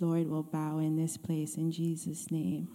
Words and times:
Lord, 0.00 0.28
will 0.28 0.42
bow 0.42 0.78
in 0.78 0.96
this 0.96 1.16
place 1.16 1.56
in 1.56 1.72
Jesus' 1.72 2.30
name. 2.30 2.68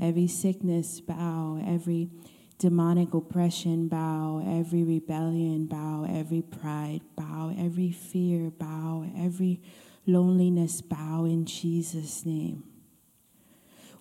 Every 0.00 0.26
sickness 0.26 1.00
bow, 1.00 1.62
every 1.66 2.10
demonic 2.58 3.14
oppression 3.14 3.88
bow, 3.88 4.42
every 4.46 4.84
rebellion 4.84 5.66
bow, 5.66 6.06
every 6.08 6.42
pride 6.42 7.00
bow, 7.16 7.54
every 7.58 7.90
fear 7.90 8.50
bow, 8.50 9.06
every 9.16 9.60
loneliness 10.06 10.80
bow 10.80 11.24
in 11.24 11.44
Jesus' 11.44 12.24
name. 12.24 12.64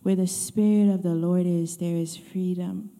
Where 0.01 0.15
the 0.15 0.27
Spirit 0.27 0.89
of 0.93 1.03
the 1.03 1.15
Lord 1.15 1.45
is, 1.45 1.77
there 1.77 1.97
is 1.97 2.15
freedom. 2.15 2.91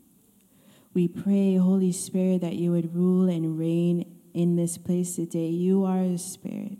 We 0.94 1.08
pray, 1.08 1.56
Holy 1.56 1.92
Spirit, 1.92 2.42
that 2.42 2.56
you 2.56 2.72
would 2.72 2.96
rule 2.96 3.30
and 3.30 3.58
reign 3.58 4.18
in 4.34 4.56
this 4.56 4.78
place 4.78 5.16
today. 5.16 5.48
You 5.48 5.86
are 5.86 6.02
a 6.02 6.18
Spirit. 6.18 6.78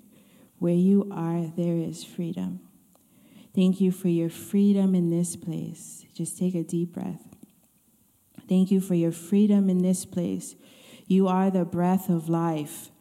Where 0.60 0.74
you 0.74 1.10
are, 1.12 1.48
there 1.56 1.78
is 1.78 2.04
freedom. 2.04 2.60
Thank 3.56 3.82
you 3.82 3.92
for 3.92 4.10
your 4.10 4.30
freedom 4.30 4.94
in 4.94 5.10
this 5.10 5.36
place. 5.36 6.06
Just 6.14 6.38
take 6.38 6.54
a 6.54 6.64
deep 6.64 6.94
breath. 6.94 7.24
Thank 8.48 8.72
you 8.72 8.80
for 8.80 8.94
your 8.94 9.12
freedom 9.12 9.70
in 9.70 9.82
this 9.82 10.06
place. 10.06 10.56
You 11.08 11.28
are 11.28 11.50
the 11.50 11.66
breath 11.66 12.10
of 12.10 12.30
life. 12.30 12.92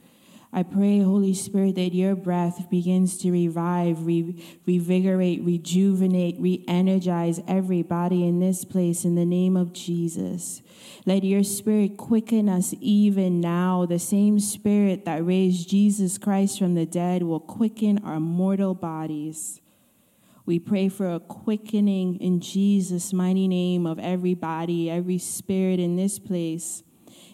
I 0.51 0.63
pray, 0.63 1.01
Holy 1.01 1.35
Spirit, 1.35 1.75
that 1.75 1.95
your 1.95 2.17
breath 2.17 2.71
begins 2.71 3.19
to 3.19 3.31
revive, 3.31 4.07
re- 4.07 4.43
revigorate, 4.67 5.45
rejuvenate, 5.45 6.37
re 6.39 6.65
energize 6.67 7.41
everybody 7.47 8.27
in 8.27 8.41
this 8.41 8.65
place 8.65 9.05
in 9.05 9.15
the 9.15 9.27
name 9.27 9.59
of 9.59 9.75
Jesus. 9.75 10.63
Let 11.05 11.23
your 11.23 11.45
spirit 11.45 11.99
quicken 11.99 12.49
us 12.49 12.75
even 12.81 13.43
now. 13.43 13.85
The 13.85 13.99
same 13.99 14.41
spirit 14.41 15.05
that 15.05 15.25
raised 15.25 15.69
Jesus 15.69 16.17
Christ 16.17 16.59
from 16.59 16.75
the 16.75 16.87
dead 16.87 17.23
will 17.23 17.41
quicken 17.41 18.03
our 18.03 18.19
mortal 18.19 18.75
bodies. 18.75 19.61
We 20.47 20.59
pray 20.59 20.89
for 20.89 21.13
a 21.13 21.21
quickening 21.21 22.17
in 22.21 22.41
Jesus' 22.41 23.13
mighty 23.13 23.49
name 23.49 23.87
of 23.87 23.99
every 23.99 24.33
body, 24.33 24.91
every 24.91 25.19
spirit 25.19 25.79
in 25.79 25.97
this 25.97 26.19
place 26.19 26.83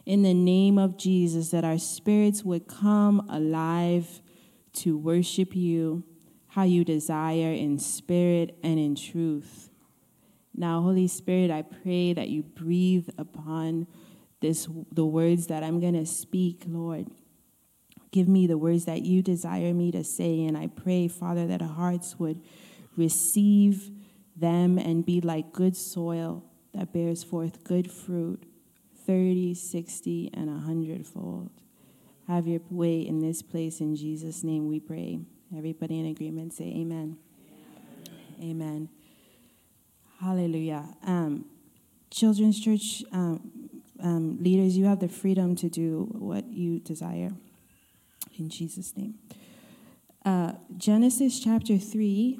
in 0.06 0.22
the 0.22 0.34
name 0.34 0.78
of 0.78 0.96
Jesus 0.96 1.50
that 1.50 1.64
our 1.64 1.78
spirits 1.78 2.44
would 2.44 2.66
come 2.66 3.26
alive 3.30 4.20
to 4.74 4.98
worship 4.98 5.54
you 5.54 6.04
how 6.48 6.62
you 6.62 6.84
desire 6.84 7.52
in 7.52 7.78
spirit 7.78 8.56
and 8.62 8.78
in 8.78 8.94
truth. 8.94 9.70
Now, 10.54 10.82
Holy 10.82 11.08
Spirit, 11.08 11.50
I 11.50 11.62
pray 11.62 12.12
that 12.12 12.28
you 12.28 12.42
breathe 12.42 13.08
upon 13.18 13.88
this 14.40 14.68
the 14.92 15.06
words 15.06 15.48
that 15.48 15.64
I'm 15.64 15.80
going 15.80 15.94
to 15.94 16.06
speak, 16.06 16.62
Lord. 16.66 17.08
Give 18.12 18.28
me 18.28 18.46
the 18.46 18.58
words 18.58 18.84
that 18.84 19.02
you 19.02 19.22
desire 19.22 19.74
me 19.74 19.90
to 19.90 20.04
say, 20.04 20.44
and 20.44 20.56
I 20.56 20.68
pray, 20.68 21.08
Father, 21.08 21.48
that 21.48 21.60
our 21.60 21.66
hearts 21.66 22.20
would 22.20 22.40
receive 22.96 23.90
them 24.36 24.78
and 24.78 25.04
be 25.04 25.20
like 25.20 25.52
good 25.52 25.76
soil 25.76 26.44
that 26.72 26.92
bears 26.92 27.24
forth 27.24 27.64
good 27.64 27.90
fruit 27.90 28.44
30, 29.06 29.54
60, 29.54 30.30
and 30.34 30.48
a 30.48 30.60
hundredfold. 30.60 31.50
Have 32.26 32.46
your 32.46 32.60
way 32.70 33.00
in 33.00 33.20
this 33.20 33.42
place. 33.42 33.80
In 33.80 33.96
Jesus' 33.96 34.42
name 34.42 34.68
we 34.68 34.80
pray. 34.80 35.20
Everybody 35.56 36.00
in 36.00 36.06
agreement 36.06 36.54
say 36.54 36.64
amen. 36.64 37.18
Amen. 38.40 38.50
amen. 38.50 38.88
Hallelujah. 40.20 40.88
Um, 41.06 41.44
Children's 42.10 42.60
Church 42.60 43.04
um, 43.12 43.70
um, 44.00 44.38
leaders, 44.40 44.76
you 44.76 44.86
have 44.86 45.00
the 45.00 45.08
freedom 45.08 45.54
to 45.56 45.68
do 45.68 46.08
what 46.12 46.46
you 46.46 46.78
desire. 46.78 47.32
In 48.38 48.48
Jesus' 48.48 48.96
name. 48.96 49.14
Uh, 50.24 50.52
Genesis 50.76 51.38
chapter 51.38 51.76
3 51.76 52.38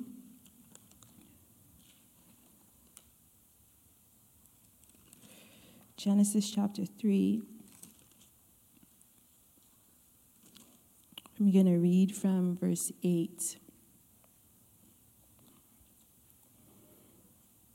Genesis 5.97 6.51
chapter 6.51 6.85
3. 6.85 7.43
I'm 11.39 11.53
going 11.53 11.67
to 11.67 11.79
read 11.79 12.15
from 12.15 12.57
verse 12.57 12.91
8. 13.03 13.59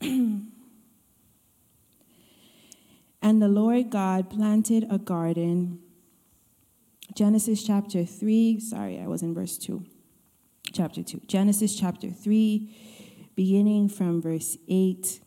and 0.00 0.52
the 3.22 3.48
Lord 3.48 3.90
God 3.90 4.28
planted 4.28 4.86
a 4.90 4.98
garden. 4.98 5.80
Genesis 7.14 7.64
chapter 7.64 8.04
3, 8.04 8.60
sorry, 8.60 9.00
I 9.00 9.06
was 9.06 9.22
in 9.22 9.34
verse 9.34 9.56
2. 9.56 9.84
Chapter 10.72 11.02
2. 11.02 11.22
Genesis 11.26 11.74
chapter 11.74 12.10
3, 12.10 12.76
beginning 13.34 13.88
from 13.88 14.20
verse 14.20 14.58
8 14.68 15.20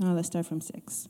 now 0.00 0.14
let's 0.14 0.28
start 0.28 0.46
from 0.46 0.62
six. 0.62 1.08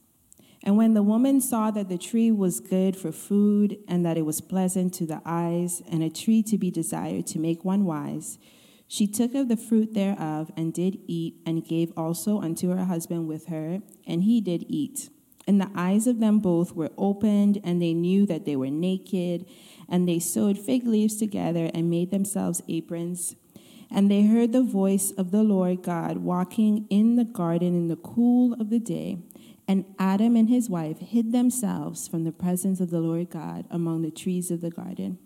And 0.63 0.77
when 0.77 0.95
the 0.95 1.03
woman 1.03 1.41
saw 1.41 1.71
that 1.71 1.89
the 1.89 1.97
tree 1.97 2.31
was 2.31 2.61
good 2.61 2.97
for 2.97 3.13
food, 3.13 3.79
and 3.89 4.05
that 4.05 4.19
it 4.19 4.27
was 4.27 4.41
pleasant 4.41 4.93
to 4.95 5.07
the 5.07 5.23
eyes, 5.25 5.81
and 5.91 6.03
a 6.03 6.11
tree 6.11 6.43
to 6.43 6.59
be 6.59 6.71
desired 6.71 7.27
to 7.29 7.39
make 7.39 7.65
one 7.65 7.85
wise, 7.85 8.39
she 8.87 9.07
took 9.07 9.35
of 9.35 9.49
the 9.49 9.57
fruit 9.57 9.95
thereof, 9.95 10.51
and 10.57 10.75
did 10.75 10.99
eat, 11.07 11.37
and 11.47 11.65
gave 11.65 11.93
also 11.97 12.41
unto 12.41 12.71
her 12.71 12.85
husband 12.85 13.29
with 13.29 13.47
her, 13.47 13.81
and 14.07 14.25
he 14.25 14.41
did 14.41 14.67
eat. 14.69 15.09
And 15.47 15.61
the 15.61 15.71
eyes 15.75 16.07
of 16.07 16.19
them 16.19 16.41
both 16.41 16.73
were 16.75 16.91
opened, 16.99 17.61
and 17.65 17.81
they 17.81 17.95
knew 17.95 18.27
that 18.27 18.45
they 18.45 18.57
were 18.57 18.71
naked, 18.71 19.47
and 19.89 20.07
they 20.09 20.19
sewed 20.19 20.59
fig 20.59 20.87
leaves 20.87 21.17
together, 21.17 21.71
and 21.73 21.89
made 21.89 22.11
themselves 22.11 22.61
aprons. 22.69 23.37
And 23.91 24.11
they 24.11 24.23
heard 24.23 24.53
the 24.53 24.63
voice 24.63 25.11
of 25.13 25.33
the 25.33 25.43
Lord 25.43 25.83
God 25.83 26.19
walking 26.19 26.87
in 26.91 27.17
the 27.17 27.25
garden 27.25 27.75
in 27.75 27.89
the 27.89 27.97
cool 27.97 28.53
of 28.55 28.71
the 28.71 28.79
day. 28.79 29.19
And 29.67 29.85
Adam 29.99 30.37
and 30.37 30.49
his 30.49 30.71
wife 30.71 30.99
hid 31.01 31.33
themselves 31.33 32.07
from 32.07 32.25
the 32.25 32.33
presence 32.33 32.81
of 32.81 32.91
the 32.91 33.01
Lord 33.01 33.31
God 33.31 33.67
among 33.71 34.03
the 34.03 34.11
trees 34.11 34.51
of 34.51 34.61
the 34.61 34.71
garden. 34.71 35.19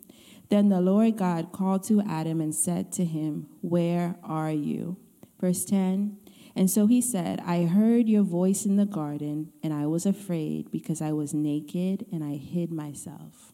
Then 0.48 0.68
the 0.68 0.80
Lord 0.80 1.16
God 1.16 1.52
called 1.52 1.84
to 1.84 2.02
Adam 2.02 2.40
and 2.40 2.54
said 2.54 2.92
to 2.92 3.04
him, 3.04 3.48
Where 3.60 4.16
are 4.22 4.50
you? 4.50 4.98
Verse 5.40 5.64
10 5.64 6.18
And 6.54 6.70
so 6.70 6.86
he 6.86 7.00
said, 7.00 7.40
I 7.44 7.64
heard 7.64 8.08
your 8.08 8.22
voice 8.22 8.64
in 8.64 8.76
the 8.76 8.86
garden, 8.86 9.52
and 9.62 9.72
I 9.72 9.86
was 9.86 10.06
afraid 10.06 10.70
because 10.70 11.00
I 11.02 11.12
was 11.12 11.34
naked 11.34 12.06
and 12.12 12.22
I 12.22 12.36
hid 12.36 12.70
myself. 12.70 13.52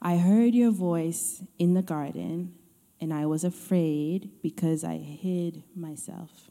I 0.00 0.18
heard 0.18 0.54
your 0.54 0.70
voice 0.70 1.42
in 1.58 1.74
the 1.74 1.82
garden 1.82 2.54
and 3.00 3.12
I 3.12 3.26
was 3.26 3.44
afraid 3.44 4.30
because 4.42 4.84
I 4.84 4.96
hid 4.96 5.62
myself. 5.74 6.50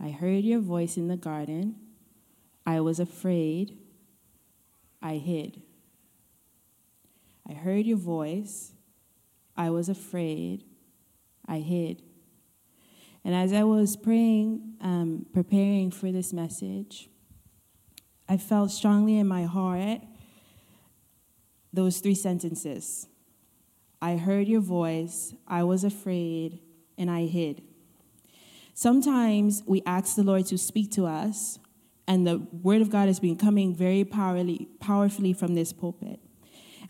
I 0.00 0.10
heard 0.10 0.44
your 0.44 0.60
voice 0.60 0.96
in 0.96 1.08
the 1.08 1.16
garden. 1.16 1.76
I 2.66 2.80
was 2.80 2.98
afraid. 2.98 3.78
I 5.00 5.14
hid. 5.16 5.62
I 7.48 7.52
heard 7.52 7.86
your 7.86 7.98
voice. 7.98 8.72
I 9.56 9.70
was 9.70 9.88
afraid. 9.88 10.64
I 11.46 11.58
hid. 11.58 12.02
And 13.24 13.34
as 13.34 13.52
I 13.52 13.62
was 13.64 13.96
praying, 13.96 14.74
um, 14.80 15.26
preparing 15.32 15.90
for 15.90 16.10
this 16.10 16.32
message, 16.32 17.08
I 18.28 18.36
felt 18.36 18.70
strongly 18.70 19.18
in 19.18 19.28
my 19.28 19.44
heart 19.44 20.00
those 21.72 21.98
three 21.98 22.14
sentences 22.14 23.06
I 24.04 24.18
heard 24.18 24.48
your 24.48 24.60
voice, 24.60 25.32
I 25.48 25.62
was 25.62 25.82
afraid, 25.82 26.60
and 26.98 27.10
I 27.10 27.24
hid. 27.24 27.62
Sometimes 28.74 29.62
we 29.64 29.82
ask 29.86 30.14
the 30.14 30.22
Lord 30.22 30.44
to 30.48 30.58
speak 30.58 30.90
to 30.90 31.06
us, 31.06 31.58
and 32.06 32.26
the 32.26 32.46
word 32.52 32.82
of 32.82 32.90
God 32.90 33.06
has 33.06 33.18
been 33.18 33.38
coming 33.38 33.74
very 33.74 34.04
powerfully, 34.04 34.68
powerfully 34.78 35.32
from 35.32 35.54
this 35.54 35.72
pulpit. 35.72 36.20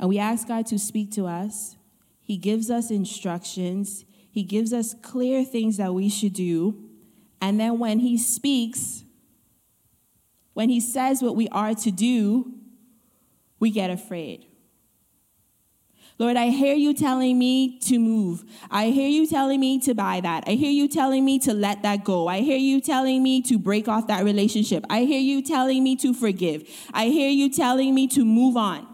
And 0.00 0.08
we 0.08 0.18
ask 0.18 0.48
God 0.48 0.66
to 0.66 0.76
speak 0.76 1.12
to 1.12 1.26
us. 1.26 1.76
He 2.20 2.36
gives 2.36 2.68
us 2.68 2.90
instructions, 2.90 4.04
He 4.28 4.42
gives 4.42 4.72
us 4.72 4.96
clear 5.00 5.44
things 5.44 5.76
that 5.76 5.94
we 5.94 6.08
should 6.08 6.32
do. 6.32 6.82
And 7.40 7.60
then 7.60 7.78
when 7.78 8.00
He 8.00 8.18
speaks, 8.18 9.04
when 10.52 10.68
He 10.68 10.80
says 10.80 11.22
what 11.22 11.36
we 11.36 11.46
are 11.50 11.76
to 11.76 11.92
do, 11.92 12.54
we 13.60 13.70
get 13.70 13.88
afraid. 13.88 14.48
Lord, 16.16 16.36
I 16.36 16.50
hear 16.50 16.76
you 16.76 16.94
telling 16.94 17.38
me 17.38 17.78
to 17.80 17.98
move. 17.98 18.44
I 18.70 18.90
hear 18.90 19.08
you 19.08 19.26
telling 19.26 19.58
me 19.58 19.80
to 19.80 19.94
buy 19.94 20.20
that. 20.20 20.44
I 20.46 20.52
hear 20.52 20.70
you 20.70 20.86
telling 20.86 21.24
me 21.24 21.40
to 21.40 21.52
let 21.52 21.82
that 21.82 22.04
go. 22.04 22.28
I 22.28 22.40
hear 22.40 22.56
you 22.56 22.80
telling 22.80 23.20
me 23.20 23.42
to 23.42 23.58
break 23.58 23.88
off 23.88 24.06
that 24.06 24.24
relationship. 24.24 24.84
I 24.88 25.00
hear 25.00 25.18
you 25.18 25.42
telling 25.42 25.82
me 25.82 25.96
to 25.96 26.14
forgive. 26.14 26.68
I 26.92 27.06
hear 27.06 27.28
you 27.28 27.50
telling 27.50 27.94
me 27.94 28.06
to 28.08 28.24
move 28.24 28.56
on. 28.56 28.86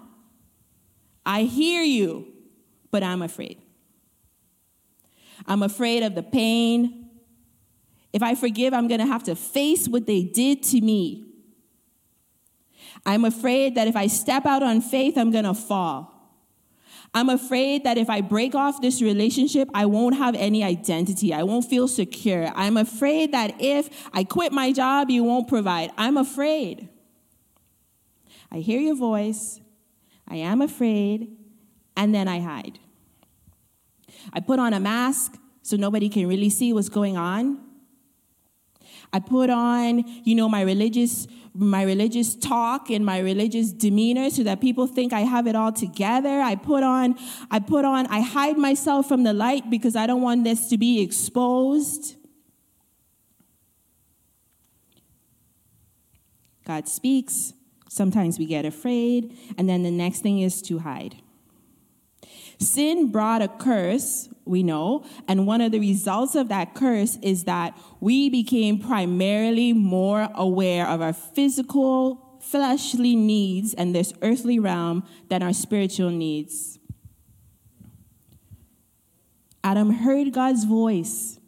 I 1.26 1.42
hear 1.42 1.82
you, 1.82 2.26
but 2.90 3.02
I'm 3.02 3.20
afraid. 3.20 3.60
I'm 5.46 5.62
afraid 5.62 6.02
of 6.02 6.14
the 6.14 6.22
pain. 6.22 7.10
If 8.14 8.22
I 8.22 8.34
forgive, 8.34 8.72
I'm 8.72 8.88
going 8.88 9.00
to 9.00 9.06
have 9.06 9.24
to 9.24 9.36
face 9.36 9.86
what 9.88 10.06
they 10.06 10.22
did 10.22 10.62
to 10.64 10.80
me. 10.80 11.26
I'm 13.04 13.26
afraid 13.26 13.74
that 13.74 13.88
if 13.88 13.96
I 13.96 14.06
step 14.06 14.46
out 14.46 14.62
on 14.62 14.80
faith, 14.80 15.18
I'm 15.18 15.30
going 15.30 15.44
to 15.44 15.54
fall. 15.54 16.19
I'm 17.12 17.28
afraid 17.28 17.84
that 17.84 17.98
if 17.98 18.08
I 18.08 18.20
break 18.20 18.54
off 18.54 18.80
this 18.80 19.02
relationship, 19.02 19.68
I 19.74 19.86
won't 19.86 20.16
have 20.16 20.36
any 20.36 20.62
identity. 20.62 21.34
I 21.34 21.42
won't 21.42 21.64
feel 21.64 21.88
secure. 21.88 22.52
I'm 22.54 22.76
afraid 22.76 23.32
that 23.32 23.60
if 23.60 24.08
I 24.12 24.22
quit 24.22 24.52
my 24.52 24.70
job, 24.72 25.10
you 25.10 25.24
won't 25.24 25.48
provide. 25.48 25.90
I'm 25.98 26.16
afraid. 26.16 26.88
I 28.52 28.58
hear 28.58 28.80
your 28.80 28.94
voice. 28.94 29.60
I 30.28 30.36
am 30.36 30.62
afraid. 30.62 31.36
And 31.96 32.14
then 32.14 32.28
I 32.28 32.40
hide. 32.40 32.78
I 34.32 34.40
put 34.40 34.60
on 34.60 34.72
a 34.72 34.80
mask 34.80 35.36
so 35.62 35.76
nobody 35.76 36.08
can 36.08 36.28
really 36.28 36.50
see 36.50 36.72
what's 36.72 36.88
going 36.88 37.16
on. 37.16 37.58
I 39.12 39.18
put 39.18 39.50
on, 39.50 40.04
you 40.24 40.36
know, 40.36 40.48
my 40.48 40.62
religious 40.62 41.26
my 41.54 41.82
religious 41.82 42.34
talk 42.34 42.90
and 42.90 43.04
my 43.04 43.18
religious 43.18 43.72
demeanor 43.72 44.30
so 44.30 44.42
that 44.44 44.60
people 44.60 44.86
think 44.86 45.12
I 45.12 45.20
have 45.20 45.46
it 45.46 45.56
all 45.56 45.72
together. 45.72 46.40
I 46.40 46.54
put 46.54 46.82
on 46.82 47.16
I 47.50 47.58
put 47.58 47.84
on 47.84 48.06
I 48.06 48.20
hide 48.20 48.56
myself 48.56 49.08
from 49.08 49.24
the 49.24 49.32
light 49.32 49.68
because 49.70 49.96
I 49.96 50.06
don't 50.06 50.22
want 50.22 50.44
this 50.44 50.68
to 50.68 50.78
be 50.78 51.00
exposed. 51.00 52.16
God 56.64 56.88
speaks. 56.88 57.52
Sometimes 57.88 58.38
we 58.38 58.46
get 58.46 58.64
afraid, 58.64 59.36
and 59.58 59.68
then 59.68 59.82
the 59.82 59.90
next 59.90 60.20
thing 60.20 60.38
is 60.38 60.62
to 60.62 60.78
hide. 60.78 61.16
Sin 62.60 63.10
brought 63.10 63.40
a 63.40 63.48
curse, 63.48 64.28
we 64.44 64.62
know, 64.62 65.02
and 65.26 65.46
one 65.46 65.62
of 65.62 65.72
the 65.72 65.80
results 65.80 66.34
of 66.34 66.48
that 66.48 66.74
curse 66.74 67.16
is 67.22 67.44
that 67.44 67.74
we 68.00 68.28
became 68.28 68.78
primarily 68.78 69.72
more 69.72 70.28
aware 70.34 70.86
of 70.86 71.00
our 71.00 71.14
physical, 71.14 72.38
fleshly 72.42 73.16
needs 73.16 73.72
and 73.72 73.94
this 73.94 74.12
earthly 74.20 74.58
realm 74.58 75.04
than 75.30 75.42
our 75.42 75.54
spiritual 75.54 76.10
needs. 76.10 76.78
Adam 79.64 79.90
heard 79.90 80.32
God's 80.32 80.64
voice. 80.64 81.38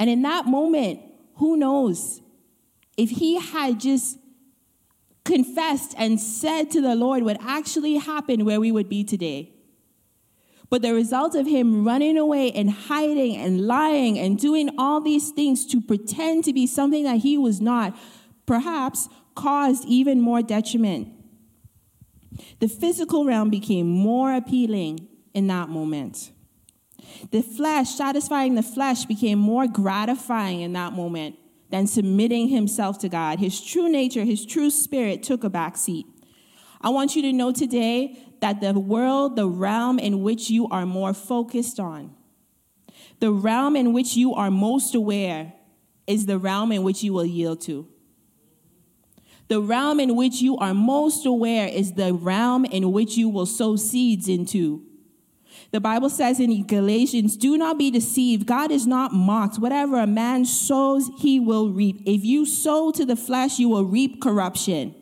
And 0.00 0.10
in 0.10 0.22
that 0.22 0.46
moment, 0.46 1.00
who 1.36 1.56
knows? 1.56 2.20
If 2.96 3.10
he 3.10 3.38
had 3.38 3.78
just 3.78 4.18
confessed 5.24 5.94
and 5.96 6.18
said 6.18 6.70
to 6.72 6.80
the 6.80 6.96
Lord 6.96 7.22
what 7.22 7.36
actually 7.40 7.94
happened, 7.94 8.44
where 8.44 8.58
we 8.58 8.72
would 8.72 8.88
be 8.88 9.04
today. 9.04 9.54
But 10.70 10.82
the 10.82 10.92
result 10.92 11.34
of 11.34 11.46
him 11.46 11.84
running 11.84 12.18
away 12.18 12.52
and 12.52 12.70
hiding 12.70 13.36
and 13.36 13.66
lying 13.66 14.18
and 14.18 14.38
doing 14.38 14.70
all 14.78 15.00
these 15.00 15.30
things 15.30 15.64
to 15.66 15.80
pretend 15.80 16.44
to 16.44 16.52
be 16.52 16.66
something 16.66 17.04
that 17.04 17.18
he 17.18 17.38
was 17.38 17.60
not, 17.60 17.96
perhaps 18.44 19.08
caused 19.34 19.84
even 19.86 20.20
more 20.20 20.42
detriment. 20.42 21.08
The 22.60 22.68
physical 22.68 23.24
realm 23.24 23.50
became 23.50 23.88
more 23.88 24.34
appealing 24.34 25.08
in 25.32 25.46
that 25.46 25.68
moment. 25.68 26.32
The 27.30 27.42
flesh, 27.42 27.94
satisfying 27.94 28.54
the 28.54 28.62
flesh, 28.62 29.06
became 29.06 29.38
more 29.38 29.66
gratifying 29.66 30.60
in 30.60 30.74
that 30.74 30.92
moment 30.92 31.36
than 31.70 31.86
submitting 31.86 32.48
himself 32.48 32.98
to 32.98 33.08
God. 33.08 33.38
His 33.38 33.60
true 33.60 33.88
nature, 33.88 34.24
his 34.24 34.44
true 34.44 34.70
spirit 34.70 35.22
took 35.22 35.44
a 35.44 35.50
back 35.50 35.76
seat. 35.76 36.06
I 36.80 36.90
want 36.90 37.16
you 37.16 37.22
to 37.22 37.32
know 37.32 37.52
today 37.52 38.18
that 38.40 38.60
the 38.60 38.78
world, 38.78 39.36
the 39.36 39.48
realm 39.48 39.98
in 39.98 40.22
which 40.22 40.50
you 40.50 40.68
are 40.68 40.86
more 40.86 41.14
focused 41.14 41.80
on, 41.80 42.14
the 43.20 43.32
realm 43.32 43.76
in 43.76 43.92
which 43.92 44.16
you 44.16 44.34
are 44.34 44.50
most 44.50 44.94
aware, 44.94 45.52
is 46.06 46.26
the 46.26 46.38
realm 46.38 46.72
in 46.72 46.82
which 46.82 47.02
you 47.02 47.12
will 47.12 47.24
yield 47.24 47.60
to. 47.62 47.86
The 49.48 49.60
realm 49.60 49.98
in 49.98 50.14
which 50.14 50.42
you 50.42 50.56
are 50.58 50.74
most 50.74 51.24
aware 51.24 51.68
is 51.68 51.92
the 51.92 52.12
realm 52.12 52.64
in 52.66 52.92
which 52.92 53.16
you 53.16 53.28
will 53.28 53.46
sow 53.46 53.76
seeds 53.76 54.28
into. 54.28 54.82
The 55.70 55.80
Bible 55.80 56.10
says 56.10 56.38
in 56.38 56.66
Galatians, 56.66 57.36
do 57.36 57.56
not 57.56 57.78
be 57.78 57.90
deceived. 57.90 58.46
God 58.46 58.70
is 58.70 58.86
not 58.86 59.12
mocked. 59.12 59.58
Whatever 59.58 59.98
a 59.98 60.06
man 60.06 60.44
sows, 60.44 61.10
he 61.18 61.40
will 61.40 61.70
reap. 61.70 62.02
If 62.06 62.24
you 62.24 62.46
sow 62.46 62.90
to 62.92 63.04
the 63.04 63.16
flesh, 63.16 63.58
you 63.58 63.68
will 63.68 63.84
reap 63.84 64.22
corruption. 64.22 64.94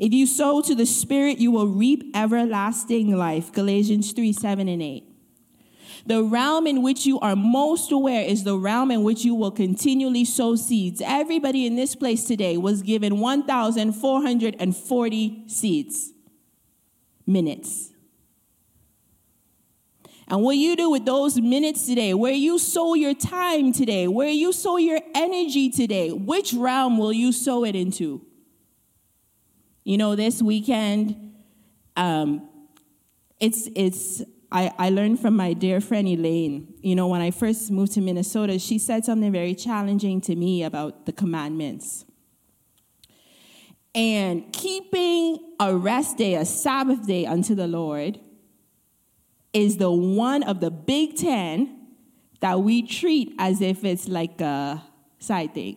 If 0.00 0.12
you 0.12 0.26
sow 0.26 0.60
to 0.62 0.74
the 0.74 0.86
Spirit, 0.86 1.38
you 1.38 1.50
will 1.50 1.68
reap 1.68 2.04
everlasting 2.14 3.16
life. 3.16 3.52
Galatians 3.52 4.12
3 4.12 4.32
7 4.32 4.68
and 4.68 4.82
8. 4.82 5.04
The 6.06 6.22
realm 6.22 6.66
in 6.66 6.82
which 6.82 7.06
you 7.06 7.18
are 7.20 7.34
most 7.34 7.90
aware 7.90 8.20
is 8.22 8.44
the 8.44 8.58
realm 8.58 8.90
in 8.90 9.04
which 9.04 9.24
you 9.24 9.34
will 9.34 9.50
continually 9.50 10.26
sow 10.26 10.54
seeds. 10.54 11.00
Everybody 11.04 11.66
in 11.66 11.76
this 11.76 11.94
place 11.94 12.24
today 12.24 12.58
was 12.58 12.82
given 12.82 13.20
1,440 13.20 15.44
seeds, 15.46 16.12
minutes. 17.26 17.90
And 20.28 20.42
what 20.42 20.56
you 20.56 20.76
do 20.76 20.90
with 20.90 21.06
those 21.06 21.40
minutes 21.40 21.86
today, 21.86 22.14
where 22.14 22.32
you 22.32 22.58
sow 22.58 22.94
your 22.94 23.14
time 23.14 23.72
today, 23.72 24.08
where 24.08 24.28
you 24.28 24.52
sow 24.52 24.76
your 24.76 25.00
energy 25.14 25.70
today, 25.70 26.10
which 26.12 26.52
realm 26.52 26.98
will 26.98 27.12
you 27.12 27.30
sow 27.32 27.64
it 27.64 27.76
into? 27.76 28.26
You 29.84 29.98
know, 29.98 30.16
this 30.16 30.40
weekend, 30.40 31.34
um, 31.94 32.48
it's, 33.38 33.68
it's, 33.76 34.22
I, 34.50 34.72
I 34.78 34.88
learned 34.88 35.20
from 35.20 35.36
my 35.36 35.52
dear 35.52 35.78
friend 35.82 36.08
Elaine. 36.08 36.72
You 36.80 36.96
know, 36.96 37.06
when 37.06 37.20
I 37.20 37.30
first 37.30 37.70
moved 37.70 37.92
to 37.92 38.00
Minnesota, 38.00 38.58
she 38.58 38.78
said 38.78 39.04
something 39.04 39.30
very 39.30 39.54
challenging 39.54 40.22
to 40.22 40.34
me 40.34 40.62
about 40.62 41.04
the 41.04 41.12
commandments. 41.12 42.06
And 43.94 44.50
keeping 44.54 45.38
a 45.60 45.76
rest 45.76 46.16
day, 46.16 46.34
a 46.34 46.46
Sabbath 46.46 47.06
day 47.06 47.26
unto 47.26 47.54
the 47.54 47.66
Lord, 47.66 48.18
is 49.52 49.76
the 49.76 49.90
one 49.90 50.42
of 50.44 50.60
the 50.60 50.70
big 50.70 51.16
10 51.16 51.82
that 52.40 52.60
we 52.60 52.82
treat 52.82 53.34
as 53.38 53.60
if 53.60 53.84
it's 53.84 54.08
like 54.08 54.40
a 54.40 54.82
side 55.18 55.52
thing. 55.52 55.76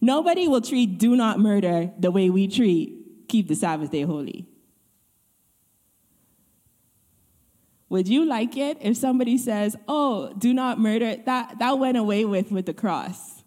Nobody 0.00 0.48
will 0.48 0.62
treat 0.62 0.98
do 0.98 1.14
not 1.16 1.38
murder 1.38 1.92
the 1.98 2.10
way 2.10 2.30
we 2.30 2.48
treat 2.48 2.99
keep 3.30 3.48
the 3.48 3.54
Sabbath 3.54 3.90
day 3.90 4.02
holy. 4.02 4.46
Would 7.88 8.06
you 8.06 8.24
like 8.24 8.56
it 8.56 8.78
if 8.80 8.96
somebody 8.96 9.36
says, 9.36 9.76
"Oh, 9.88 10.32
do 10.38 10.54
not 10.54 10.78
murder"? 10.78 11.16
That 11.24 11.58
that 11.58 11.78
went 11.78 11.96
away 11.96 12.24
with 12.24 12.52
with 12.52 12.66
the 12.66 12.74
cross. 12.74 13.42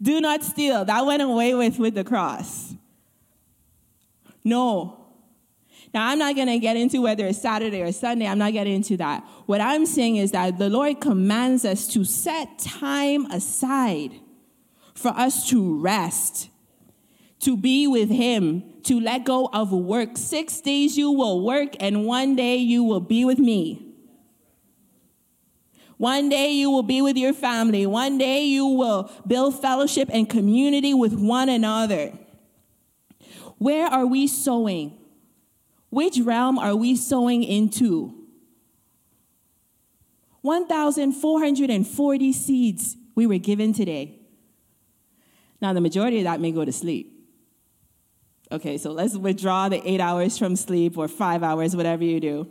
Do 0.00 0.20
not 0.20 0.42
steal. 0.42 0.84
That 0.84 1.04
went 1.04 1.22
away 1.22 1.54
with 1.54 1.78
with 1.78 1.94
the 1.94 2.04
cross. 2.04 2.74
No. 4.42 4.96
Now, 5.92 6.08
I'm 6.08 6.18
not 6.18 6.36
going 6.36 6.46
to 6.46 6.58
get 6.58 6.76
into 6.76 7.02
whether 7.02 7.26
it's 7.26 7.42
Saturday 7.42 7.82
or 7.82 7.90
Sunday. 7.90 8.26
I'm 8.26 8.38
not 8.38 8.52
getting 8.52 8.74
into 8.74 8.96
that. 8.98 9.24
What 9.46 9.60
I'm 9.60 9.84
saying 9.86 10.16
is 10.16 10.30
that 10.30 10.56
the 10.56 10.70
Lord 10.70 11.00
commands 11.00 11.64
us 11.64 11.88
to 11.88 12.04
set 12.04 12.60
time 12.60 13.26
aside 13.26 14.12
for 14.94 15.08
us 15.08 15.48
to 15.48 15.80
rest 15.80 16.48
to 17.40 17.56
be 17.56 17.86
with 17.86 18.10
Him, 18.10 18.62
to 18.84 19.00
let 19.00 19.24
go 19.24 19.48
of 19.52 19.72
work. 19.72 20.16
Six 20.16 20.60
days 20.60 20.96
you 20.96 21.10
will 21.10 21.44
work, 21.44 21.76
and 21.80 22.04
one 22.04 22.36
day 22.36 22.56
you 22.56 22.84
will 22.84 23.00
be 23.00 23.24
with 23.24 23.38
me. 23.38 23.86
One 25.96 26.30
day 26.30 26.52
you 26.52 26.70
will 26.70 26.82
be 26.82 27.02
with 27.02 27.18
your 27.18 27.34
family. 27.34 27.86
One 27.86 28.16
day 28.16 28.44
you 28.44 28.64
will 28.64 29.10
build 29.26 29.60
fellowship 29.60 30.08
and 30.10 30.28
community 30.30 30.94
with 30.94 31.12
one 31.12 31.50
another. 31.50 32.12
Where 33.58 33.86
are 33.86 34.06
we 34.06 34.26
sowing? 34.26 34.96
Which 35.90 36.18
realm 36.18 36.58
are 36.58 36.74
we 36.74 36.96
sowing 36.96 37.42
into? 37.42 38.14
1,440 40.40 42.32
seeds 42.32 42.96
we 43.14 43.26
were 43.26 43.36
given 43.36 43.74
today. 43.74 44.18
Now, 45.60 45.74
the 45.74 45.82
majority 45.82 46.18
of 46.18 46.24
that 46.24 46.40
may 46.40 46.52
go 46.52 46.64
to 46.64 46.72
sleep. 46.72 47.19
Okay, 48.52 48.78
so 48.78 48.90
let's 48.90 49.16
withdraw 49.16 49.68
the 49.68 49.80
eight 49.88 50.00
hours 50.00 50.36
from 50.36 50.56
sleep 50.56 50.98
or 50.98 51.06
five 51.06 51.42
hours, 51.42 51.76
whatever 51.76 52.02
you 52.02 52.18
do. 52.18 52.50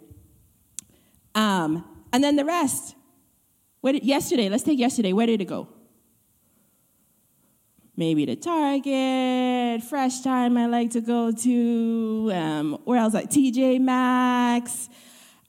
Um, 1.36 1.84
and 2.14 2.24
then 2.24 2.38
the 2.38 2.46
rest. 2.46 2.96
Where 3.82 3.94
did, 3.94 4.04
yesterday, 4.04 4.50
let's 4.50 4.64
take 4.64 4.80
yesterday. 4.80 5.12
Where 5.12 5.28
did 5.28 5.42
it 5.42 5.46
go? 5.46 5.68
Maybe 7.98 8.26
to 8.28 8.38
Target, 8.38 9.84
Fresh 9.84 10.22
Thyme 10.22 10.58
I 10.58 10.68
like 10.68 10.92
to 10.92 11.02
go 11.02 11.34
to. 11.34 12.32
Um, 12.34 12.78
where 12.86 12.98
else? 12.98 13.14
Like 13.14 13.30
TJ 13.30 13.82
Maxx. 13.82 14.88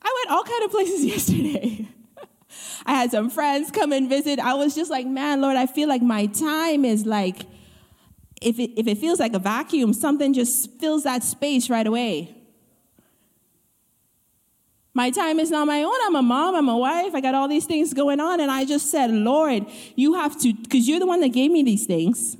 I 0.03 0.25
went 0.25 0.37
all 0.37 0.43
kind 0.43 0.65
of 0.65 0.71
places 0.73 1.05
yesterday. 1.15 1.89
I 2.87 2.95
had 2.95 3.13
some 3.13 3.31
friends 3.31 3.71
come 3.71 3.93
and 3.93 4.09
visit. 4.09 4.41
I 4.41 4.55
was 4.55 4.75
just 4.75 4.91
like, 4.91 5.07
man, 5.07 5.41
Lord, 5.41 5.57
I 5.57 5.67
feel 5.67 5.89
like 5.89 6.03
my 6.03 6.27
time 6.27 6.85
is 6.85 7.07
like 7.07 7.47
if 8.41 8.59
it, 8.59 8.79
if 8.79 8.87
it 8.87 8.99
feels 8.99 9.21
like 9.21 9.35
a 9.35 9.39
vacuum, 9.39 9.93
something 9.93 10.33
just 10.33 10.71
fills 10.81 11.05
that 11.05 11.23
space 11.23 11.69
right 11.69 11.87
away. 11.87 12.37
My 14.93 15.11
time 15.11 15.39
is 15.39 15.51
not 15.51 15.67
my 15.67 15.83
own. 15.83 15.95
I'm 16.05 16.17
a 16.17 16.23
mom, 16.23 16.55
I'm 16.57 16.69
a 16.69 16.77
wife, 16.77 17.15
I 17.15 17.21
got 17.21 17.35
all 17.35 17.49
these 17.49 17.65
things 17.65 17.95
going 17.95 18.19
on. 18.19 18.41
And 18.41 18.51
I 18.51 18.65
just 18.65 18.91
said, 18.91 19.11
Lord, 19.11 19.67
you 19.95 20.15
have 20.15 20.39
to, 20.41 20.53
because 20.53 20.89
you're 20.89 20.99
the 20.99 21.07
one 21.07 21.21
that 21.21 21.29
gave 21.29 21.51
me 21.51 21.63
these 21.63 21.87
things. 21.87 22.37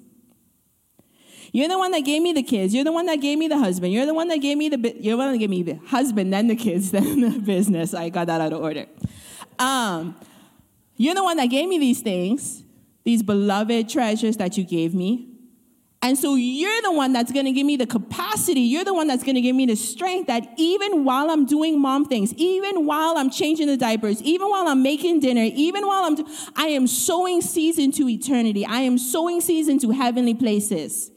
You're 1.53 1.69
the 1.69 1.79
one 1.79 1.91
that 1.93 2.01
gave 2.01 2.23
me 2.23 2.33
the 2.33 2.43
kids. 2.43 2.75
You're 2.75 2.85
the 2.85 2.93
one 2.93 3.07
that 3.07 3.17
gave 3.21 3.39
me 3.39 3.49
the 3.49 3.59
husband. 3.59 3.93
You're 3.93 4.07
the 4.07 4.15
one 4.15 4.29
that 4.29 4.39
gave 4.39 4.57
me 4.57 4.69
the 4.69 4.79
you're 5.01 5.15
the 5.15 5.17
one 5.17 5.33
that 5.33 5.39
gave 5.39 5.51
me 5.51 5.63
the 5.63 5.75
husband, 5.87 6.33
then 6.33 6.47
the 6.47 6.55
kids, 6.55 6.91
then 6.93 7.21
the 7.21 7.41
business. 7.41 7.93
I 7.93 8.09
got 8.09 8.29
that 8.29 8.41
out 8.41 8.53
of 8.53 8.61
order. 8.61 8.87
Um, 9.59 10.17
you're 10.97 11.15
the 11.15 11.25
one 11.25 11.37
that 11.39 11.47
gave 11.47 11.69
me 11.69 11.79
these 11.79 12.03
things, 12.03 12.63
these 13.05 13.23
beloved 13.23 13.89
treasures 13.89 14.37
that 14.37 14.57
you 14.57 14.65
gave 14.65 14.95
me. 14.95 15.30
And 16.03 16.17
so 16.17 16.35
you're 16.35 16.81
the 16.81 16.93
one 16.93 17.13
that's 17.13 17.31
going 17.31 17.45
to 17.45 17.53
give 17.53 17.67
me 17.67 17.77
the 17.77 17.87
capacity. 17.87 18.61
You're 18.61 18.85
the 18.85 18.95
one 18.95 19.07
that's 19.07 19.23
going 19.23 19.35
to 19.35 19.43
give 19.43 19.55
me 19.55 19.67
the 19.67 19.77
strength 19.77 20.29
that 20.29 20.49
even 20.57 21.05
while 21.05 21.31
I'm 21.31 21.45
doing 21.45 21.79
mom 21.79 22.07
things, 22.07 22.33
even 22.35 22.87
while 22.87 23.19
I'm 23.19 23.29
changing 23.29 23.67
the 23.67 23.77
diapers, 23.77 24.23
even 24.23 24.49
while 24.49 24.67
I'm 24.67 24.83
making 24.83 25.21
dinner, 25.21 25.43
even 25.55 25.87
while 25.87 26.05
I'm, 26.05 26.17
I 26.57 26.69
am 26.69 26.87
sowing 26.87 27.43
seeds 27.43 27.79
into 27.79 28.09
eternity. 28.09 28.65
I 28.65 28.81
am 28.81 28.97
sowing 28.97 29.43
seeds 29.43 29.69
into 29.69 29.91
heavenly 29.91 30.33
places. 30.33 31.11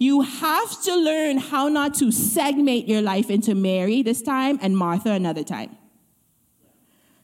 You 0.00 0.22
have 0.22 0.82
to 0.82 0.96
learn 0.96 1.38
how 1.38 1.68
not 1.68 1.94
to 1.96 2.10
segment 2.10 2.88
your 2.88 3.02
life 3.02 3.30
into 3.30 3.54
Mary 3.54 4.02
this 4.02 4.22
time 4.22 4.58
and 4.60 4.76
Martha 4.76 5.12
another 5.12 5.44
time. 5.44 5.76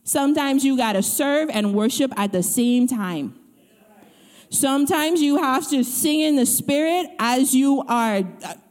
Sometimes 0.05 0.65
you 0.65 0.77
got 0.77 0.93
to 0.93 1.03
serve 1.03 1.51
and 1.51 1.75
worship 1.75 2.13
at 2.17 2.31
the 2.31 2.45
same 2.45 2.87
time. 2.87 3.35
Sometimes 4.51 5.21
you 5.21 5.39
have 5.39 5.69
to 5.71 5.83
sing 5.85 6.21
in 6.21 6.37
the 6.37 6.47
spirit 6.47 7.09
as 7.19 7.55
you 7.55 7.81
are, 7.83 8.23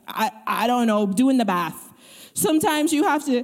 I, 0.08 0.32
I 0.48 0.68
don't 0.68 0.88
know, 0.88 1.06
doing 1.08 1.38
the 1.38 1.46
bath. 1.46 1.92
Sometimes 2.34 2.92
you 2.94 3.04
have 3.04 3.26
to, 3.26 3.44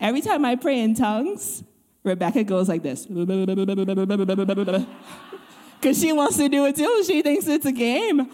every 0.00 0.20
time 0.20 0.44
I 0.44 0.56
pray 0.56 0.80
in 0.80 0.94
tongues, 0.94 1.62
Rebecca 2.04 2.44
goes 2.44 2.68
like 2.68 2.82
this. 2.82 3.06
Because 5.82 5.98
she 5.98 6.12
wants 6.12 6.36
to 6.36 6.48
do 6.48 6.64
it 6.66 6.76
too. 6.76 7.02
She 7.04 7.22
thinks 7.22 7.48
it's 7.48 7.66
a 7.66 7.72
game. 7.72 8.30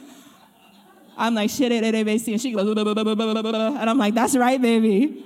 I'm 1.16 1.34
like, 1.34 1.48
shit, 1.48 1.72
it, 1.72 1.82
it, 1.82 1.94
and 1.94 2.40
she 2.40 2.52
goes, 2.52 2.68
and 2.76 3.90
I'm 3.90 3.96
like, 3.96 4.12
that's 4.12 4.36
right, 4.36 4.60
baby. 4.60 5.24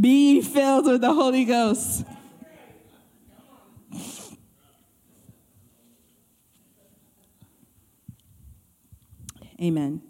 Be 0.00 0.40
filled 0.40 0.86
with 0.86 1.00
the 1.00 1.12
Holy 1.12 1.44
Ghost. 1.44 2.04
Amen. 9.64 10.02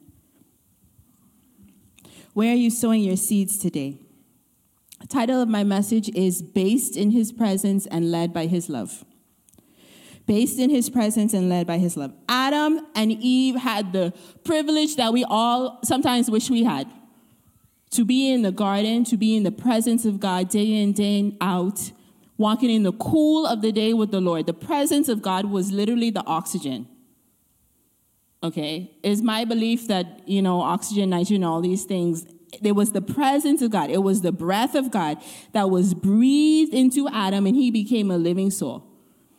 Where 2.33 2.51
are 2.51 2.57
you 2.57 2.71
sowing 2.71 3.05
your 3.05 3.17
seeds 3.17 3.57
today? 3.57 4.01
The 5.01 5.07
title 5.07 5.41
of 5.41 5.49
my 5.49 5.63
message 5.63 6.09
is 6.09 6.43
Based 6.43 6.97
in 6.97 7.13
His 7.13 7.31
Presence 7.31 7.87
and 7.87 8.11
Led 8.11 8.33
by 8.33 8.47
His 8.47 8.69
Love. 8.69 9.05
Based 10.27 10.59
in 10.59 10.71
His 10.71 10.91
presence 10.91 11.33
and 11.35 11.49
led 11.49 11.69
by 11.69 11.79
His 11.79 11.97
love. 11.97 12.13
Adam 12.29 12.81
and 12.97 13.13
Eve 13.13 13.55
had 13.55 13.93
the 13.93 14.13
privilege 14.43 14.97
that 14.97 15.13
we 15.13 15.23
all 15.23 15.79
sometimes 15.85 16.29
wish 16.29 16.51
we 16.51 16.65
had 16.65 16.91
to 17.91 18.05
be 18.05 18.33
in 18.33 18.43
the 18.43 18.51
garden, 18.51 19.05
to 19.05 19.17
be 19.17 19.37
in 19.37 19.45
the 19.45 19.53
presence 19.53 20.05
of 20.05 20.19
God 20.19 20.49
day 20.49 20.83
in, 20.83 20.93
day 20.93 21.37
out, 21.41 21.93
walking 22.39 22.71
in 22.71 22.83
the 22.83 22.93
cool 22.93 23.47
of 23.47 23.63
the 23.63 23.71
day 23.71 23.93
with 23.93 24.11
the 24.11 24.21
Lord. 24.21 24.47
The 24.47 24.55
presence 24.55 25.09
of 25.09 25.23
God 25.23 25.45
was 25.45 25.71
literally 25.71 26.11
the 26.11 26.25
oxygen 26.27 26.89
okay, 28.45 28.91
is 29.03 29.23
my 29.23 29.45
belief 29.47 29.89
that, 29.89 30.29
you 30.29 30.43
know, 30.43 30.61
oxygen, 30.61 31.11
nitrogen, 31.11 31.43
all 31.43 31.63
these 31.63 31.85
things, 31.85 32.27
there 32.61 32.75
was 32.75 32.93
the 32.93 33.01
presence 33.01 33.63
of 33.63 33.71
God. 33.71 33.91
It 33.91 34.03
was 34.03 34.21
the 34.21 34.33
breath 34.33 34.75
of 34.75 34.91
God 34.91 35.19
that 35.53 35.71
was 35.71 35.95
breathed 35.95 36.75
into 36.75 37.09
Adam 37.09 37.47
and 37.47 37.57
he 37.57 37.71
became 37.71 38.11
a 38.11 38.19
living 38.19 38.51
soul. 38.51 38.87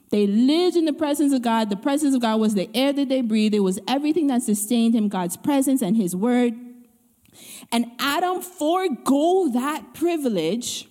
They 0.09 0.27
lived 0.27 0.75
in 0.75 0.85
the 0.85 0.93
presence 0.93 1.33
of 1.33 1.43
God. 1.43 1.69
The 1.69 1.75
presence 1.75 2.15
of 2.15 2.21
God 2.21 2.39
was 2.39 2.55
the 2.55 2.69
air 2.73 2.91
that 2.93 3.07
they 3.07 3.21
breathed. 3.21 3.53
It 3.53 3.59
was 3.59 3.79
everything 3.87 4.27
that 4.27 4.41
sustained 4.41 4.95
him, 4.95 5.07
God's 5.07 5.37
presence 5.37 5.81
and 5.81 5.95
his 5.95 6.15
word. 6.15 6.53
And 7.71 7.91
Adam 7.99 8.41
forego 8.41 9.49
that 9.53 9.93
privilege 9.93 10.87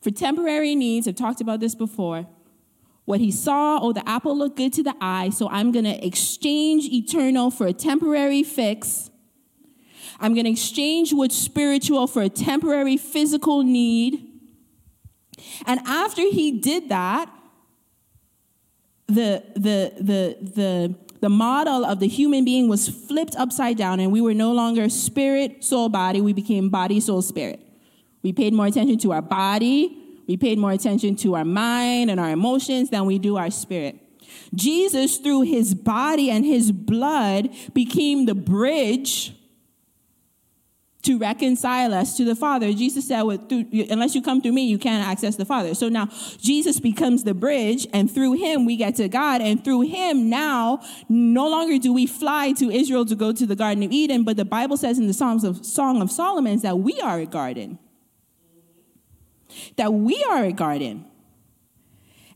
for 0.00 0.10
temporary 0.10 0.74
needs. 0.74 1.08
I've 1.08 1.16
talked 1.16 1.40
about 1.40 1.60
this 1.60 1.74
before 1.74 2.26
what 3.10 3.20
he 3.20 3.32
saw, 3.32 3.80
oh, 3.82 3.92
the 3.92 4.08
apple 4.08 4.38
looked 4.38 4.56
good 4.56 4.72
to 4.72 4.84
the 4.84 4.94
eye, 5.00 5.30
so 5.30 5.48
I'm 5.50 5.72
going 5.72 5.84
to 5.84 6.06
exchange 6.06 6.84
eternal 6.84 7.50
for 7.50 7.66
a 7.66 7.72
temporary 7.72 8.44
fix. 8.44 9.10
I'm 10.20 10.32
going 10.32 10.44
to 10.44 10.50
exchange 10.52 11.12
what's 11.12 11.34
spiritual 11.34 12.06
for 12.06 12.22
a 12.22 12.28
temporary 12.28 12.96
physical 12.96 13.64
need. 13.64 14.26
And 15.66 15.80
after 15.86 16.22
he 16.22 16.60
did 16.60 16.88
that, 16.90 17.28
the, 19.08 19.42
the, 19.54 19.92
the, 19.98 20.36
the, 20.40 20.94
the 21.20 21.28
model 21.28 21.84
of 21.84 21.98
the 21.98 22.06
human 22.06 22.44
being 22.44 22.68
was 22.68 22.88
flipped 22.88 23.34
upside 23.34 23.76
down, 23.76 23.98
and 23.98 24.12
we 24.12 24.20
were 24.20 24.34
no 24.34 24.52
longer 24.52 24.88
spirit, 24.88 25.64
soul, 25.64 25.88
body. 25.88 26.20
We 26.20 26.32
became 26.32 26.68
body, 26.68 27.00
soul, 27.00 27.22
spirit. 27.22 27.60
We 28.22 28.32
paid 28.32 28.52
more 28.52 28.66
attention 28.66 28.98
to 28.98 29.12
our 29.12 29.22
body, 29.22 29.99
we 30.30 30.36
paid 30.36 30.60
more 30.60 30.70
attention 30.70 31.16
to 31.16 31.34
our 31.34 31.44
mind 31.44 32.08
and 32.08 32.20
our 32.20 32.30
emotions 32.30 32.88
than 32.88 33.04
we 33.04 33.18
do 33.18 33.36
our 33.36 33.50
spirit. 33.50 33.98
Jesus, 34.54 35.16
through 35.16 35.40
his 35.42 35.74
body 35.74 36.30
and 36.30 36.44
his 36.44 36.70
blood, 36.70 37.50
became 37.74 38.26
the 38.26 38.34
bridge 38.36 39.34
to 41.02 41.18
reconcile 41.18 41.92
us 41.92 42.16
to 42.16 42.24
the 42.24 42.36
Father. 42.36 42.72
Jesus 42.72 43.08
said, 43.08 43.22
well, 43.22 43.38
through, 43.38 43.64
unless 43.90 44.14
you 44.14 44.22
come 44.22 44.40
through 44.40 44.52
me, 44.52 44.66
you 44.66 44.78
can't 44.78 45.04
access 45.04 45.34
the 45.34 45.44
Father. 45.44 45.74
So 45.74 45.88
now 45.88 46.06
Jesus 46.38 46.78
becomes 46.78 47.24
the 47.24 47.34
bridge, 47.34 47.88
and 47.92 48.08
through 48.08 48.34
him 48.34 48.64
we 48.66 48.76
get 48.76 48.94
to 48.96 49.08
God. 49.08 49.40
And 49.40 49.64
through 49.64 49.80
him 49.80 50.30
now, 50.30 50.80
no 51.08 51.48
longer 51.48 51.76
do 51.78 51.92
we 51.92 52.06
fly 52.06 52.52
to 52.52 52.70
Israel 52.70 53.04
to 53.06 53.16
go 53.16 53.32
to 53.32 53.46
the 53.46 53.56
Garden 53.56 53.82
of 53.82 53.90
Eden, 53.90 54.22
but 54.22 54.36
the 54.36 54.44
Bible 54.44 54.76
says 54.76 54.96
in 54.96 55.08
the 55.08 55.12
Psalms 55.12 55.42
of 55.42 55.66
Song 55.66 56.00
of 56.00 56.08
Solomon 56.08 56.60
that 56.60 56.78
we 56.78 57.00
are 57.00 57.18
a 57.18 57.26
garden 57.26 57.80
that 59.76 59.92
we 59.92 60.24
are 60.30 60.44
a 60.44 60.52
garden. 60.52 61.06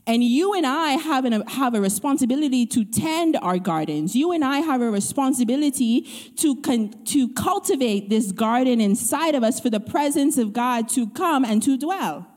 And 0.07 0.23
you 0.23 0.53
and 0.53 0.67
I 0.67 0.91
have, 0.91 1.25
an, 1.25 1.41
have 1.47 1.73
a 1.73 1.81
responsibility 1.81 2.67
to 2.67 2.85
tend 2.85 3.37
our 3.41 3.57
gardens. 3.57 4.15
You 4.15 4.31
and 4.31 4.45
I 4.45 4.59
have 4.59 4.81
a 4.81 4.91
responsibility 4.91 6.01
to, 6.37 6.61
con, 6.61 6.93
to 7.05 7.33
cultivate 7.33 8.09
this 8.09 8.31
garden 8.31 8.79
inside 8.79 9.33
of 9.33 9.43
us 9.43 9.59
for 9.59 9.71
the 9.71 9.79
presence 9.79 10.37
of 10.37 10.53
God 10.53 10.87
to 10.89 11.09
come 11.09 11.43
and 11.43 11.61
to 11.63 11.75
dwell. 11.75 12.27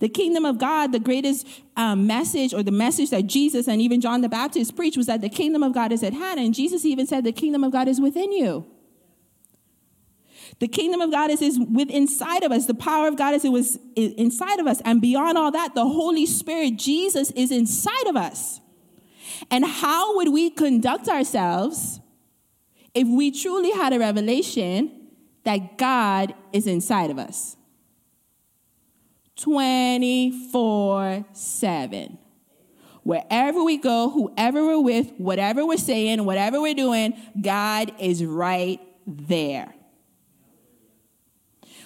The 0.00 0.08
kingdom 0.08 0.44
of 0.44 0.58
God, 0.58 0.90
the 0.90 0.98
greatest 0.98 1.46
um, 1.76 2.08
message 2.08 2.52
or 2.52 2.64
the 2.64 2.72
message 2.72 3.10
that 3.10 3.26
Jesus 3.26 3.68
and 3.68 3.80
even 3.80 4.00
John 4.00 4.22
the 4.22 4.28
Baptist 4.28 4.74
preached 4.74 4.96
was 4.96 5.06
that 5.06 5.20
the 5.20 5.28
kingdom 5.28 5.62
of 5.62 5.72
God 5.72 5.92
is 5.92 6.02
at 6.02 6.12
hand. 6.12 6.40
And 6.40 6.52
Jesus 6.52 6.84
even 6.84 7.06
said, 7.06 7.22
The 7.22 7.32
kingdom 7.32 7.62
of 7.62 7.70
God 7.70 7.86
is 7.86 8.00
within 8.00 8.32
you. 8.32 8.66
The 10.60 10.68
kingdom 10.68 11.00
of 11.00 11.12
God 11.12 11.30
is, 11.30 11.40
is 11.40 11.58
within 11.58 11.90
inside 11.90 12.42
of 12.42 12.50
us. 12.50 12.66
The 12.66 12.74
power 12.74 13.06
of 13.06 13.16
God 13.16 13.34
is 13.34 13.44
it 13.44 13.50
was 13.50 13.78
inside 13.94 14.58
of 14.58 14.66
us. 14.66 14.80
And 14.84 15.00
beyond 15.00 15.38
all 15.38 15.52
that, 15.52 15.74
the 15.74 15.84
Holy 15.84 16.26
Spirit, 16.26 16.76
Jesus, 16.76 17.30
is 17.32 17.52
inside 17.52 18.06
of 18.08 18.16
us. 18.16 18.60
And 19.50 19.64
how 19.64 20.16
would 20.16 20.32
we 20.32 20.50
conduct 20.50 21.08
ourselves 21.08 22.00
if 22.92 23.06
we 23.06 23.30
truly 23.30 23.70
had 23.70 23.92
a 23.92 24.00
revelation 24.00 24.90
that 25.44 25.78
God 25.78 26.34
is 26.52 26.66
inside 26.66 27.10
of 27.10 27.18
us? 27.18 27.56
24 29.36 31.24
7. 31.32 32.18
Wherever 33.04 33.62
we 33.62 33.78
go, 33.78 34.10
whoever 34.10 34.66
we're 34.66 34.80
with, 34.80 35.12
whatever 35.18 35.64
we're 35.64 35.78
saying, 35.78 36.24
whatever 36.24 36.60
we're 36.60 36.74
doing, 36.74 37.14
God 37.40 37.92
is 38.00 38.24
right 38.24 38.80
there. 39.06 39.72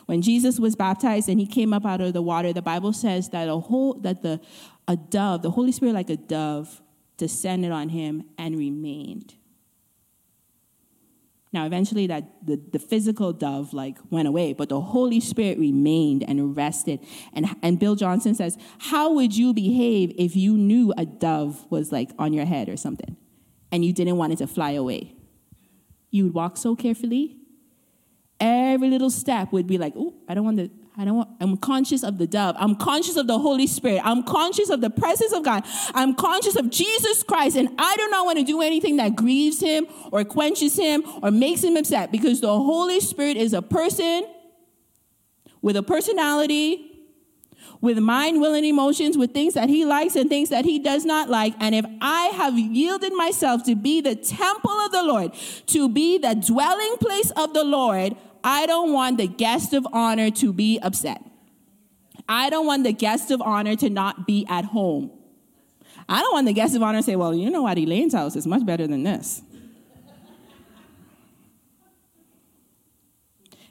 When 0.07 0.23
Jesus 0.23 0.59
was 0.59 0.77
baptized 0.77 1.29
and 1.29 1.39
he 1.39 1.47
came 1.47 1.73
up 1.73 1.87
out 1.87 2.01
of 2.01 2.13
the 2.13 2.23
water, 2.23 2.53
the 2.53 2.63
Bible 2.63 2.93
says 2.93 3.29
that 3.31 3.49
a 3.49 3.59
whole 3.59 3.95
that 4.01 4.23
the 4.23 4.41
a 4.89 4.97
dove, 4.97 5.43
the 5.43 5.51
Holy 5.51 5.73
Spirit 5.73 5.95
like 5.95 6.11
a 6.11 6.17
dove, 6.17 6.83
descended 7.17 7.71
on 7.71 7.89
him 7.91 8.25
and 8.37 8.57
remained. 8.59 9.35
Now, 11.53 11.67
eventually, 11.67 12.07
that 12.07 12.25
the, 12.45 12.57
the 12.57 12.79
physical 12.79 13.33
dove 13.33 13.75
like 13.75 13.99
went 14.11 14.27
away, 14.27 14.55
but 14.55 14.71
the 14.71 14.81
Holy 14.81 15.21
Spirit 15.21 15.59
remained 15.59 16.25
and 16.27 16.57
rested. 16.57 17.01
And, 17.35 17.55
and 17.63 17.79
Bill 17.79 17.95
Johnson 17.95 18.35
says, 18.35 18.57
How 18.79 19.13
would 19.13 19.37
you 19.37 19.53
behave 19.53 20.15
if 20.17 20.35
you 20.35 20.57
knew 20.57 20.95
a 20.97 21.05
dove 21.05 21.71
was 21.71 21.93
like 21.93 22.11
on 22.19 22.33
your 22.33 22.47
head 22.47 22.71
or 22.71 22.79
something 22.79 23.17
and 23.71 23.85
you 23.85 23.93
didn't 23.93 24.17
want 24.17 24.33
it 24.33 24.37
to 24.37 24.47
fly 24.47 24.71
away? 24.71 25.15
You 26.11 26.25
would 26.25 26.35
walk 26.35 26.57
so 26.57 26.75
carefully 26.75 27.37
every 28.43 28.91
little 28.91 29.09
step 29.09 29.53
would 29.53 29.67
be 29.67 29.79
like, 29.79 29.95
oh, 29.97 30.13
I 30.29 30.35
don't 30.35 30.45
want 30.45 30.59
to, 30.59 30.69
I 30.99 31.05
don't 31.05 31.17
want, 31.17 31.31
I'm 31.41 31.57
conscious 31.57 32.03
of 32.03 32.19
the 32.19 32.27
dove. 32.27 32.57
I'm 32.59 32.75
conscious 32.75 33.17
of 33.17 33.29
the 33.29 33.39
Holy 33.39 33.67
Spirit. 33.69 34.03
I'm 34.05 34.25
conscious 34.25 34.69
of 34.69 34.81
the 34.81 34.91
presence 34.91 35.33
of 35.33 35.45
God. 35.45 35.65
I'm 35.95 36.15
conscious 36.15 36.57
of 36.57 36.69
Jesus 36.69 37.23
Christ. 37.23 37.57
And 37.57 37.71
I 37.79 37.97
do 37.97 38.09
not 38.09 38.27
want 38.27 38.39
to 38.39 38.45
do 38.45 38.61
anything 38.61 38.97
that 38.97 39.15
grieves 39.15 39.61
him 39.61 39.87
or 40.11 40.25
quenches 40.25 40.77
him 40.77 41.05
or 41.23 41.31
makes 41.31 41.63
him 41.63 41.77
upset 41.77 42.11
because 42.11 42.41
the 42.41 42.53
Holy 42.53 43.01
Spirit 43.01 43.37
is 43.37 43.53
a 43.53 43.63
person 43.63 44.27
with 45.63 45.77
a 45.77 45.83
personality, 45.83 46.89
with 47.81 47.99
mind, 47.99 48.41
will, 48.41 48.55
and 48.55 48.67
emotions, 48.67 49.17
with 49.17 49.33
things 49.33 49.55
that 49.55 49.69
he 49.69 49.85
likes 49.85 50.17
and 50.17 50.29
things 50.29 50.49
that 50.49 50.65
he 50.65 50.81
does 50.81 51.05
not 51.05 51.31
like. 51.31 51.55
And 51.61 51.75
if 51.75 51.87
I 52.01 52.27
have 52.35 52.59
yielded 52.59 53.13
myself 53.15 53.63
to 53.65 53.77
be 53.77 54.01
the 54.01 54.17
temple 54.17 54.71
of 54.71 54.93
the 54.93 55.03
Lord, 55.03 55.33
to 55.67 55.89
be 55.89 56.19
the 56.19 56.35
dwelling 56.35 56.97
place 56.99 57.31
of 57.31 57.55
the 57.55 57.65
Lord, 57.65 58.17
I 58.45 58.67
don't 58.67 58.93
want 58.93 59.19
the 59.19 59.29
guest 59.29 59.73
of 59.73 59.87
honor 59.93 60.31
to 60.33 60.53
be 60.53 60.79
upset. 60.81 61.23
I 62.29 62.51
don't 62.51 62.67
want 62.67 62.85
the 62.85 62.93
guest 62.93 63.31
of 63.31 63.41
honor 63.43 63.77
to 63.77 63.91
not 63.91 64.27
be 64.27 64.47
at 64.49 64.65
home. 64.65 65.11
I 66.09 66.21
don't 66.21 66.33
want 66.33 66.47
the 66.47 66.53
guest 66.53 66.75
of 66.75 66.83
honor 66.83 66.99
to 66.99 67.03
say, 67.03 67.17
well, 67.17 67.35
you 67.35 67.51
know 67.51 67.63
what, 67.63 67.79
Elaine's 67.79 68.15
house 68.15 68.37
is 68.37 68.47
much 68.47 68.65
better 68.67 68.87
than 68.87 69.03
this. 69.03 69.43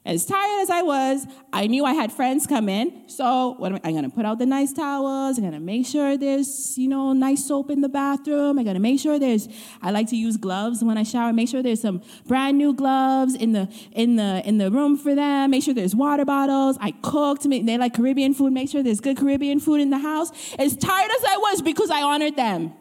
As 0.04 0.26
tired 0.26 0.62
as 0.64 0.72
I 0.72 0.82
was, 0.82 1.28
I 1.54 1.68
knew 1.68 1.86
I 1.86 1.94
had 1.94 2.12
friends 2.12 2.48
come 2.48 2.68
in. 2.70 3.04
So 3.08 3.54
what 3.60 3.72
am 3.72 3.78
I, 3.84 3.90
I'm 3.90 3.94
gonna 3.94 4.10
put 4.10 4.26
out 4.26 4.40
the 4.40 4.48
nice 4.48 4.74
towels. 4.74 5.38
I'm 5.38 5.44
gonna 5.44 5.60
make 5.60 5.86
sure 5.86 6.18
there's, 6.18 6.76
you 6.76 6.88
know, 6.88 7.14
nice 7.14 7.46
soap 7.46 7.70
in 7.70 7.82
the 7.82 7.90
bathroom. 7.90 8.58
I'm 8.58 8.66
gonna 8.66 8.80
make 8.80 9.00
sure 9.00 9.20
there's. 9.20 9.48
I 9.80 9.92
like 9.92 10.08
to 10.10 10.16
use 10.16 10.38
gloves 10.38 10.84
when 10.84 10.98
I 10.98 11.04
shower. 11.04 11.32
Make 11.34 11.50
sure 11.50 11.62
there's 11.62 11.82
some 11.82 12.02
brand 12.26 12.58
new 12.58 12.74
gloves 12.74 13.36
in 13.36 13.52
the 13.52 13.72
in 13.92 14.16
the 14.16 14.42
in 14.44 14.58
the 14.58 14.72
room 14.72 14.98
for 14.98 15.14
them. 15.14 15.52
Make 15.52 15.64
sure 15.64 15.76
there's 15.76 15.96
water 15.96 16.26
bottles. 16.26 16.78
I 16.82 16.92
cooked. 17.04 17.48
They 17.48 17.78
like 17.78 17.94
Caribbean 17.94 18.34
food. 18.34 18.54
Make 18.54 18.70
sure 18.70 18.82
there's 18.82 19.02
good 19.02 19.18
Caribbean 19.18 19.60
food 19.60 19.82
in 19.82 19.92
the 19.92 20.00
house. 20.00 20.32
As 20.58 20.76
tired 20.76 21.12
as 21.12 21.24
I 21.26 21.38
was, 21.38 21.62
because 21.62 21.92
I 21.92 22.02
honored 22.02 22.36
them. 22.36 22.74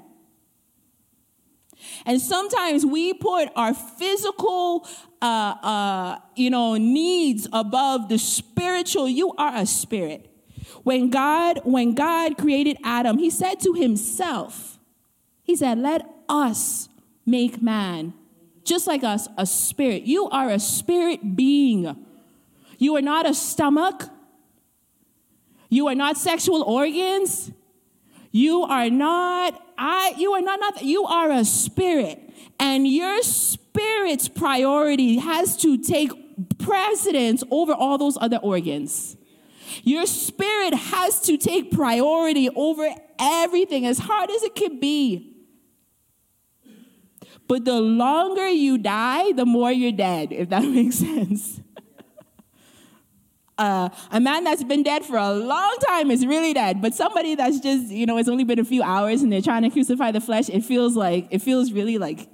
And 2.07 2.21
sometimes 2.21 2.85
we 2.85 3.15
put 3.15 3.49
our 3.57 3.75
physical, 3.75 4.87
uh, 5.23 5.25
uh, 5.25 6.19
you 6.35 6.51
know, 6.51 6.77
needs 6.77 7.47
above 7.53 8.09
the 8.09 8.19
spiritual. 8.19 9.09
You 9.09 9.33
are 9.37 9.57
a 9.57 9.67
spirit. 9.67 10.27
When 10.83 11.11
God, 11.11 11.61
when 11.65 11.95
God 11.95 12.39
created 12.39 12.79
Adam, 12.83 13.19
He 13.19 13.31
said 13.31 13.61
to 13.61 13.75
Himself, 13.75 14.79
He 15.43 15.57
said, 15.57 15.79
"Let 15.79 16.09
us 16.29 16.89
make 17.27 17.61
man, 17.61 18.15
just 18.65 18.87
like 18.87 19.05
us, 19.05 19.29
a 19.37 19.47
spirit. 19.47 20.05
You 20.05 20.29
are 20.31 20.51
a 20.51 20.59
spirit 20.59 21.37
being. 21.37 21.97
You 22.79 22.97
are 22.97 23.03
not 23.03 23.29
a 23.29 23.35
stomach. 23.35 24.09
You 25.69 25.87
are 25.89 25.95
not 25.95 26.17
sexual 26.17 26.63
organs. 26.63 27.53
You 28.33 28.63
are 28.63 28.91
not 28.91 29.61
I 29.81 30.15
you 30.19 30.33
are 30.35 30.43
not 30.43 30.61
nothing. 30.61 30.87
You 30.87 31.05
are 31.05 31.33
a 31.33 31.45
spirit. 31.45 32.21
And 32.61 32.87
your 32.87 33.23
spirit's 33.23 34.29
priority 34.29 35.17
has 35.17 35.57
to 35.59 35.79
take 35.79 36.11
precedence 36.59 37.43
over 37.51 37.73
all 37.73 37.97
those 37.97 38.19
other 38.21 38.37
organs. 38.37 39.17
Your 39.83 40.05
spirit 40.05 40.75
has 40.75 41.21
to 41.23 41.39
take 41.39 41.71
priority 41.71 42.51
over 42.51 42.89
everything, 43.19 43.87
as 43.87 43.99
hard 43.99 44.31
as 44.31 44.43
it 44.43 44.55
can 44.55 44.79
be. 44.79 45.35
But 47.49 47.65
the 47.65 47.81
longer 47.81 48.49
you 48.49 48.77
die, 48.77 49.33
the 49.33 49.47
more 49.47 49.73
you're 49.73 49.93
dead, 49.93 50.33
if 50.33 50.51
that 50.51 50.65
makes 50.69 50.97
sense 50.97 51.60
uh, 53.61 53.91
a 54.11 54.19
man 54.19 54.43
that's 54.43 54.65
been 54.65 54.83
dead 54.83 55.05
for 55.05 55.19
a 55.19 55.33
long 55.35 55.77
time 55.87 56.11
is 56.11 56.25
really 56.25 56.55
dead, 56.55 56.81
but 56.81 56.95
somebody 56.95 57.35
that's 57.35 57.61
just, 57.61 57.89
you 57.89 58.07
know, 58.07 58.17
it's 58.17 58.29
only 58.29 58.43
been 58.43 58.59
a 58.59 58.65
few 58.65 58.83
hours 58.83 59.21
and 59.21 59.31
they're 59.31 59.43
trying 59.43 59.63
to 59.63 59.71
crucify 59.71 60.11
the 60.11 60.21
flesh, 60.21 60.49
it 60.49 60.65
feels 60.65 60.97
like, 60.97 61.29
it 61.31 61.43
feels 61.43 61.71
really 61.71 61.99
like, 61.99 62.27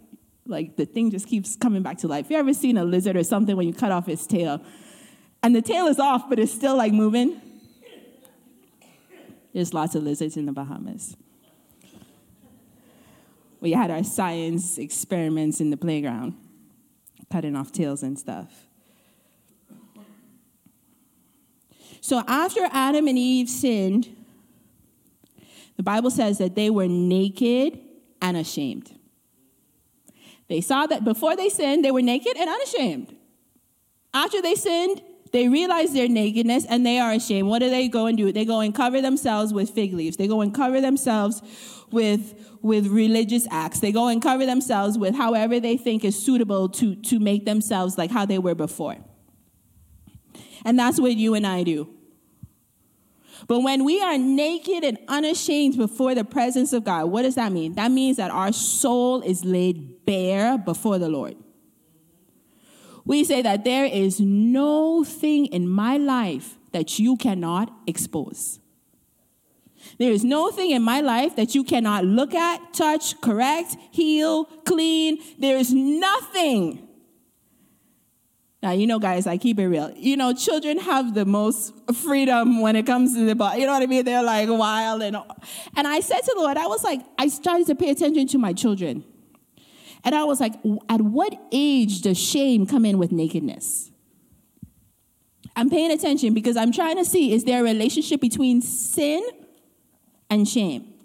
like 0.47 0.77
the 0.77 0.87
thing 0.87 1.11
just 1.11 1.27
keeps 1.27 1.57
coming 1.57 1.83
back 1.83 1.99
to 1.99 2.07
life. 2.07 2.31
You 2.31 2.37
ever 2.37 2.55
seen 2.55 2.77
a 2.77 2.85
lizard 2.85 3.17
or 3.17 3.25
something 3.25 3.57
when 3.57 3.67
you 3.67 3.75
cut 3.75 3.91
off 3.91 4.09
its 4.09 4.25
tail? 4.25 4.63
And 5.43 5.55
the 5.55 5.63
tail 5.63 5.89
is 5.89 5.99
off, 5.99 6.29
but 6.29 6.39
it's 6.39 6.53
still 6.53 6.77
like 6.77 6.93
moving? 6.93 7.41
There's 9.53 9.75
lots 9.75 9.97
of 9.97 10.05
lizards 10.05 10.37
in 10.37 10.47
the 10.47 10.53
Bahamas. 10.53 11.17
We 13.61 13.73
had 13.73 13.91
our 13.91 14.05
science 14.05 14.79
experiments 14.79 15.61
in 15.61 15.71
the 15.71 15.77
playground, 15.77 16.35
cutting 17.33 17.57
off 17.57 17.73
tails 17.73 18.05
and 18.05 18.17
stuff. 18.17 18.66
So 22.07 22.23
after 22.29 22.61
Adam 22.71 23.09
and 23.09 23.19
Eve 23.19 23.49
sinned, 23.49 24.17
the 25.77 25.83
Bible 25.83 26.13
says 26.13 26.39
that 26.39 26.55
they 26.55 26.71
were 26.71 26.87
naked 26.87 27.81
and 28.23 28.37
ashamed. 28.37 28.97
They 30.47 30.61
saw 30.61 30.87
that 30.87 31.03
before 31.03 31.35
they 31.35 31.49
sinned, 31.49 31.85
they 31.85 31.91
were 31.91 32.03
naked 32.03 32.37
and 32.37 32.49
unashamed. 32.49 33.17
After 34.15 34.41
they 34.41 34.55
sinned, 34.55 35.03
they 35.33 35.49
realize 35.49 35.95
their 35.95 36.07
nakedness 36.07 36.65
and 36.67 36.87
they 36.87 37.01
are 37.01 37.11
ashamed. 37.11 37.49
What 37.49 37.59
do 37.59 37.71
they 37.71 37.89
go 37.89 38.07
and 38.07 38.17
do? 38.17 38.31
They 38.31 38.45
go 38.45 38.61
and 38.61 38.73
cover 38.73 39.01
themselves 39.01 39.53
with 39.53 39.71
fig 39.71 39.93
leaves. 39.93 40.17
They 40.17 40.29
go 40.29 40.43
and 40.43 40.55
cover 40.55 40.81
themselves 40.81 41.43
with, 41.91 42.57
with 42.63 42.87
religious 42.87 43.49
acts. 43.51 43.81
They 43.81 43.91
go 43.91 44.07
and 44.07 44.23
cover 44.23 44.47
themselves 44.47 44.97
with 44.97 45.17
however 45.17 45.59
they 45.59 45.77
think 45.77 46.05
is 46.05 46.17
suitable 46.17 46.69
to, 46.69 46.95
to 46.95 47.19
make 47.19 47.47
themselves 47.47 47.99
like 47.99 48.13
how 48.13 48.27
they 48.27 48.39
were 48.39 48.55
before. 48.55 48.95
And 50.65 50.79
that's 50.79 51.01
what 51.01 51.17
you 51.17 51.35
and 51.35 51.45
I 51.45 51.65
do. 51.65 51.96
But 53.47 53.61
when 53.61 53.85
we 53.85 54.01
are 54.03 54.19
naked 54.19 54.83
and 54.83 54.99
unashamed 55.09 55.77
before 55.77 56.15
the 56.15 56.25
presence 56.25 56.73
of 56.73 56.85
God, 56.85 57.07
what 57.07 57.23
does 57.23 57.37
that 57.37 57.53
mean? 57.53 57.75
That 57.75 57.93
means 57.93 58.17
that 58.17 58.31
our 58.31 58.53
soul 58.53 59.21
is 59.23 59.45
laid 59.45 60.05
bare 60.05 60.59
before 60.59 60.99
the 60.99 61.09
Lord. 61.09 61.37
We 63.05 63.23
say 63.23 63.43
that 63.43 63.65
there 63.65 63.85
is 63.85 64.19
no 64.19 65.05
thing 65.05 65.47
in 65.47 65.69
my 65.69 65.97
life 65.97 66.57
that 66.73 66.99
you 66.99 67.17
cannot 67.17 67.73
expose. 67.87 68.59
There 69.99 70.11
is 70.11 70.25
no 70.25 70.51
thing 70.51 70.73
in 70.73 70.83
my 70.83 71.01
life 71.01 71.37
that 71.37 71.55
you 71.55 71.63
cannot 71.63 72.05
look 72.05 72.35
at, 72.35 72.75
touch, 72.75 73.21
correct, 73.21 73.77
heal, 73.93 74.47
clean. 74.65 75.19
There 75.39 75.57
is 75.57 75.73
nothing 75.73 76.86
now, 78.63 78.73
you 78.73 78.87
know, 78.87 78.99
guys, 78.99 79.27
I 79.27 79.37
keep 79.37 79.59
it 79.59 79.69
real. 79.69 79.93
You 79.95 80.17
know, 80.17 80.33
children 80.33 80.79
have 80.79 81.15
the 81.15 81.25
most 81.25 81.75
freedom 81.95 82.61
when 82.63 82.75
it 82.75 82.87
comes 82.87 83.15
to 83.15 83.25
the 83.25 83.35
body. 83.35 83.61
You 83.61 83.67
know 83.67 83.73
what 83.73 83.83
I 83.83 83.87
mean? 83.87 84.05
They're 84.05 84.23
like 84.23 84.49
wild 84.49 85.03
and 85.03 85.17
and 85.77 85.87
I 85.87 86.01
said 86.01 86.21
to 86.21 86.33
the 86.35 86.41
Lord, 86.41 86.57
I 86.57 86.67
was 86.67 86.83
like, 86.83 87.01
I 87.19 87.29
started 87.29 87.67
to 87.69 87.75
pay 87.75 87.91
attention 87.91 88.27
to 88.29 88.39
my 88.39 88.53
children. 88.53 89.05
And 90.05 90.15
I 90.15 90.25
was 90.25 90.41
like, 90.41 90.55
at 90.89 91.01
what 91.01 91.35
age 91.53 92.01
does 92.03 92.19
shame 92.19 92.67
come 92.67 92.85
in 92.85 92.97
with 92.97 93.13
nakedness? 93.13 93.91
I'm 95.55 95.71
paying 95.71 95.91
attention 95.91 96.33
because 96.35 96.57
I'm 96.57 96.73
trying 96.73 96.97
to 96.97 97.05
see 97.05 97.33
is 97.33 97.45
there 97.45 97.61
a 97.61 97.65
relationship 97.65 98.21
between 98.21 98.63
sin 98.63 99.23
and 100.31 100.49
shame? 100.49 100.96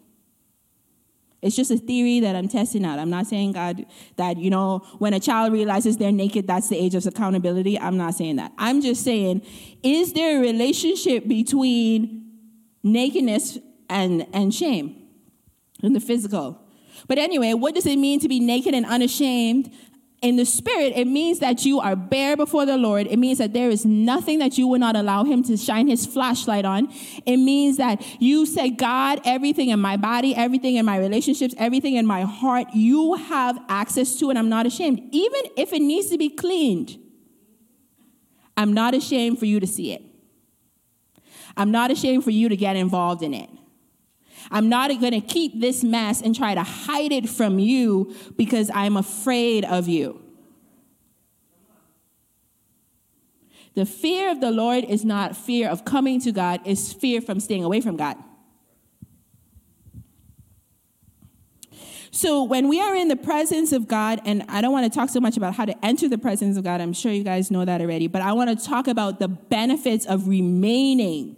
It's 1.41 1.56
just 1.56 1.71
a 1.71 1.77
theory 1.77 2.19
that 2.19 2.36
I'm 2.36 2.47
testing 2.47 2.86
out. 2.86 2.99
I'm 2.99 3.10
not 3.10 3.25
saying 3.25 3.54
God 3.54 3.86
that, 4.17 4.38
you 4.38 4.49
know, 4.49 4.80
when 4.99 5.13
a 5.13 5.19
child 5.19 5.54
realizes 5.54 5.97
they're 5.97 6.12
naked, 6.12 6.45
that's 6.45 6.69
the 6.69 6.77
age 6.77 6.93
of 6.93 7.06
accountability. 7.08 7.80
I'm 7.80 7.97
not 7.97 8.13
saying 8.13 8.36
that. 8.36 8.51
I'm 8.58 8.82
just 8.82 9.04
saying, 9.04 9.41
is 9.82 10.13
there 10.13 10.38
a 10.38 10.41
relationship 10.41 11.27
between 11.27 12.30
nakedness 12.84 13.58
and, 13.89 14.27
and 14.34 14.54
shame 14.54 15.08
in 15.82 15.93
the 15.93 15.99
physical? 15.99 16.62
But 17.08 17.17
anyway, 17.17 17.54
what 17.54 17.73
does 17.73 17.88
it 17.88 17.97
mean 17.97 18.19
to 18.19 18.27
be 18.27 18.39
naked 18.39 18.75
and 18.75 18.86
unashamed? 18.86 19.73
In 20.21 20.36
the 20.36 20.45
spirit, 20.45 20.93
it 20.95 21.07
means 21.07 21.39
that 21.39 21.65
you 21.65 21.79
are 21.79 21.95
bare 21.95 22.38
before 22.38 22.67
the 22.67 22.77
Lord. 22.77 23.07
It 23.07 23.17
means 23.17 23.39
that 23.39 23.53
there 23.53 23.69
is 23.69 23.86
nothing 23.86 24.38
that 24.38 24.55
you 24.55 24.67
will 24.67 24.77
not 24.77 24.95
allow 24.95 25.23
Him 25.23 25.41
to 25.43 25.57
shine 25.57 25.88
His 25.88 26.05
flashlight 26.05 26.63
on. 26.63 26.89
It 27.25 27.38
means 27.38 27.77
that 27.77 28.05
you 28.21 28.45
say, 28.45 28.69
God, 28.69 29.19
everything 29.25 29.69
in 29.69 29.79
my 29.79 29.97
body, 29.97 30.36
everything 30.36 30.75
in 30.75 30.86
my 30.86 30.97
relationships, 30.97 31.55
everything 31.57 31.95
in 31.95 32.05
my 32.05 32.21
heart, 32.21 32.67
you 32.73 33.15
have 33.15 33.60
access 33.67 34.15
to, 34.19 34.29
and 34.29 34.38
I'm 34.38 34.49
not 34.49 34.67
ashamed. 34.67 35.01
Even 35.12 35.41
if 35.57 35.73
it 35.73 35.81
needs 35.81 36.10
to 36.12 36.19
be 36.19 36.29
cleaned, 36.29 36.99
I'm 38.55 38.73
not 38.73 38.93
ashamed 38.93 39.39
for 39.39 39.45
you 39.45 39.60
to 39.60 39.67
see 39.67 39.91
it. 39.91 40.03
I'm 41.57 41.71
not 41.71 41.89
ashamed 41.89 42.23
for 42.23 42.31
you 42.31 42.47
to 42.47 42.55
get 42.55 42.75
involved 42.75 43.23
in 43.23 43.34
it. 43.34 43.49
I'm 44.49 44.69
not 44.69 44.89
going 44.99 45.13
to 45.13 45.21
keep 45.21 45.60
this 45.60 45.84
mess 45.84 46.21
and 46.21 46.36
try 46.36 46.56
to 46.56 46.63
hide 46.63 47.12
it 47.12 47.30
from 47.30 47.60
you 47.60 48.15
because 48.38 48.71
I'm 48.73 48.97
afraid 48.97 49.65
of 49.65 49.88
you. 49.88 50.21
The 53.73 53.86
fear 53.86 54.30
of 54.32 54.41
the 54.41 54.51
Lord 54.51 54.84
is 54.84 55.06
not 55.06 55.36
fear 55.36 55.69
of 55.69 55.86
coming 55.86 56.19
to 56.21 56.32
God, 56.32 56.62
it's 56.65 56.91
fear 56.91 57.21
from 57.21 57.39
staying 57.39 57.63
away 57.63 57.82
from 57.82 57.95
God. 57.95 58.17
So, 62.13 62.43
when 62.43 62.67
we 62.67 62.82
are 62.82 62.93
in 62.93 63.08
the 63.08 63.15
presence 63.15 63.71
of 63.71 63.88
God, 63.88 64.19
and 64.25 64.43
I 64.49 64.60
don't 64.60 64.73
want 64.73 64.91
to 64.91 64.99
talk 64.99 65.10
so 65.10 65.21
much 65.21 65.38
about 65.38 65.56
how 65.56 65.63
to 65.63 65.86
enter 65.86 66.10
the 66.10 66.17
presence 66.17 66.58
of 66.58 66.65
God, 66.65 66.82
I'm 66.82 66.91
sure 66.91 67.13
you 67.13 67.23
guys 67.23 67.49
know 67.49 67.63
that 67.63 67.80
already, 67.80 68.08
but 68.08 68.21
I 68.21 68.34
want 68.34 68.49
to 68.49 68.65
talk 68.65 68.89
about 68.89 69.19
the 69.19 69.30
benefits 69.30 70.06
of 70.06 70.27
remaining 70.27 71.38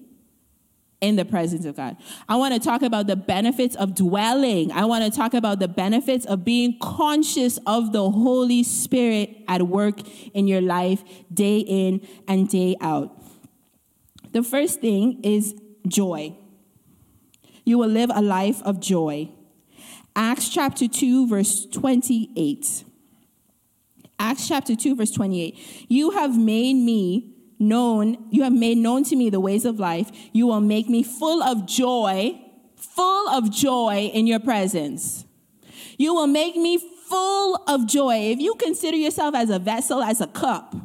in 1.03 1.17
the 1.17 1.25
presence 1.25 1.65
of 1.65 1.75
God. 1.75 1.97
I 2.29 2.37
want 2.37 2.53
to 2.53 2.61
talk 2.61 2.81
about 2.81 3.07
the 3.07 3.17
benefits 3.17 3.75
of 3.75 3.93
dwelling. 3.93 4.71
I 4.71 4.85
want 4.85 5.03
to 5.03 5.11
talk 5.11 5.33
about 5.33 5.59
the 5.59 5.67
benefits 5.67 6.25
of 6.25 6.45
being 6.45 6.79
conscious 6.79 7.59
of 7.67 7.91
the 7.91 8.09
Holy 8.09 8.63
Spirit 8.63 9.35
at 9.49 9.63
work 9.63 9.99
in 10.33 10.47
your 10.47 10.61
life 10.61 11.03
day 11.31 11.57
in 11.57 12.07
and 12.25 12.47
day 12.47 12.77
out. 12.79 13.21
The 14.31 14.43
first 14.43 14.79
thing 14.79 15.19
is 15.23 15.53
joy. 15.85 16.37
You 17.65 17.79
will 17.79 17.89
live 17.89 18.09
a 18.15 18.21
life 18.21 18.61
of 18.63 18.79
joy. 18.79 19.29
Acts 20.15 20.47
chapter 20.47 20.87
2, 20.87 21.27
verse 21.27 21.65
28. 21.65 22.85
Acts 24.19 24.47
chapter 24.47 24.73
2, 24.73 24.95
verse 24.95 25.11
28. 25.11 25.85
You 25.89 26.11
have 26.11 26.37
made 26.37 26.75
me 26.75 27.32
known, 27.63 28.27
you 28.29 28.43
have 28.43 28.53
made 28.53 28.77
known 28.77 29.03
to 29.05 29.15
me 29.15 29.29
the 29.29 29.39
ways 29.39 29.65
of 29.65 29.79
life. 29.79 30.11
You 30.31 30.47
will 30.47 30.61
make 30.61 30.89
me 30.89 31.03
full 31.03 31.41
of 31.41 31.65
joy, 31.65 32.39
full 32.75 33.29
of 33.29 33.51
joy 33.51 34.11
in 34.13 34.27
your 34.27 34.39
presence. 34.39 35.25
You 35.97 36.13
will 36.13 36.27
make 36.27 36.55
me 36.55 36.77
full 37.07 37.63
of 37.67 37.87
joy. 37.87 38.31
If 38.31 38.39
you 38.39 38.55
consider 38.55 38.97
yourself 38.97 39.35
as 39.35 39.49
a 39.49 39.59
vessel, 39.59 40.01
as 40.01 40.21
a 40.21 40.27
cup, 40.27 40.75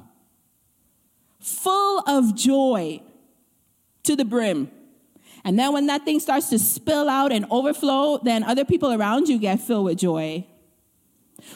full 1.41 2.01
of 2.07 2.35
joy 2.35 3.03
to 4.05 4.17
the 4.17 4.25
brim. 4.25 4.71
And 5.45 5.59
then 5.59 5.73
when 5.73 5.87
that 5.87 6.05
thing 6.05 6.21
starts 6.21 6.51
to 6.51 6.59
spill 6.59 7.09
out 7.09 7.33
and 7.33 7.47
overflow, 7.51 8.19
then 8.19 8.43
other 8.43 8.65
people 8.65 8.93
around 8.93 9.29
you 9.29 9.39
get 9.39 9.61
filled 9.61 9.87
with 9.87 9.99
joy. 9.99 10.47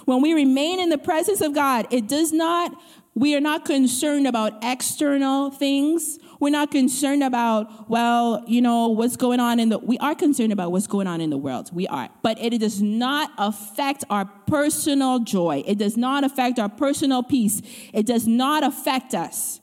When 0.04 0.22
we 0.22 0.32
remain 0.32 0.80
in 0.80 0.88
the 0.88 0.98
presence 0.98 1.40
of 1.40 1.54
God, 1.54 1.86
it 1.90 2.06
does 2.06 2.32
not, 2.32 2.72
we 3.14 3.36
are 3.36 3.40
not 3.40 3.64
concerned 3.64 4.26
about 4.26 4.54
external 4.62 5.50
things. 5.50 6.18
We're 6.40 6.50
not 6.50 6.70
concerned 6.70 7.22
about, 7.22 7.88
well, 7.88 8.42
you 8.46 8.62
know, 8.62 8.88
what's 8.88 9.16
going 9.16 9.38
on 9.38 9.60
in 9.60 9.68
the, 9.68 9.78
we 9.78 9.98
are 9.98 10.14
concerned 10.14 10.52
about 10.52 10.72
what's 10.72 10.86
going 10.86 11.06
on 11.06 11.20
in 11.20 11.28
the 11.28 11.36
world. 11.36 11.70
We 11.74 11.86
are. 11.88 12.08
But 12.22 12.38
it 12.40 12.58
does 12.58 12.80
not 12.80 13.30
affect 13.36 14.04
our 14.08 14.24
personal 14.24 15.20
joy. 15.20 15.62
It 15.66 15.76
does 15.76 15.96
not 15.96 16.24
affect 16.24 16.58
our 16.58 16.70
personal 16.70 17.22
peace. 17.22 17.60
It 17.92 18.06
does 18.06 18.26
not 18.26 18.64
affect 18.64 19.14
us 19.14 19.60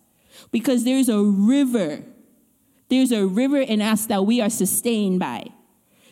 because 0.52 0.84
there's 0.84 1.10
a 1.10 1.22
river. 1.22 2.04
There's 2.90 3.12
a 3.12 3.26
river 3.26 3.60
in 3.60 3.82
us 3.82 4.06
that 4.06 4.26
we 4.26 4.42
are 4.42 4.50
sustained 4.50 5.20
by. 5.20 5.48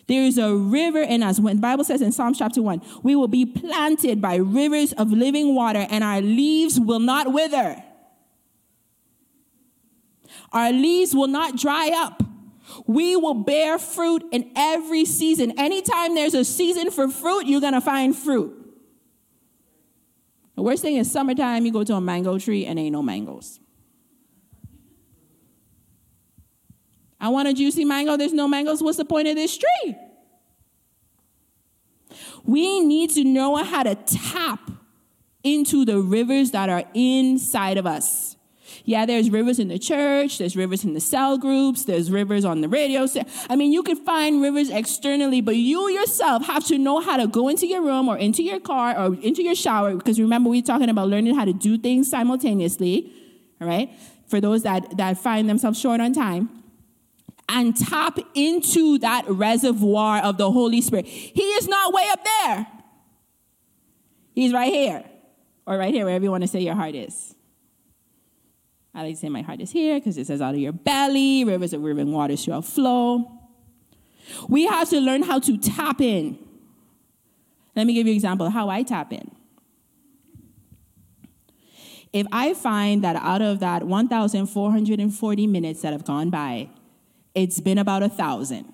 There's 0.08 0.38
a 0.38 0.56
river 0.56 1.00
in 1.02 1.22
us. 1.22 1.38
When 1.38 1.56
the 1.56 1.62
Bible 1.62 1.84
says 1.84 2.00
in 2.00 2.12
Psalm 2.12 2.32
chapter 2.34 2.62
1, 2.62 2.82
we 3.02 3.14
will 3.14 3.28
be 3.28 3.44
planted 3.44 4.20
by 4.20 4.36
rivers 4.36 4.94
of 4.94 5.12
living 5.12 5.54
water 5.54 5.86
and 5.90 6.02
our 6.02 6.22
leaves 6.22 6.80
will 6.80 6.98
not 6.98 7.32
wither. 7.32 7.82
Our 10.50 10.72
leaves 10.72 11.14
will 11.14 11.28
not 11.28 11.56
dry 11.56 11.90
up. 11.94 12.22
We 12.86 13.16
will 13.16 13.34
bear 13.34 13.78
fruit 13.78 14.24
in 14.32 14.50
every 14.56 15.04
season. 15.04 15.58
Anytime 15.58 16.14
there's 16.14 16.34
a 16.34 16.44
season 16.44 16.90
for 16.90 17.08
fruit, 17.08 17.46
you're 17.46 17.60
going 17.60 17.74
to 17.74 17.80
find 17.80 18.16
fruit. 18.16 18.54
The 20.56 20.62
worst 20.62 20.82
thing 20.82 20.96
is 20.96 21.10
summertime, 21.10 21.66
you 21.66 21.72
go 21.72 21.84
to 21.84 21.94
a 21.94 22.00
mango 22.00 22.38
tree 22.38 22.64
and 22.64 22.78
ain't 22.78 22.92
no 22.92 23.02
mangoes. 23.02 23.60
I 27.20 27.28
want 27.28 27.48
a 27.48 27.52
juicy 27.52 27.84
mango. 27.84 28.16
There's 28.16 28.32
no 28.32 28.48
mangoes. 28.48 28.82
What's 28.82 28.98
the 28.98 29.04
point 29.04 29.28
of 29.28 29.34
this 29.34 29.58
tree? 29.58 29.96
We 32.44 32.80
need 32.80 33.10
to 33.10 33.24
know 33.24 33.56
how 33.56 33.82
to 33.82 33.94
tap 33.94 34.70
into 35.42 35.84
the 35.84 36.00
rivers 36.00 36.52
that 36.52 36.68
are 36.68 36.84
inside 36.94 37.78
of 37.78 37.86
us. 37.86 38.36
Yeah, 38.84 39.04
there's 39.04 39.28
rivers 39.28 39.58
in 39.58 39.68
the 39.68 39.78
church, 39.78 40.38
there's 40.38 40.56
rivers 40.56 40.82
in 40.82 40.94
the 40.94 41.00
cell 41.00 41.36
groups, 41.36 41.84
there's 41.84 42.10
rivers 42.10 42.44
on 42.44 42.62
the 42.62 42.68
radio. 42.68 43.06
I 43.50 43.56
mean, 43.56 43.70
you 43.70 43.82
can 43.82 43.96
find 43.96 44.40
rivers 44.40 44.70
externally, 44.70 45.42
but 45.42 45.56
you 45.56 45.88
yourself 45.90 46.46
have 46.46 46.64
to 46.68 46.78
know 46.78 47.00
how 47.00 47.18
to 47.18 47.26
go 47.26 47.48
into 47.48 47.66
your 47.66 47.82
room 47.82 48.08
or 48.08 48.16
into 48.16 48.42
your 48.42 48.60
car 48.60 48.98
or 48.98 49.14
into 49.16 49.42
your 49.42 49.54
shower, 49.54 49.94
because 49.94 50.18
remember, 50.18 50.48
we're 50.48 50.62
talking 50.62 50.88
about 50.88 51.08
learning 51.08 51.34
how 51.34 51.44
to 51.44 51.52
do 51.52 51.76
things 51.76 52.08
simultaneously, 52.08 53.12
all 53.60 53.68
right? 53.68 53.90
For 54.26 54.40
those 54.40 54.62
that, 54.62 54.96
that 54.96 55.18
find 55.18 55.48
themselves 55.48 55.78
short 55.78 56.00
on 56.00 56.14
time 56.14 56.48
and 57.48 57.76
tap 57.76 58.18
into 58.34 58.98
that 58.98 59.24
reservoir 59.28 60.20
of 60.22 60.36
the 60.36 60.50
Holy 60.50 60.80
Spirit. 60.80 61.06
He 61.06 61.42
is 61.42 61.66
not 61.66 61.92
way 61.92 62.06
up 62.12 62.20
there. 62.24 62.66
He's 64.34 64.52
right 64.52 64.72
here, 64.72 65.04
or 65.66 65.78
right 65.78 65.92
here, 65.92 66.04
wherever 66.04 66.24
you 66.24 66.30
want 66.30 66.42
to 66.42 66.48
say 66.48 66.60
your 66.60 66.74
heart 66.74 66.94
is. 66.94 67.34
I 68.94 69.02
like 69.02 69.14
to 69.14 69.20
say 69.20 69.28
my 69.28 69.42
heart 69.42 69.60
is 69.60 69.70
here 69.70 69.98
because 69.98 70.18
it 70.18 70.26
says 70.26 70.40
out 70.40 70.54
of 70.54 70.60
your 70.60 70.72
belly, 70.72 71.44
rivers 71.44 71.72
of 71.72 71.82
living 71.82 72.12
water 72.12 72.36
shall 72.36 72.62
flow. 72.62 73.30
We 74.48 74.66
have 74.66 74.90
to 74.90 75.00
learn 75.00 75.22
how 75.22 75.38
to 75.40 75.56
tap 75.56 76.00
in. 76.00 76.38
Let 77.74 77.86
me 77.86 77.94
give 77.94 78.06
you 78.06 78.12
an 78.12 78.16
example 78.16 78.46
of 78.46 78.52
how 78.52 78.68
I 78.68 78.82
tap 78.82 79.12
in. 79.12 79.30
If 82.12 82.26
I 82.32 82.54
find 82.54 83.04
that 83.04 83.16
out 83.16 83.42
of 83.42 83.60
that 83.60 83.84
1,440 83.84 85.46
minutes 85.46 85.82
that 85.82 85.92
have 85.92 86.04
gone 86.04 86.30
by, 86.30 86.68
it's 87.34 87.60
been 87.60 87.78
about 87.78 88.02
a 88.02 88.08
thousand. 88.08 88.72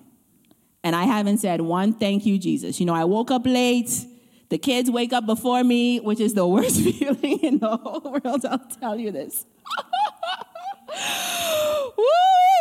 And 0.83 0.95
I 0.95 1.03
haven't 1.03 1.39
said 1.39 1.61
one 1.61 1.93
thank 1.93 2.25
you, 2.25 2.37
Jesus. 2.37 2.79
You 2.79 2.85
know, 2.85 2.93
I 2.93 3.05
woke 3.05 3.31
up 3.31 3.45
late. 3.45 4.05
The 4.49 4.57
kids 4.57 4.91
wake 4.91 5.13
up 5.13 5.25
before 5.25 5.63
me, 5.63 5.99
which 5.99 6.19
is 6.19 6.33
the 6.33 6.47
worst 6.55 6.81
feeling 6.81 7.39
in 7.39 7.59
the 7.59 7.77
whole 7.77 8.01
world. 8.23 8.45
I'll 8.45 8.59
tell 8.59 8.99
you 8.99 9.11
this. 9.11 9.45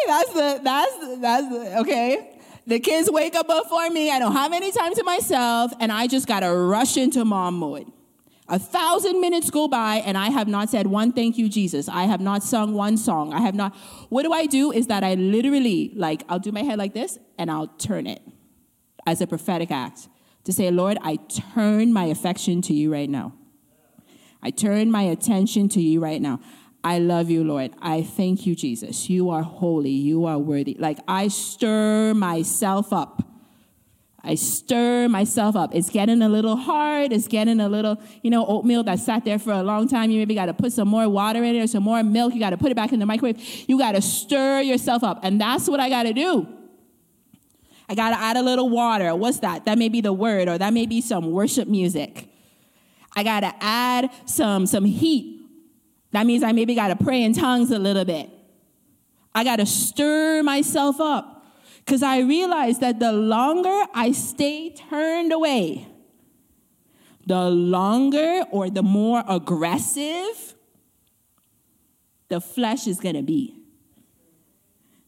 That's 0.06 0.32
the 0.32 0.60
that's 0.62 1.20
that's 1.20 1.48
the, 1.48 1.78
okay. 1.80 2.38
The 2.66 2.80
kids 2.80 3.10
wake 3.10 3.34
up 3.34 3.46
before 3.46 3.88
me. 3.90 4.10
I 4.10 4.18
don't 4.18 4.32
have 4.32 4.52
any 4.52 4.72
time 4.72 4.94
to 4.94 5.02
myself, 5.02 5.72
and 5.80 5.92
I 5.92 6.06
just 6.06 6.26
gotta 6.26 6.54
rush 6.54 6.96
into 6.96 7.24
mom 7.24 7.58
mode. 7.58 7.90
A 8.46 8.58
thousand 8.58 9.20
minutes 9.22 9.48
go 9.48 9.68
by 9.68 9.96
and 9.96 10.18
I 10.18 10.28
have 10.28 10.48
not 10.48 10.68
said 10.68 10.86
one 10.86 11.12
thank 11.12 11.38
you, 11.38 11.48
Jesus. 11.48 11.88
I 11.88 12.04
have 12.04 12.20
not 12.20 12.42
sung 12.42 12.74
one 12.74 12.98
song. 12.98 13.32
I 13.32 13.40
have 13.40 13.54
not. 13.54 13.74
What 14.10 14.22
do 14.22 14.32
I 14.32 14.44
do 14.46 14.70
is 14.70 14.88
that 14.88 15.02
I 15.02 15.14
literally, 15.14 15.92
like, 15.96 16.24
I'll 16.28 16.38
do 16.38 16.52
my 16.52 16.62
head 16.62 16.78
like 16.78 16.92
this 16.92 17.18
and 17.38 17.50
I'll 17.50 17.68
turn 17.68 18.06
it 18.06 18.20
as 19.06 19.22
a 19.22 19.26
prophetic 19.26 19.70
act 19.70 20.08
to 20.44 20.52
say, 20.52 20.70
Lord, 20.70 20.98
I 21.00 21.16
turn 21.54 21.92
my 21.92 22.04
affection 22.04 22.60
to 22.62 22.74
you 22.74 22.92
right 22.92 23.08
now. 23.08 23.32
I 24.42 24.50
turn 24.50 24.90
my 24.90 25.02
attention 25.02 25.70
to 25.70 25.80
you 25.80 26.00
right 26.00 26.20
now. 26.20 26.38
I 26.82 26.98
love 26.98 27.30
you, 27.30 27.44
Lord. 27.44 27.72
I 27.80 28.02
thank 28.02 28.44
you, 28.44 28.54
Jesus. 28.54 29.08
You 29.08 29.30
are 29.30 29.42
holy. 29.42 29.88
You 29.90 30.26
are 30.26 30.38
worthy. 30.38 30.76
Like, 30.78 30.98
I 31.08 31.28
stir 31.28 32.12
myself 32.12 32.92
up 32.92 33.22
I 34.24 34.36
stir 34.36 35.08
myself 35.08 35.54
up. 35.54 35.74
It's 35.74 35.90
getting 35.90 36.22
a 36.22 36.28
little 36.28 36.56
hard. 36.56 37.12
It's 37.12 37.28
getting 37.28 37.60
a 37.60 37.68
little, 37.68 38.00
you 38.22 38.30
know, 38.30 38.46
oatmeal 38.46 38.82
that 38.84 38.98
sat 38.98 39.24
there 39.24 39.38
for 39.38 39.52
a 39.52 39.62
long 39.62 39.86
time. 39.86 40.10
You 40.10 40.18
maybe 40.18 40.34
got 40.34 40.46
to 40.46 40.54
put 40.54 40.72
some 40.72 40.88
more 40.88 41.08
water 41.08 41.44
in 41.44 41.54
it 41.54 41.62
or 41.62 41.66
some 41.66 41.82
more 41.82 42.02
milk. 42.02 42.32
You 42.32 42.40
got 42.40 42.50
to 42.50 42.56
put 42.56 42.70
it 42.70 42.74
back 42.74 42.92
in 42.92 43.00
the 43.00 43.06
microwave. 43.06 43.38
You 43.68 43.78
got 43.78 43.92
to 43.92 44.02
stir 44.02 44.62
yourself 44.62 45.04
up. 45.04 45.20
And 45.22 45.40
that's 45.40 45.68
what 45.68 45.80
I 45.80 45.88
got 45.88 46.04
to 46.04 46.12
do. 46.12 46.48
I 47.88 47.94
got 47.94 48.10
to 48.10 48.16
add 48.16 48.36
a 48.36 48.42
little 48.42 48.70
water. 48.70 49.14
What's 49.14 49.40
that? 49.40 49.66
That 49.66 49.76
may 49.76 49.90
be 49.90 50.00
the 50.00 50.12
word 50.12 50.48
or 50.48 50.56
that 50.56 50.72
may 50.72 50.86
be 50.86 51.00
some 51.00 51.30
worship 51.30 51.68
music. 51.68 52.28
I 53.14 53.22
got 53.22 53.40
to 53.40 53.52
add 53.60 54.10
some, 54.24 54.66
some 54.66 54.84
heat. 54.84 55.42
That 56.12 56.26
means 56.26 56.42
I 56.42 56.52
maybe 56.52 56.74
got 56.74 56.88
to 56.88 56.96
pray 56.96 57.22
in 57.22 57.34
tongues 57.34 57.70
a 57.70 57.78
little 57.78 58.04
bit. 58.04 58.30
I 59.34 59.44
got 59.44 59.56
to 59.56 59.66
stir 59.66 60.42
myself 60.42 61.00
up. 61.00 61.33
Because 61.84 62.02
I 62.02 62.20
realized 62.20 62.80
that 62.80 62.98
the 62.98 63.12
longer 63.12 63.84
I 63.92 64.12
stay 64.12 64.70
turned 64.70 65.32
away, 65.32 65.86
the 67.26 67.50
longer 67.50 68.44
or 68.50 68.70
the 68.70 68.82
more 68.82 69.22
aggressive 69.28 70.54
the 72.28 72.40
flesh 72.40 72.86
is 72.86 73.00
going 73.00 73.14
to 73.14 73.22
be. 73.22 73.54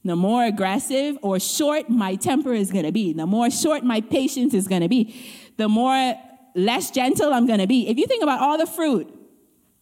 The 0.04 0.14
more 0.14 0.44
aggressive 0.44 1.18
or 1.22 1.40
short 1.40 1.90
my 1.90 2.14
temper 2.14 2.52
is 2.52 2.70
going 2.70 2.84
to 2.84 2.92
be, 2.92 3.12
the 3.12 3.26
more 3.26 3.50
short 3.50 3.82
my 3.82 4.00
patience 4.00 4.54
is 4.54 4.68
going 4.68 4.82
to 4.82 4.88
be, 4.88 5.26
the 5.56 5.68
more 5.68 6.14
less 6.54 6.90
gentle 6.90 7.32
I'm 7.32 7.46
going 7.46 7.58
to 7.58 7.66
be. 7.66 7.88
If 7.88 7.98
you 7.98 8.06
think 8.06 8.22
about 8.22 8.40
all 8.40 8.58
the 8.58 8.66
fruit 8.66 9.12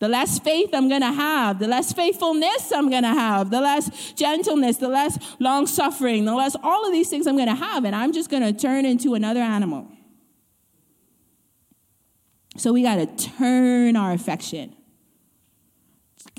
the 0.04 0.08
less 0.08 0.38
faith 0.38 0.68
I'm 0.74 0.90
going 0.90 1.00
to 1.00 1.12
have, 1.12 1.58
the 1.58 1.66
less 1.66 1.94
faithfulness 1.94 2.70
I'm 2.70 2.90
going 2.90 3.04
to 3.04 3.14
have, 3.14 3.48
the 3.48 3.62
less 3.62 4.12
gentleness, 4.12 4.76
the 4.76 4.88
less 4.88 5.18
long 5.38 5.66
suffering, 5.66 6.26
the 6.26 6.34
less 6.34 6.54
all 6.62 6.86
of 6.86 6.92
these 6.92 7.08
things 7.08 7.26
I'm 7.26 7.36
going 7.36 7.48
to 7.48 7.54
have, 7.54 7.86
and 7.86 7.96
I'm 7.96 8.12
just 8.12 8.28
going 8.28 8.42
to 8.42 8.52
turn 8.52 8.84
into 8.84 9.14
another 9.14 9.40
animal. 9.40 9.90
So 12.58 12.74
we 12.74 12.82
got 12.82 12.96
to 12.96 13.06
turn 13.38 13.96
our 13.96 14.12
affection. 14.12 14.76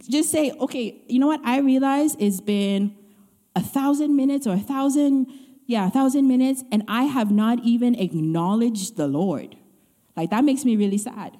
Just 0.07 0.29
say, 0.29 0.51
okay, 0.51 1.01
you 1.07 1.17
know 1.17 1.25
what? 1.25 1.41
I 1.43 1.57
realize 1.57 2.15
it's 2.19 2.41
been 2.41 2.95
a 3.55 3.61
thousand 3.61 4.15
minutes 4.15 4.45
or 4.45 4.53
a 4.53 4.59
thousand, 4.59 5.25
yeah, 5.65 5.87
a 5.87 5.89
thousand 5.89 6.27
minutes, 6.27 6.63
and 6.71 6.83
I 6.87 7.05
have 7.05 7.31
not 7.31 7.61
even 7.63 7.95
acknowledged 7.95 8.95
the 8.95 9.07
Lord. 9.07 9.55
Like, 10.15 10.29
that 10.29 10.43
makes 10.43 10.65
me 10.65 10.75
really 10.75 10.99
sad. 10.99 11.35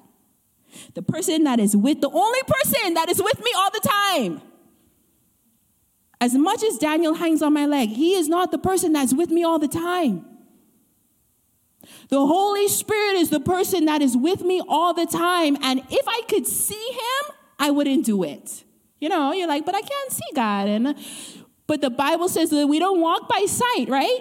The 0.94 1.02
person 1.02 1.44
that 1.44 1.58
is 1.58 1.76
with, 1.76 2.00
the 2.00 2.10
only 2.10 2.40
person 2.46 2.94
that 2.94 3.08
is 3.08 3.22
with 3.22 3.38
me 3.40 3.50
all 3.56 3.70
the 3.70 3.88
time. 3.88 4.42
As 6.20 6.34
much 6.34 6.62
as 6.62 6.78
Daniel 6.78 7.14
hangs 7.14 7.42
on 7.42 7.52
my 7.52 7.66
leg, 7.66 7.90
he 7.90 8.14
is 8.14 8.28
not 8.28 8.50
the 8.50 8.58
person 8.58 8.92
that's 8.92 9.12
with 9.12 9.30
me 9.30 9.44
all 9.44 9.58
the 9.58 9.68
time. 9.68 10.24
The 12.08 12.18
Holy 12.18 12.68
Spirit 12.68 13.16
is 13.16 13.30
the 13.30 13.40
person 13.40 13.84
that 13.84 14.02
is 14.02 14.16
with 14.16 14.42
me 14.42 14.62
all 14.66 14.94
the 14.94 15.06
time. 15.06 15.56
And 15.62 15.80
if 15.90 16.06
I 16.08 16.22
could 16.28 16.46
see 16.46 16.90
him, 16.90 17.34
I 17.58 17.70
wouldn't 17.70 18.04
do 18.04 18.22
it. 18.22 18.64
You 19.00 19.08
know, 19.08 19.32
you're 19.32 19.48
like, 19.48 19.66
but 19.66 19.74
I 19.74 19.82
can't 19.82 20.12
see 20.12 20.24
God. 20.34 20.68
And 20.68 20.96
but 21.66 21.80
the 21.80 21.90
Bible 21.90 22.28
says 22.28 22.50
that 22.50 22.66
we 22.66 22.78
don't 22.78 23.00
walk 23.00 23.28
by 23.28 23.44
sight, 23.46 23.86
right? 23.88 24.20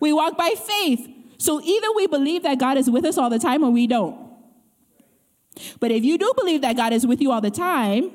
We 0.00 0.12
walk 0.12 0.36
by 0.36 0.54
faith. 0.56 1.08
So 1.38 1.60
either 1.62 1.86
we 1.94 2.06
believe 2.06 2.42
that 2.42 2.58
God 2.58 2.76
is 2.78 2.90
with 2.90 3.04
us 3.04 3.18
all 3.18 3.30
the 3.30 3.38
time 3.38 3.62
or 3.62 3.70
we 3.70 3.86
don't. 3.86 4.23
But 5.80 5.90
if 5.90 6.04
you 6.04 6.18
do 6.18 6.32
believe 6.36 6.62
that 6.62 6.76
God 6.76 6.92
is 6.92 7.06
with 7.06 7.20
you 7.20 7.30
all 7.32 7.40
the 7.40 7.50
time, 7.50 8.10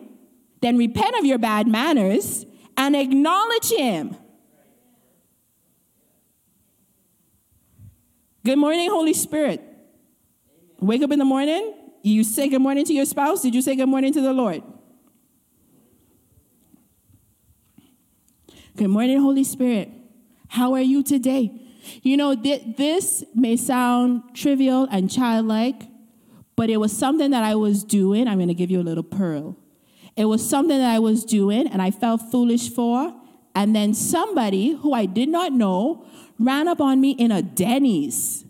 then 0.61 0.77
repent 0.77 1.15
of 1.17 1.25
your 1.25 1.37
bad 1.37 1.67
manners 1.67 2.45
and 2.77 2.95
acknowledge 2.95 3.71
Him. 3.71 4.15
Good 8.45 8.57
morning, 8.57 8.89
Holy 8.89 9.13
Spirit. 9.13 9.61
Wake 10.79 11.01
up 11.01 11.11
in 11.11 11.19
the 11.19 11.25
morning, 11.25 11.73
you 12.01 12.23
say 12.23 12.47
good 12.47 12.61
morning 12.61 12.85
to 12.85 12.93
your 12.93 13.05
spouse. 13.05 13.41
Did 13.41 13.53
you 13.53 13.61
say 13.61 13.75
good 13.75 13.89
morning 13.89 14.13
to 14.13 14.21
the 14.21 14.31
Lord? 14.31 14.63
Good 18.77 18.87
morning, 18.87 19.19
Holy 19.19 19.43
Spirit. 19.43 19.91
How 20.47 20.73
are 20.73 20.81
you 20.81 21.03
today? 21.03 21.51
You 22.01 22.15
know, 22.15 22.33
th- 22.33 22.77
this 22.77 23.25
may 23.35 23.57
sound 23.57 24.23
trivial 24.33 24.87
and 24.89 25.11
childlike, 25.11 25.83
but 26.59 26.69
it 26.69 26.75
was 26.75 26.91
something 26.91 27.31
that 27.31 27.41
I 27.41 27.55
was 27.55 27.85
doing. 27.85 28.27
I'm 28.27 28.37
going 28.37 28.49
to 28.49 28.53
give 28.53 28.69
you 28.69 28.81
a 28.81 28.83
little 28.83 29.01
pearl. 29.01 29.55
It 30.17 30.25
was 30.25 30.45
something 30.47 30.77
that 30.77 30.93
I 30.93 30.99
was 30.99 31.23
doing 31.23 31.69
and 31.69 31.81
I 31.81 31.89
felt 31.89 32.21
foolish 32.29 32.69
for. 32.69 33.15
And 33.55 33.73
then 33.73 33.93
somebody 33.93 34.73
who 34.73 34.91
I 34.91 35.05
did 35.05 35.29
not 35.29 35.53
know 35.53 36.05
ran 36.37 36.67
up 36.67 36.81
on 36.81 36.99
me 36.99 37.11
in 37.11 37.31
a 37.31 37.41
Denny's, 37.41 38.43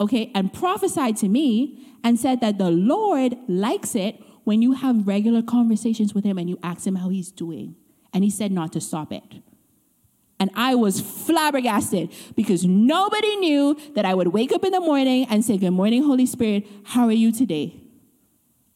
okay, 0.00 0.32
and 0.34 0.50
prophesied 0.54 1.18
to 1.18 1.28
me 1.28 1.86
and 2.02 2.18
said 2.18 2.40
that 2.40 2.56
the 2.56 2.70
Lord 2.70 3.36
likes 3.46 3.94
it 3.94 4.18
when 4.44 4.62
you 4.62 4.72
have 4.72 5.06
regular 5.06 5.42
conversations 5.42 6.14
with 6.14 6.24
him 6.24 6.38
and 6.38 6.48
you 6.48 6.58
ask 6.62 6.86
him 6.86 6.94
how 6.94 7.10
he's 7.10 7.30
doing. 7.30 7.76
And 8.14 8.24
he 8.24 8.30
said 8.30 8.52
not 8.52 8.72
to 8.72 8.80
stop 8.80 9.12
it. 9.12 9.22
And 10.38 10.50
I 10.54 10.74
was 10.74 11.00
flabbergasted 11.00 12.12
because 12.34 12.64
nobody 12.64 13.36
knew 13.36 13.76
that 13.94 14.04
I 14.04 14.14
would 14.14 14.28
wake 14.28 14.52
up 14.52 14.64
in 14.64 14.72
the 14.72 14.80
morning 14.80 15.26
and 15.30 15.44
say, 15.44 15.56
Good 15.56 15.70
morning, 15.70 16.02
Holy 16.02 16.26
Spirit, 16.26 16.66
how 16.84 17.06
are 17.06 17.12
you 17.12 17.32
today? 17.32 17.80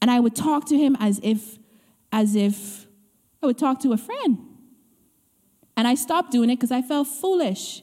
And 0.00 0.10
I 0.10 0.20
would 0.20 0.34
talk 0.34 0.66
to 0.66 0.78
him 0.78 0.96
as 0.98 1.20
if, 1.22 1.58
as 2.12 2.34
if 2.34 2.86
I 3.42 3.46
would 3.46 3.58
talk 3.58 3.80
to 3.80 3.92
a 3.92 3.98
friend. 3.98 4.38
And 5.76 5.86
I 5.86 5.94
stopped 5.94 6.30
doing 6.30 6.50
it 6.50 6.56
because 6.56 6.72
I 6.72 6.82
felt 6.82 7.08
foolish. 7.08 7.82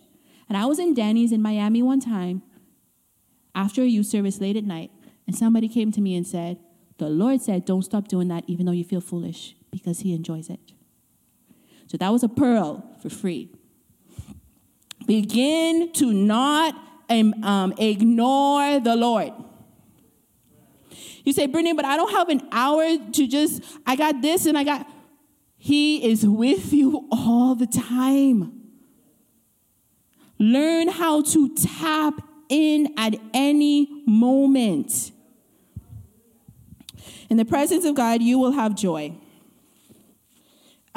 And 0.50 0.58
I 0.58 0.66
was 0.66 0.80
in 0.80 0.94
Denny's 0.94 1.32
in 1.32 1.42
Miami 1.42 1.82
one 1.82 2.00
time 2.00 2.42
after 3.54 3.82
a 3.82 3.88
youth 3.88 4.06
service 4.06 4.40
late 4.40 4.56
at 4.56 4.64
night, 4.64 4.92
and 5.26 5.36
somebody 5.36 5.68
came 5.68 5.92
to 5.92 6.00
me 6.00 6.16
and 6.16 6.26
said, 6.26 6.60
The 7.00 7.10
Lord 7.10 7.42
said, 7.42 7.66
Don't 7.66 7.82
stop 7.82 8.08
doing 8.08 8.28
that 8.30 8.44
even 8.48 8.66
though 8.66 8.72
you 8.72 8.84
feel 8.84 9.02
foolish 9.02 9.56
because 9.72 10.02
He 10.02 10.14
enjoys 10.14 10.50
it. 10.50 10.60
So 11.88 11.98
that 11.98 12.10
was 12.10 12.24
a 12.24 12.30
pearl 12.30 12.88
for 13.02 13.10
free. 13.10 13.50
Begin 15.08 15.94
to 15.94 16.14
not 16.14 16.76
um, 17.10 17.34
um, 17.44 17.74
ignore 17.78 18.82
the 18.82 18.96
Lord. 18.96 19.32
You 21.24 21.34
say, 21.34 21.48
Brittany, 21.48 21.74
but 21.74 21.86
I 21.86 21.96
don't 21.96 22.12
have 22.12 22.30
an 22.30 22.42
hour 22.52 22.84
to 23.14 23.28
just, 23.28 23.64
I 23.86 23.96
got 23.96 24.22
this 24.22 24.46
and 24.46 24.58
I 24.58 24.64
got. 24.64 24.88
He 25.58 26.10
is 26.10 26.28
with 26.28 26.72
you 26.72 27.08
all 27.12 27.56
the 27.56 27.66
time. 27.66 28.54
Learn 30.38 30.90
how 30.90 31.22
to 31.24 31.56
tap 31.56 32.22
in 32.50 32.94
at 32.98 33.16
any 33.34 34.04
moment. 34.06 35.12
In 37.30 37.38
the 37.38 37.46
presence 37.46 37.86
of 37.86 37.96
God, 37.96 38.22
you 38.22 38.38
will 38.38 38.52
have 38.52 38.76
joy 38.76 39.18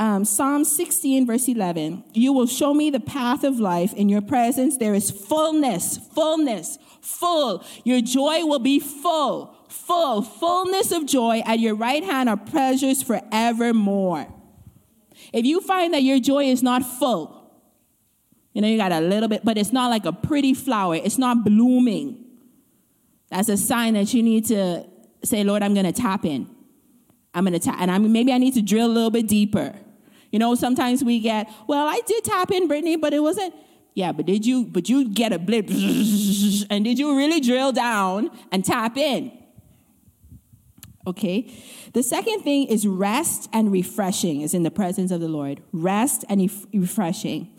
um, 0.01 0.25
Psalm 0.25 0.65
16, 0.65 1.27
verse 1.27 1.47
11. 1.47 2.05
You 2.15 2.33
will 2.33 2.47
show 2.47 2.73
me 2.73 2.89
the 2.89 3.01
path 3.01 3.45
of 3.45 3.61
life. 3.61 3.93
In 3.93 4.09
your 4.09 4.23
presence, 4.23 4.79
there 4.79 4.95
is 4.95 5.11
fullness, 5.11 5.99
fullness, 5.99 6.79
full. 7.03 7.63
Your 7.85 8.01
joy 8.01 8.47
will 8.47 8.61
be 8.61 8.81
full, 8.81 9.55
full, 9.69 10.23
fullness 10.23 10.91
of 10.91 11.05
joy. 11.05 11.43
At 11.45 11.61
your 11.61 11.75
right 11.75 12.03
hand 12.03 12.31
are 12.31 12.39
pleasures 12.39 13.03
forevermore. 13.03 14.27
If 15.35 15.45
you 15.45 15.61
find 15.61 15.93
that 15.93 16.03
your 16.03 16.19
joy 16.19 16.45
is 16.45 16.63
not 16.63 16.83
full, 16.83 17.37
you 18.55 18.63
know, 18.63 18.69
you 18.69 18.79
got 18.79 18.93
a 18.93 19.01
little 19.01 19.29
bit, 19.29 19.45
but 19.45 19.59
it's 19.59 19.73
not 19.73 19.91
like 19.91 20.07
a 20.07 20.13
pretty 20.15 20.55
flower, 20.55 20.95
it's 20.95 21.19
not 21.19 21.45
blooming. 21.45 22.25
That's 23.29 23.51
a 23.51 23.59
sign 23.59 23.95
that 23.95 24.15
you 24.15 24.23
need 24.23 24.47
to 24.47 24.87
say, 25.25 25.45
Lord, 25.45 25.63
I'm 25.63 25.75
going 25.75 25.85
to 25.85 25.93
tap 25.93 26.25
in. 26.25 26.49
I'm 27.35 27.45
going 27.45 27.53
to 27.53 27.61
tap, 27.61 27.77
and 27.79 27.91
I'm, 27.91 28.11
maybe 28.11 28.33
I 28.33 28.39
need 28.39 28.55
to 28.55 28.63
drill 28.63 28.87
a 28.87 28.89
little 28.89 29.11
bit 29.11 29.29
deeper. 29.29 29.75
You 30.31 30.39
know, 30.39 30.55
sometimes 30.55 31.03
we 31.03 31.21
get, 31.21 31.51
well, 31.67 31.87
I 31.87 32.01
did 32.07 32.25
tap 32.25 32.51
in, 32.51 32.69
Brittany, 32.69 32.97
but 32.97 33.13
it 33.13 33.21
wasn't. 33.21 33.55
Yeah, 33.95 34.13
but 34.13 34.27
did 34.27 34.47
you, 34.47 34.65
but 34.65 34.89
you 34.89 35.09
get 35.09 35.33
a 35.33 35.39
blip, 35.39 35.69
and 35.69 36.85
did 36.85 36.99
you 36.99 37.17
really 37.17 37.41
drill 37.41 37.73
down 37.73 38.31
and 38.53 38.65
tap 38.65 38.97
in? 38.97 39.33
Okay. 41.07 41.53
The 41.93 42.03
second 42.03 42.43
thing 42.43 42.69
is 42.69 42.87
rest 42.87 43.49
and 43.53 43.73
refreshing 43.73 44.43
is 44.43 44.55
in 44.55 44.63
the 44.63 44.71
presence 44.71 45.11
of 45.11 45.21
the 45.21 45.29
Lord. 45.29 45.61
Rest 45.73 46.25
and 46.29 46.49
refreshing. 46.73 47.51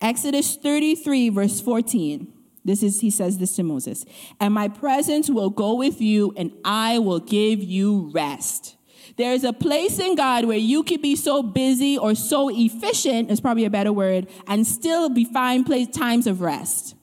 Exodus 0.00 0.56
33, 0.56 1.28
verse 1.28 1.60
14. 1.60 2.32
This 2.64 2.82
is, 2.82 3.00
he 3.00 3.10
says 3.10 3.38
this 3.38 3.56
to 3.56 3.62
Moses. 3.62 4.04
And 4.40 4.54
my 4.54 4.68
presence 4.68 5.28
will 5.28 5.50
go 5.50 5.74
with 5.74 6.00
you, 6.00 6.32
and 6.36 6.52
I 6.64 6.98
will 6.98 7.20
give 7.20 7.62
you 7.62 8.10
rest. 8.14 8.76
There 9.18 9.32
is 9.32 9.42
a 9.42 9.52
place 9.52 9.98
in 9.98 10.14
God 10.14 10.44
where 10.44 10.56
you 10.56 10.84
could 10.84 11.02
be 11.02 11.16
so 11.16 11.42
busy 11.42 11.98
or 11.98 12.14
so 12.14 12.48
efficient, 12.48 13.32
is 13.32 13.40
probably 13.40 13.64
a 13.64 13.70
better 13.70 13.92
word, 13.92 14.28
and 14.46 14.64
still 14.64 15.10
be 15.10 15.24
fine 15.24 15.64
place 15.64 15.88
times 15.88 16.28
of 16.28 16.40
rest. 16.40 16.94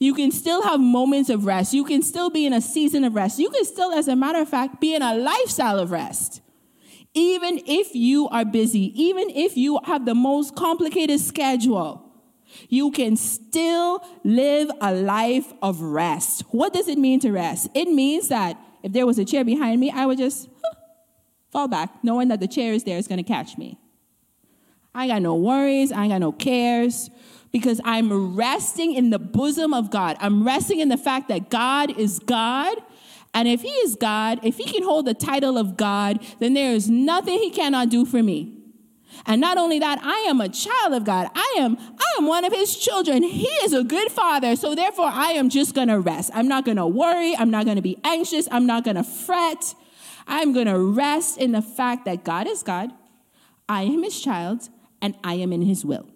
You 0.00 0.12
can 0.12 0.32
still 0.32 0.62
have 0.62 0.80
moments 0.80 1.30
of 1.30 1.46
rest. 1.46 1.72
You 1.72 1.84
can 1.84 2.02
still 2.02 2.30
be 2.30 2.46
in 2.46 2.52
a 2.52 2.60
season 2.60 3.04
of 3.04 3.14
rest. 3.14 3.38
You 3.38 3.48
can 3.50 3.64
still, 3.64 3.92
as 3.92 4.08
a 4.08 4.16
matter 4.16 4.40
of 4.40 4.48
fact, 4.48 4.80
be 4.80 4.94
in 4.94 5.02
a 5.02 5.14
lifestyle 5.14 5.78
of 5.78 5.92
rest. 5.92 6.40
Even 7.14 7.60
if 7.64 7.94
you 7.94 8.28
are 8.28 8.44
busy, 8.44 8.92
even 9.00 9.30
if 9.30 9.56
you 9.56 9.80
have 9.84 10.04
the 10.04 10.14
most 10.14 10.56
complicated 10.56 11.20
schedule, 11.20 12.12
you 12.68 12.90
can 12.90 13.16
still 13.16 14.04
live 14.24 14.70
a 14.80 14.92
life 14.92 15.52
of 15.62 15.80
rest. 15.80 16.42
What 16.50 16.72
does 16.72 16.88
it 16.88 16.98
mean 16.98 17.20
to 17.20 17.30
rest? 17.30 17.68
It 17.74 17.88
means 17.88 18.28
that 18.28 18.58
if 18.82 18.92
there 18.92 19.06
was 19.06 19.18
a 19.18 19.24
chair 19.24 19.44
behind 19.44 19.80
me, 19.80 19.90
I 19.90 20.06
would 20.06 20.18
just 20.18 20.48
fall 21.50 21.68
back, 21.68 21.90
knowing 22.02 22.28
that 22.28 22.40
the 22.40 22.48
chair 22.48 22.72
is 22.72 22.84
there 22.84 22.98
is 22.98 23.08
going 23.08 23.22
to 23.22 23.28
catch 23.28 23.56
me. 23.58 23.78
I 24.94 25.04
ain't 25.04 25.12
got 25.12 25.22
no 25.22 25.34
worries, 25.34 25.92
I 25.92 26.02
ain't 26.02 26.12
got 26.12 26.20
no 26.20 26.32
cares, 26.32 27.10
because 27.52 27.80
I'm 27.84 28.36
resting 28.36 28.94
in 28.94 29.10
the 29.10 29.18
bosom 29.18 29.72
of 29.72 29.90
God. 29.90 30.16
I'm 30.20 30.44
resting 30.46 30.80
in 30.80 30.88
the 30.88 30.96
fact 30.96 31.28
that 31.28 31.50
God 31.50 31.98
is 31.98 32.18
God. 32.18 32.76
And 33.34 33.46
if 33.46 33.62
He 33.62 33.68
is 33.68 33.94
God, 33.94 34.40
if 34.42 34.56
He 34.56 34.64
can 34.64 34.82
hold 34.82 35.06
the 35.06 35.14
title 35.14 35.56
of 35.56 35.76
God, 35.76 36.24
then 36.40 36.54
there 36.54 36.72
is 36.72 36.90
nothing 36.90 37.38
He 37.38 37.50
cannot 37.50 37.90
do 37.90 38.04
for 38.04 38.22
me. 38.22 38.58
And 39.26 39.40
not 39.40 39.58
only 39.58 39.78
that, 39.78 39.98
I 40.02 40.26
am 40.28 40.40
a 40.40 40.48
child 40.48 40.92
of 40.92 41.04
God. 41.04 41.28
I 41.34 41.56
am, 41.58 41.76
I 41.78 42.18
am 42.18 42.26
one 42.26 42.44
of 42.44 42.52
his 42.52 42.76
children. 42.76 43.22
He 43.22 43.46
is 43.64 43.72
a 43.72 43.82
good 43.82 44.12
father. 44.12 44.54
So 44.56 44.74
therefore, 44.74 45.10
I 45.12 45.32
am 45.32 45.48
just 45.48 45.74
gonna 45.74 45.98
rest. 45.98 46.30
I'm 46.34 46.48
not 46.48 46.64
gonna 46.64 46.86
worry. 46.86 47.36
I'm 47.36 47.50
not 47.50 47.66
gonna 47.66 47.82
be 47.82 47.98
anxious. 48.04 48.48
I'm 48.50 48.66
not 48.66 48.84
gonna 48.84 49.04
fret. 49.04 49.74
I'm 50.28 50.52
going 50.52 50.66
to 50.66 50.78
rest 50.78 51.38
in 51.38 51.52
the 51.52 51.62
fact 51.62 52.04
that 52.04 52.22
God 52.22 52.46
is 52.46 52.62
God, 52.62 52.92
I 53.68 53.82
am 53.82 54.02
his 54.02 54.20
child, 54.20 54.68
and 55.02 55.16
I 55.24 55.34
am 55.34 55.52
in 55.52 55.62
his 55.62 55.84
will. 55.84 56.06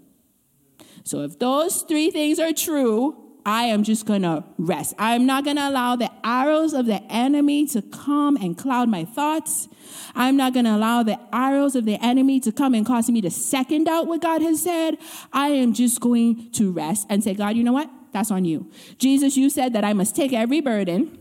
So 1.05 1.23
if 1.23 1.39
those 1.39 1.83
three 1.83 2.11
things 2.11 2.39
are 2.39 2.53
true, 2.53 3.17
I 3.45 3.65
am 3.65 3.83
just 3.83 4.07
going 4.07 4.23
to 4.23 4.45
rest. 4.57 4.95
I'm 4.99 5.27
not 5.27 5.45
going 5.45 5.57
to 5.57 5.69
allow 5.69 5.97
the 5.97 6.11
arrows 6.23 6.73
of 6.73 6.87
the 6.87 7.03
enemy 7.11 7.67
to 7.69 7.83
come 7.83 8.37
and 8.37 8.57
cloud 8.57 8.89
my 8.89 9.05
thoughts. 9.05 9.69
I'm 10.15 10.37
not 10.37 10.53
going 10.55 10.65
to 10.67 10.77
allow 10.77 11.03
the 11.03 11.19
arrows 11.33 11.75
of 11.75 11.85
the 11.85 11.97
enemy 11.97 12.39
to 12.41 12.53
come 12.53 12.75
and 12.75 12.87
cause 12.87 13.11
me 13.11 13.21
to 13.23 13.31
second 13.31 13.89
out 13.89 14.07
what 14.07 14.21
God 14.21 14.43
has 14.43 14.63
said. 14.63 14.97
I 15.33 15.49
am 15.49 15.73
just 15.73 16.01
going 16.01 16.53
to 16.53 16.71
rest 16.71 17.07
and 17.11 17.25
say, 17.25 17.35
God, 17.35 17.57
you 17.57 17.65
know 17.65 17.73
what? 17.73 17.91
That's 18.13 18.31
on 18.31 18.45
you. 18.45 18.71
Jesus, 18.99 19.37
you 19.37 19.51
said 19.51 19.73
that 19.73 19.85
I 19.85 19.93
must 19.93 20.15
take 20.15 20.33
every 20.33 20.61
burden, 20.61 21.19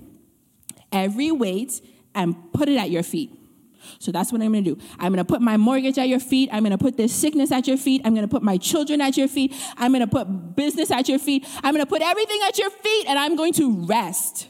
every 0.92 1.32
weight, 1.32 1.82
and 2.16 2.36
put 2.54 2.70
it 2.70 2.78
at 2.78 2.90
your 2.90 3.04
feet. 3.04 3.38
So 4.00 4.12
that's 4.12 4.32
what 4.32 4.42
I'm 4.42 4.52
gonna 4.52 4.64
do. 4.64 4.78
I'm 5.00 5.12
gonna 5.12 5.26
put 5.26 5.42
my 5.42 5.58
mortgage 5.58 5.98
at 5.98 6.08
your 6.08 6.20
feet. 6.20 6.50
I'm 6.52 6.64
gonna 6.64 6.78
put 6.78 6.98
this 6.98 7.14
sickness 7.14 7.52
at 7.52 7.68
your 7.68 7.78
feet. 7.78 8.02
I'm 8.06 8.14
gonna 8.14 8.28
put 8.28 8.44
my 8.44 8.58
children 8.58 9.02
at 9.02 9.18
your 9.18 9.28
feet. 9.28 9.54
I'm 9.78 9.92
gonna 9.92 10.08
put 10.08 10.56
business 10.56 10.92
at 10.92 11.10
your 11.10 11.20
feet. 11.20 11.48
I'm 11.64 11.74
gonna 11.74 11.86
put 11.86 12.02
everything 12.02 12.40
at 12.48 12.58
your 12.58 12.70
feet 12.70 13.06
and 13.08 13.18
I'm 13.18 13.36
going 13.36 13.54
to 13.54 13.86
rest. 13.86 14.48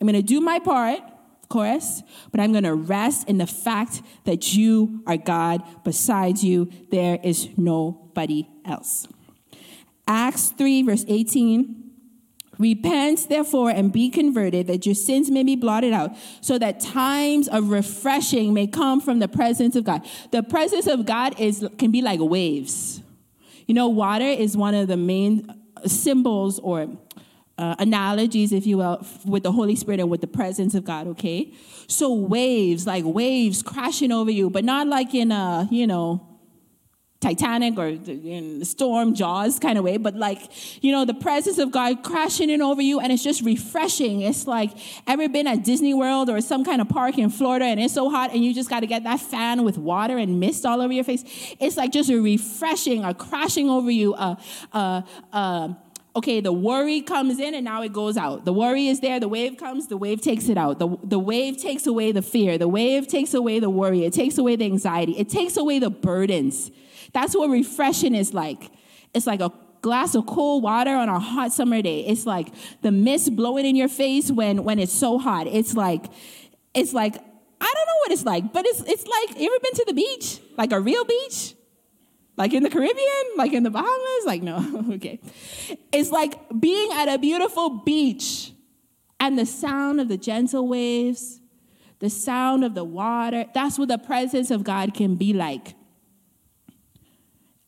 I'm 0.00 0.06
gonna 0.06 0.22
do 0.22 0.40
my 0.40 0.58
part, 0.58 1.00
of 1.42 1.48
course, 1.48 2.02
but 2.30 2.40
I'm 2.40 2.52
gonna 2.52 2.74
rest 2.74 3.28
in 3.28 3.38
the 3.38 3.46
fact 3.46 4.02
that 4.24 4.54
you 4.54 5.02
are 5.06 5.16
God. 5.16 5.62
Besides 5.84 6.44
you, 6.44 6.70
there 6.90 7.18
is 7.22 7.48
nobody 7.56 8.48
else. 8.64 9.06
Acts 10.06 10.50
3, 10.50 10.82
verse 10.82 11.04
18 11.06 11.79
Repent, 12.60 13.30
therefore, 13.30 13.70
and 13.70 13.90
be 13.90 14.10
converted, 14.10 14.66
that 14.66 14.84
your 14.84 14.94
sins 14.94 15.30
may 15.30 15.42
be 15.42 15.56
blotted 15.56 15.94
out, 15.94 16.14
so 16.42 16.58
that 16.58 16.78
times 16.78 17.48
of 17.48 17.70
refreshing 17.70 18.52
may 18.52 18.66
come 18.66 19.00
from 19.00 19.18
the 19.18 19.28
presence 19.28 19.76
of 19.76 19.84
God. 19.84 20.06
The 20.30 20.42
presence 20.42 20.86
of 20.86 21.06
God 21.06 21.40
is 21.40 21.66
can 21.78 21.90
be 21.90 22.02
like 22.02 22.20
waves. 22.20 23.02
You 23.66 23.72
know, 23.72 23.88
water 23.88 24.26
is 24.26 24.58
one 24.58 24.74
of 24.74 24.88
the 24.88 24.98
main 24.98 25.48
symbols 25.86 26.58
or 26.58 26.88
uh, 27.56 27.76
analogies, 27.78 28.52
if 28.52 28.66
you 28.66 28.76
will, 28.76 29.06
with 29.24 29.42
the 29.42 29.52
Holy 29.52 29.74
Spirit 29.74 30.00
and 30.00 30.10
with 30.10 30.20
the 30.20 30.26
presence 30.26 30.74
of 30.74 30.84
God, 30.84 31.06
okay? 31.08 31.54
So 31.86 32.12
waves, 32.12 32.86
like 32.86 33.04
waves 33.06 33.62
crashing 33.62 34.12
over 34.12 34.30
you, 34.30 34.50
but 34.50 34.64
not 34.64 34.86
like 34.86 35.14
in 35.14 35.32
a, 35.32 35.66
you 35.70 35.86
know, 35.86 36.29
Titanic 37.20 37.78
or 37.78 37.88
in 37.88 38.64
storm 38.64 39.14
jaws 39.14 39.58
kind 39.58 39.76
of 39.76 39.84
way, 39.84 39.98
but 39.98 40.16
like, 40.16 40.40
you 40.82 40.90
know, 40.90 41.04
the 41.04 41.12
presence 41.12 41.58
of 41.58 41.70
God 41.70 42.02
crashing 42.02 42.48
in 42.48 42.62
over 42.62 42.80
you 42.80 42.98
and 42.98 43.12
it's 43.12 43.22
just 43.22 43.42
refreshing. 43.42 44.22
It's 44.22 44.46
like, 44.46 44.70
ever 45.06 45.28
been 45.28 45.46
at 45.46 45.62
Disney 45.62 45.92
World 45.92 46.30
or 46.30 46.40
some 46.40 46.64
kind 46.64 46.80
of 46.80 46.88
park 46.88 47.18
in 47.18 47.28
Florida 47.28 47.66
and 47.66 47.78
it's 47.78 47.92
so 47.92 48.08
hot 48.08 48.32
and 48.32 48.42
you 48.42 48.54
just 48.54 48.70
got 48.70 48.80
to 48.80 48.86
get 48.86 49.04
that 49.04 49.20
fan 49.20 49.64
with 49.64 49.76
water 49.76 50.16
and 50.16 50.40
mist 50.40 50.64
all 50.64 50.80
over 50.80 50.94
your 50.94 51.04
face? 51.04 51.22
It's 51.60 51.76
like 51.76 51.92
just 51.92 52.08
a 52.08 52.18
refreshing, 52.18 53.04
a 53.04 53.12
crashing 53.12 53.68
over 53.68 53.90
you, 53.90 54.14
a, 54.14 54.38
a, 54.72 55.04
a 55.34 55.76
okay, 56.16 56.40
the 56.40 56.54
worry 56.54 57.02
comes 57.02 57.38
in 57.38 57.54
and 57.54 57.66
now 57.66 57.82
it 57.82 57.92
goes 57.92 58.16
out. 58.16 58.46
The 58.46 58.52
worry 58.54 58.88
is 58.88 59.00
there, 59.00 59.20
the 59.20 59.28
wave 59.28 59.58
comes, 59.58 59.88
the 59.88 59.98
wave 59.98 60.22
takes 60.22 60.48
it 60.48 60.56
out. 60.56 60.78
The, 60.78 60.96
the 61.04 61.18
wave 61.18 61.58
takes 61.58 61.86
away 61.86 62.12
the 62.12 62.22
fear, 62.22 62.56
the 62.56 62.66
wave 62.66 63.06
takes 63.06 63.34
away 63.34 63.60
the 63.60 63.70
worry, 63.70 64.04
it 64.04 64.14
takes 64.14 64.38
away 64.38 64.56
the 64.56 64.64
anxiety, 64.64 65.18
it 65.18 65.28
takes 65.28 65.58
away 65.58 65.78
the 65.78 65.90
burdens. 65.90 66.70
That's 67.12 67.34
what 67.34 67.50
refreshing 67.50 68.14
is 68.14 68.32
like. 68.34 68.70
It's 69.14 69.26
like 69.26 69.40
a 69.40 69.52
glass 69.82 70.14
of 70.14 70.26
cold 70.26 70.62
water 70.62 70.94
on 70.94 71.08
a 71.08 71.18
hot 71.18 71.52
summer 71.52 71.82
day. 71.82 72.06
It's 72.06 72.26
like 72.26 72.48
the 72.82 72.92
mist 72.92 73.34
blowing 73.34 73.66
in 73.66 73.76
your 73.76 73.88
face 73.88 74.30
when 74.30 74.64
when 74.64 74.78
it's 74.78 74.92
so 74.92 75.18
hot. 75.18 75.46
It's 75.46 75.74
like 75.74 76.06
it's 76.74 76.92
like 76.92 77.16
I 77.16 77.72
don't 77.74 77.86
know 77.86 77.98
what 78.04 78.12
it's 78.12 78.24
like, 78.24 78.52
but 78.52 78.64
it's 78.66 78.80
it's 78.86 79.06
like 79.06 79.40
you 79.40 79.46
ever 79.46 79.60
been 79.62 79.74
to 79.74 79.84
the 79.86 79.94
beach? 79.94 80.40
Like 80.56 80.72
a 80.72 80.80
real 80.80 81.04
beach? 81.04 81.54
Like 82.36 82.54
in 82.54 82.62
the 82.62 82.70
Caribbean? 82.70 83.36
Like 83.36 83.52
in 83.52 83.64
the 83.64 83.70
Bahamas? 83.70 84.24
Like, 84.24 84.42
no, 84.42 84.84
okay. 84.94 85.20
It's 85.92 86.10
like 86.10 86.38
being 86.58 86.90
at 86.92 87.06
a 87.08 87.18
beautiful 87.18 87.68
beach 87.68 88.52
and 89.18 89.38
the 89.38 89.44
sound 89.44 90.00
of 90.00 90.08
the 90.08 90.16
gentle 90.16 90.66
waves, 90.66 91.40
the 91.98 92.08
sound 92.08 92.64
of 92.64 92.74
the 92.74 92.84
water. 92.84 93.44
That's 93.52 93.78
what 93.78 93.88
the 93.88 93.98
presence 93.98 94.50
of 94.50 94.64
God 94.64 94.94
can 94.94 95.16
be 95.16 95.34
like. 95.34 95.74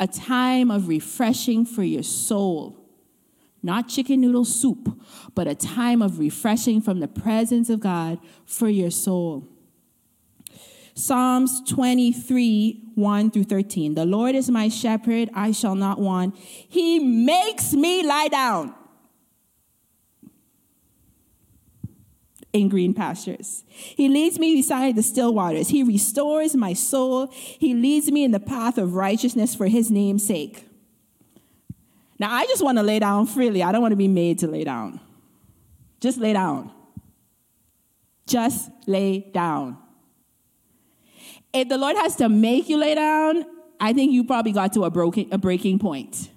A 0.03 0.09
time 0.09 0.69
of 0.73 0.89
refreshing 0.89 1.65
for 1.65 1.85
your 1.85 2.03
soul. 2.03 2.77
Not 3.63 3.89
chicken 3.89 4.21
noodle 4.21 4.45
soup, 4.45 5.01
but 5.33 5.47
a 5.47 5.55
time 5.55 6.03
of 6.03 6.19
refreshing 6.19 6.81
from 6.81 6.99
the 6.99 7.07
presence 7.07 7.71
of 7.71 7.79
God 7.79 8.19
for 8.45 8.69
your 8.69 8.91
soul. 8.91 9.47
Psalms 10.95 11.63
23, 11.69 12.83
1 12.97 13.31
through 13.31 13.45
13. 13.45 13.95
The 13.95 14.05
Lord 14.05 14.35
is 14.35 14.51
my 14.51 14.69
shepherd, 14.69 15.31
I 15.35 15.53
shall 15.53 15.77
not 15.77 16.01
want. 16.01 16.37
He 16.37 16.99
makes 16.99 17.73
me 17.73 18.05
lie 18.05 18.27
down 18.27 18.75
in 22.53 22.69
green 22.69 22.93
pastures. 22.93 23.65
He 23.69 24.09
leads 24.09 24.39
me 24.39 24.55
beside 24.57 24.97
the 24.97 25.03
still 25.03 25.33
waters. 25.33 25.69
He 25.69 25.83
restores 25.83 26.55
my 26.55 26.75
soul. 26.75 27.29
He 27.33 27.75
leads 27.75 28.11
me 28.11 28.25
in 28.25 28.31
the 28.31 28.41
path 28.41 28.79
of 28.79 28.95
righteousness 28.95 29.55
for 29.55 29.67
his 29.69 29.91
name's 29.91 30.27
sake. 30.27 30.69
Now, 32.19 32.33
I 32.33 32.47
just 32.47 32.63
want 32.63 32.79
to 32.79 32.85
lay 32.85 32.99
down 32.99 33.27
freely. 33.27 33.63
I 33.63 33.73
don't 33.73 33.81
want 33.81 33.93
to 33.93 33.97
be 33.97 34.09
made 34.09 34.39
to 34.41 34.47
lay 34.47 34.65
down. 34.65 35.01
Just 36.01 36.19
lay 36.19 36.35
down. 36.35 36.71
Just 38.27 38.71
lay 38.87 39.31
down. 39.33 39.79
If 41.53 41.69
the 41.69 41.79
Lord 41.79 41.97
has 41.97 42.17
to 42.17 42.29
make 42.29 42.69
you 42.69 42.79
lay 42.79 42.95
down, 42.95 43.45
I 43.81 43.93
think 43.93 44.13
you 44.13 44.25
probably 44.25 44.53
got 44.53 44.73
to 44.75 44.85
a, 44.85 44.91
broken, 44.91 45.29
a 45.33 45.39
breaking 45.39 45.79
point. 45.79 46.31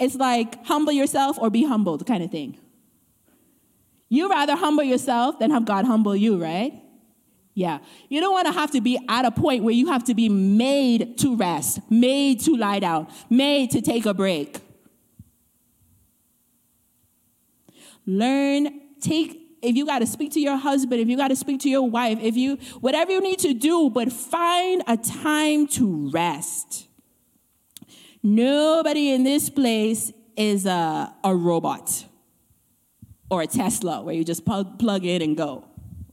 It's 0.00 0.14
like 0.14 0.64
humble 0.64 0.92
yourself 0.92 1.38
or 1.38 1.50
be 1.50 1.64
humbled 1.64 2.06
kind 2.06 2.22
of 2.22 2.30
thing. 2.30 2.58
You 4.12 4.28
rather 4.28 4.56
humble 4.56 4.82
yourself 4.82 5.38
than 5.38 5.50
have 5.52 5.64
God 5.64 5.86
humble 5.86 6.14
you, 6.14 6.36
right? 6.36 6.74
Yeah. 7.54 7.78
You 8.10 8.20
don't 8.20 8.32
want 8.32 8.46
to 8.46 8.52
have 8.52 8.70
to 8.72 8.82
be 8.82 9.00
at 9.08 9.24
a 9.24 9.30
point 9.30 9.64
where 9.64 9.72
you 9.72 9.86
have 9.86 10.04
to 10.04 10.14
be 10.14 10.28
made 10.28 11.16
to 11.20 11.34
rest, 11.34 11.80
made 11.90 12.40
to 12.40 12.54
lie 12.54 12.80
down, 12.80 13.06
made 13.30 13.70
to 13.70 13.80
take 13.80 14.04
a 14.04 14.12
break. 14.12 14.60
Learn, 18.04 18.82
take 19.00 19.40
if 19.62 19.76
you 19.76 19.86
got 19.86 20.00
to 20.00 20.06
speak 20.06 20.32
to 20.32 20.40
your 20.40 20.58
husband, 20.58 21.00
if 21.00 21.08
you 21.08 21.16
got 21.16 21.28
to 21.28 21.36
speak 21.36 21.62
to 21.62 21.70
your 21.70 21.88
wife, 21.88 22.18
if 22.20 22.36
you, 22.36 22.56
whatever 22.82 23.12
you 23.12 23.22
need 23.22 23.38
to 23.38 23.54
do, 23.54 23.88
but 23.88 24.12
find 24.12 24.82
a 24.86 24.98
time 24.98 25.66
to 25.68 26.10
rest. 26.10 26.86
Nobody 28.22 29.10
in 29.12 29.24
this 29.24 29.48
place 29.48 30.12
is 30.36 30.66
a, 30.66 31.14
a 31.24 31.34
robot 31.34 32.04
or 33.32 33.40
a 33.40 33.46
Tesla 33.46 34.02
where 34.02 34.14
you 34.14 34.24
just 34.24 34.44
plug, 34.44 34.78
plug 34.78 35.06
in 35.06 35.22
and 35.22 35.34
go. 35.34 35.64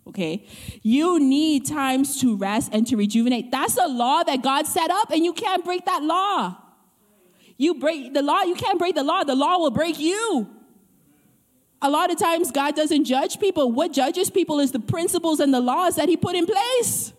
Okay? 0.07 0.45
You 0.81 1.19
need 1.19 1.67
times 1.67 2.21
to 2.21 2.37
rest 2.37 2.69
and 2.71 2.87
to 2.87 2.95
rejuvenate. 2.95 3.51
That's 3.51 3.75
a 3.75 3.87
law 3.89 4.23
that 4.23 4.41
God 4.41 4.65
set 4.65 4.89
up, 4.89 5.11
and 5.11 5.25
you 5.25 5.33
can't 5.33 5.65
break 5.65 5.83
that 5.83 6.01
law. 6.01 6.55
You 7.57 7.75
break 7.75 8.13
the 8.13 8.21
law, 8.21 8.43
you 8.43 8.55
can't 8.55 8.79
break 8.79 8.95
the 8.95 9.03
law. 9.03 9.25
The 9.25 9.35
law 9.35 9.57
will 9.57 9.69
break 9.69 9.99
you. 9.99 10.49
A 11.81 11.89
lot 11.89 12.09
of 12.09 12.17
times, 12.17 12.51
God 12.51 12.73
doesn't 12.73 13.03
judge 13.03 13.37
people. 13.37 13.69
What 13.69 13.91
judges 13.91 14.29
people 14.29 14.61
is 14.61 14.71
the 14.71 14.79
principles 14.79 15.41
and 15.41 15.53
the 15.53 15.59
laws 15.59 15.97
that 15.97 16.07
He 16.07 16.15
put 16.15 16.35
in 16.35 16.45
place. 16.45 17.11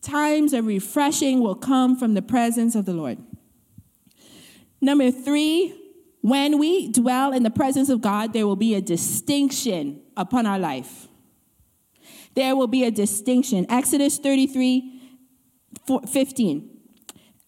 Times 0.00 0.54
of 0.54 0.64
refreshing 0.64 1.40
will 1.40 1.54
come 1.54 1.98
from 1.98 2.14
the 2.14 2.22
presence 2.22 2.74
of 2.74 2.86
the 2.86 2.94
Lord. 2.94 3.18
Number 4.80 5.10
three, 5.10 5.74
when 6.26 6.58
we 6.58 6.88
dwell 6.88 7.32
in 7.32 7.44
the 7.44 7.50
presence 7.50 7.88
of 7.88 8.00
God, 8.00 8.32
there 8.32 8.48
will 8.48 8.56
be 8.56 8.74
a 8.74 8.80
distinction 8.80 10.02
upon 10.16 10.44
our 10.44 10.58
life. 10.58 11.06
There 12.34 12.56
will 12.56 12.66
be 12.66 12.82
a 12.82 12.90
distinction. 12.90 13.64
Exodus 13.70 14.18
33 14.18 14.92
15. 16.10 16.70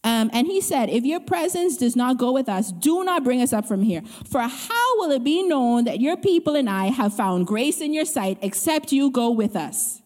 Um, 0.04 0.30
and 0.32 0.46
he 0.46 0.60
said, 0.60 0.90
If 0.90 1.04
your 1.04 1.18
presence 1.18 1.76
does 1.76 1.96
not 1.96 2.18
go 2.18 2.30
with 2.30 2.48
us, 2.48 2.70
do 2.70 3.02
not 3.02 3.24
bring 3.24 3.42
us 3.42 3.52
up 3.52 3.66
from 3.66 3.82
here. 3.82 4.02
For 4.30 4.42
how 4.42 4.98
will 4.98 5.10
it 5.10 5.24
be 5.24 5.42
known 5.42 5.82
that 5.84 6.00
your 6.00 6.16
people 6.16 6.54
and 6.54 6.70
I 6.70 6.86
have 6.86 7.12
found 7.12 7.48
grace 7.48 7.80
in 7.80 7.92
your 7.92 8.04
sight, 8.04 8.38
except 8.42 8.92
you 8.92 9.10
go 9.10 9.28
with 9.30 9.56
us? 9.56 10.02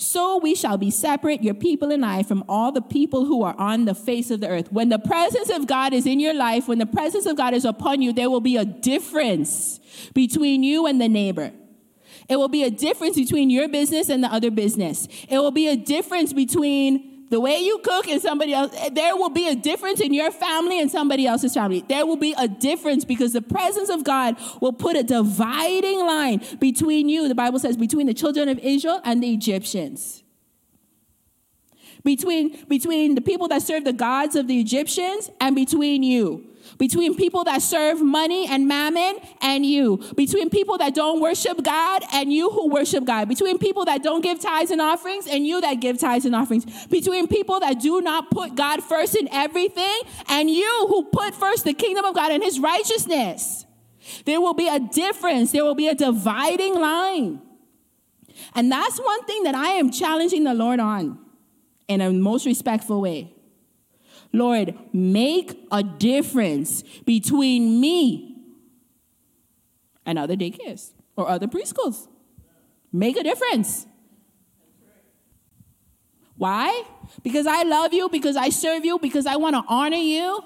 So 0.00 0.38
we 0.38 0.54
shall 0.54 0.78
be 0.78 0.90
separate, 0.90 1.42
your 1.42 1.52
people 1.52 1.92
and 1.92 2.06
I, 2.06 2.22
from 2.22 2.42
all 2.48 2.72
the 2.72 2.80
people 2.80 3.26
who 3.26 3.42
are 3.42 3.54
on 3.58 3.84
the 3.84 3.94
face 3.94 4.30
of 4.30 4.40
the 4.40 4.48
earth. 4.48 4.72
When 4.72 4.88
the 4.88 4.98
presence 4.98 5.50
of 5.50 5.66
God 5.66 5.92
is 5.92 6.06
in 6.06 6.20
your 6.20 6.32
life, 6.32 6.68
when 6.68 6.78
the 6.78 6.86
presence 6.86 7.26
of 7.26 7.36
God 7.36 7.52
is 7.52 7.66
upon 7.66 8.00
you, 8.00 8.10
there 8.10 8.30
will 8.30 8.40
be 8.40 8.56
a 8.56 8.64
difference 8.64 9.78
between 10.14 10.62
you 10.62 10.86
and 10.86 10.98
the 10.98 11.08
neighbor. 11.08 11.52
It 12.30 12.36
will 12.36 12.48
be 12.48 12.64
a 12.64 12.70
difference 12.70 13.16
between 13.16 13.50
your 13.50 13.68
business 13.68 14.08
and 14.08 14.24
the 14.24 14.28
other 14.28 14.50
business. 14.50 15.06
It 15.28 15.36
will 15.36 15.50
be 15.50 15.68
a 15.68 15.76
difference 15.76 16.32
between 16.32 17.09
the 17.30 17.40
way 17.40 17.58
you 17.60 17.78
cook 17.78 18.08
and 18.08 18.20
somebody 18.20 18.52
else, 18.52 18.76
there 18.90 19.16
will 19.16 19.30
be 19.30 19.48
a 19.48 19.54
difference 19.54 20.00
in 20.00 20.12
your 20.12 20.32
family 20.32 20.80
and 20.80 20.90
somebody 20.90 21.26
else's 21.26 21.54
family. 21.54 21.84
There 21.88 22.04
will 22.04 22.16
be 22.16 22.34
a 22.36 22.48
difference 22.48 23.04
because 23.04 23.32
the 23.32 23.40
presence 23.40 23.88
of 23.88 24.02
God 24.02 24.36
will 24.60 24.72
put 24.72 24.96
a 24.96 25.04
dividing 25.04 26.00
line 26.00 26.42
between 26.58 27.08
you, 27.08 27.28
the 27.28 27.34
Bible 27.36 27.60
says, 27.60 27.76
between 27.76 28.08
the 28.08 28.14
children 28.14 28.48
of 28.48 28.58
Israel 28.58 29.00
and 29.04 29.22
the 29.22 29.32
Egyptians. 29.32 30.24
Between, 32.02 32.64
between 32.64 33.14
the 33.14 33.20
people 33.20 33.46
that 33.48 33.62
serve 33.62 33.84
the 33.84 33.92
gods 33.92 34.34
of 34.34 34.48
the 34.48 34.58
Egyptians 34.58 35.30
and 35.40 35.54
between 35.54 36.02
you 36.02 36.46
between 36.78 37.16
people 37.16 37.44
that 37.44 37.62
serve 37.62 38.00
money 38.00 38.46
and 38.48 38.66
mammon 38.66 39.18
and 39.40 39.64
you, 39.64 40.02
between 40.16 40.50
people 40.50 40.78
that 40.78 40.94
don't 40.94 41.20
worship 41.20 41.62
God 41.62 42.02
and 42.12 42.32
you 42.32 42.50
who 42.50 42.68
worship 42.68 43.04
God, 43.04 43.28
between 43.28 43.58
people 43.58 43.84
that 43.84 44.02
don't 44.02 44.22
give 44.22 44.40
tithes 44.40 44.70
and 44.70 44.80
offerings 44.80 45.26
and 45.26 45.46
you 45.46 45.60
that 45.60 45.80
give 45.80 45.98
tithes 45.98 46.24
and 46.24 46.34
offerings, 46.34 46.86
between 46.86 47.26
people 47.26 47.60
that 47.60 47.80
do 47.80 48.00
not 48.00 48.30
put 48.30 48.54
God 48.54 48.82
first 48.82 49.16
in 49.16 49.28
everything 49.32 50.00
and 50.28 50.50
you 50.50 50.86
who 50.88 51.04
put 51.04 51.34
first 51.34 51.64
the 51.64 51.74
kingdom 51.74 52.04
of 52.04 52.14
God 52.14 52.32
and 52.32 52.42
his 52.42 52.58
righteousness. 52.58 53.66
There 54.24 54.40
will 54.40 54.54
be 54.54 54.68
a 54.68 54.80
difference, 54.80 55.52
there 55.52 55.64
will 55.64 55.74
be 55.74 55.88
a 55.88 55.94
dividing 55.94 56.74
line. 56.74 57.42
And 58.54 58.70
that's 58.72 58.98
one 58.98 59.24
thing 59.24 59.42
that 59.44 59.54
I 59.54 59.72
am 59.72 59.90
challenging 59.90 60.44
the 60.44 60.54
Lord 60.54 60.80
on 60.80 61.18
in 61.88 62.00
a 62.00 62.10
most 62.10 62.46
respectful 62.46 63.00
way. 63.00 63.34
Lord, 64.32 64.74
make 64.92 65.58
a 65.72 65.82
difference 65.82 66.82
between 67.04 67.80
me 67.80 68.36
and 70.06 70.18
other 70.18 70.36
daycares 70.36 70.92
or 71.16 71.28
other 71.28 71.46
preschools. 71.46 72.08
Make 72.92 73.16
a 73.16 73.22
difference. 73.22 73.86
Why? 76.36 76.84
Because 77.22 77.46
I 77.46 77.64
love 77.64 77.92
you, 77.92 78.08
because 78.08 78.36
I 78.36 78.48
serve 78.48 78.84
you, 78.84 78.98
because 78.98 79.26
I 79.26 79.36
want 79.36 79.56
to 79.56 79.64
honor 79.68 79.96
you. 79.96 80.42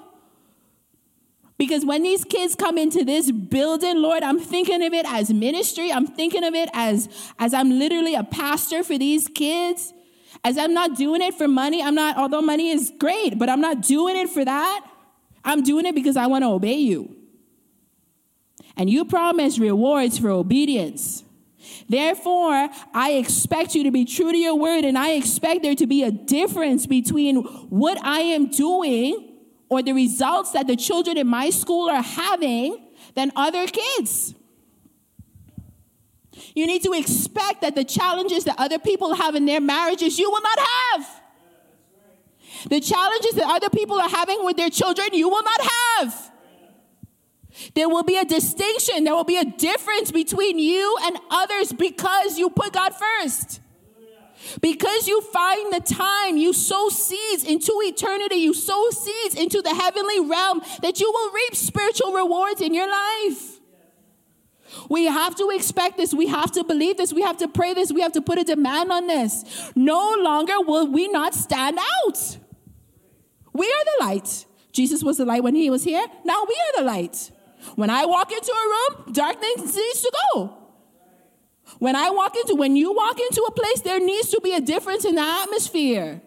Because 1.57 1.85
when 1.85 2.03
these 2.03 2.25
kids 2.25 2.53
come 2.53 2.77
into 2.77 3.05
this 3.05 3.31
building, 3.31 4.01
Lord, 4.01 4.21
I'm 4.21 4.39
thinking 4.39 4.83
of 4.83 4.91
it 4.91 5.05
as 5.07 5.33
ministry. 5.33 5.91
I'm 5.91 6.05
thinking 6.05 6.43
of 6.43 6.53
it 6.53 6.69
as, 6.73 7.07
as 7.39 7.53
I'm 7.53 7.79
literally 7.79 8.13
a 8.13 8.25
pastor 8.25 8.83
for 8.83 8.97
these 8.97 9.29
kids. 9.29 9.93
As 10.45 10.59
I'm 10.59 10.75
not 10.75 10.95
doing 10.95 11.23
it 11.23 11.33
for 11.33 11.47
money, 11.47 11.81
I'm 11.81 11.95
not, 11.95 12.17
although 12.17 12.39
money 12.39 12.69
is 12.69 12.93
great, 12.99 13.39
but 13.39 13.49
I'm 13.49 13.61
not 13.61 13.81
doing 13.81 14.15
it 14.15 14.29
for 14.29 14.45
that. 14.45 14.87
I'm 15.43 15.63
doing 15.63 15.87
it 15.87 15.95
because 15.95 16.15
I 16.15 16.27
want 16.27 16.43
to 16.43 16.49
obey 16.49 16.75
you. 16.75 17.15
And 18.77 18.87
you 18.87 19.05
promise 19.05 19.57
rewards 19.57 20.19
for 20.19 20.29
obedience. 20.29 21.23
Therefore, 21.89 22.69
I 22.93 23.13
expect 23.13 23.73
you 23.73 23.83
to 23.85 23.91
be 23.91 24.05
true 24.05 24.31
to 24.31 24.37
your 24.37 24.53
word, 24.53 24.85
and 24.85 24.99
I 24.99 25.13
expect 25.13 25.63
there 25.63 25.73
to 25.73 25.87
be 25.87 26.03
a 26.03 26.11
difference 26.11 26.85
between 26.85 27.37
what 27.37 27.97
I 28.03 28.19
am 28.19 28.51
doing 28.51 29.31
or 29.67 29.81
the 29.81 29.93
results 29.93 30.51
that 30.51 30.67
the 30.67 30.75
children 30.75 31.17
in 31.17 31.25
my 31.25 31.49
school 31.49 31.89
are 31.89 32.03
having 32.03 32.85
than 33.15 33.31
other 33.35 33.65
kids. 33.65 34.35
You 36.55 36.65
need 36.65 36.83
to 36.83 36.93
expect 36.93 37.61
that 37.61 37.75
the 37.75 37.83
challenges 37.83 38.45
that 38.45 38.55
other 38.57 38.79
people 38.79 39.13
have 39.13 39.35
in 39.35 39.45
their 39.45 39.59
marriages, 39.59 40.17
you 40.17 40.31
will 40.31 40.41
not 40.41 40.57
have. 40.59 41.21
The 42.69 42.79
challenges 42.79 43.33
that 43.33 43.47
other 43.47 43.69
people 43.69 43.99
are 43.99 44.09
having 44.09 44.43
with 44.43 44.55
their 44.55 44.69
children, 44.69 45.09
you 45.11 45.29
will 45.29 45.43
not 45.43 45.61
have. 45.61 46.31
There 47.73 47.89
will 47.89 48.03
be 48.03 48.17
a 48.17 48.25
distinction, 48.25 49.03
there 49.03 49.13
will 49.13 49.25
be 49.25 49.37
a 49.37 49.45
difference 49.45 50.11
between 50.11 50.57
you 50.57 50.97
and 51.03 51.17
others 51.29 51.71
because 51.73 52.37
you 52.37 52.49
put 52.49 52.73
God 52.73 52.93
first. 52.93 53.61
Because 54.61 55.07
you 55.07 55.21
find 55.21 55.73
the 55.73 55.79
time, 55.79 56.37
you 56.37 56.53
sow 56.53 56.89
seeds 56.89 57.43
into 57.43 57.73
eternity, 57.81 58.35
you 58.35 58.53
sow 58.53 58.89
seeds 58.91 59.35
into 59.35 59.61
the 59.61 59.73
heavenly 59.73 60.19
realm, 60.21 60.61
that 60.81 60.99
you 60.99 61.11
will 61.11 61.31
reap 61.31 61.55
spiritual 61.55 62.13
rewards 62.13 62.61
in 62.61 62.73
your 62.73 62.89
life. 62.89 63.54
We 64.89 65.05
have 65.05 65.35
to 65.35 65.49
expect 65.51 65.97
this. 65.97 66.13
We 66.13 66.27
have 66.27 66.51
to 66.53 66.63
believe 66.63 66.97
this. 66.97 67.13
We 67.13 67.21
have 67.21 67.37
to 67.37 67.47
pray 67.47 67.73
this. 67.73 67.91
We 67.91 68.01
have 68.01 68.13
to 68.13 68.21
put 68.21 68.37
a 68.37 68.43
demand 68.43 68.91
on 68.91 69.07
this. 69.07 69.71
No 69.75 70.15
longer 70.19 70.59
will 70.61 70.87
we 70.87 71.07
not 71.07 71.33
stand 71.33 71.77
out. 71.79 72.37
We 73.53 73.65
are 73.67 73.85
the 73.85 74.05
light. 74.05 74.45
Jesus 74.71 75.03
was 75.03 75.17
the 75.17 75.25
light 75.25 75.43
when 75.43 75.55
he 75.55 75.69
was 75.69 75.83
here. 75.83 76.05
Now 76.23 76.43
we 76.47 76.55
are 76.55 76.81
the 76.81 76.85
light. 76.85 77.31
When 77.75 77.89
I 77.89 78.05
walk 78.05 78.31
into 78.31 78.51
a 78.51 79.03
room, 79.03 79.13
darkness 79.13 79.75
needs 79.75 80.01
to 80.01 80.11
go. 80.33 80.57
When 81.79 81.95
I 81.95 82.09
walk 82.09 82.35
into, 82.35 82.55
when 82.55 82.75
you 82.75 82.93
walk 82.93 83.19
into 83.19 83.41
a 83.47 83.51
place, 83.51 83.81
there 83.81 83.99
needs 83.99 84.29
to 84.29 84.41
be 84.41 84.53
a 84.53 84.61
difference 84.61 85.03
in 85.05 85.15
the 85.15 85.21
atmosphere. 85.21 86.21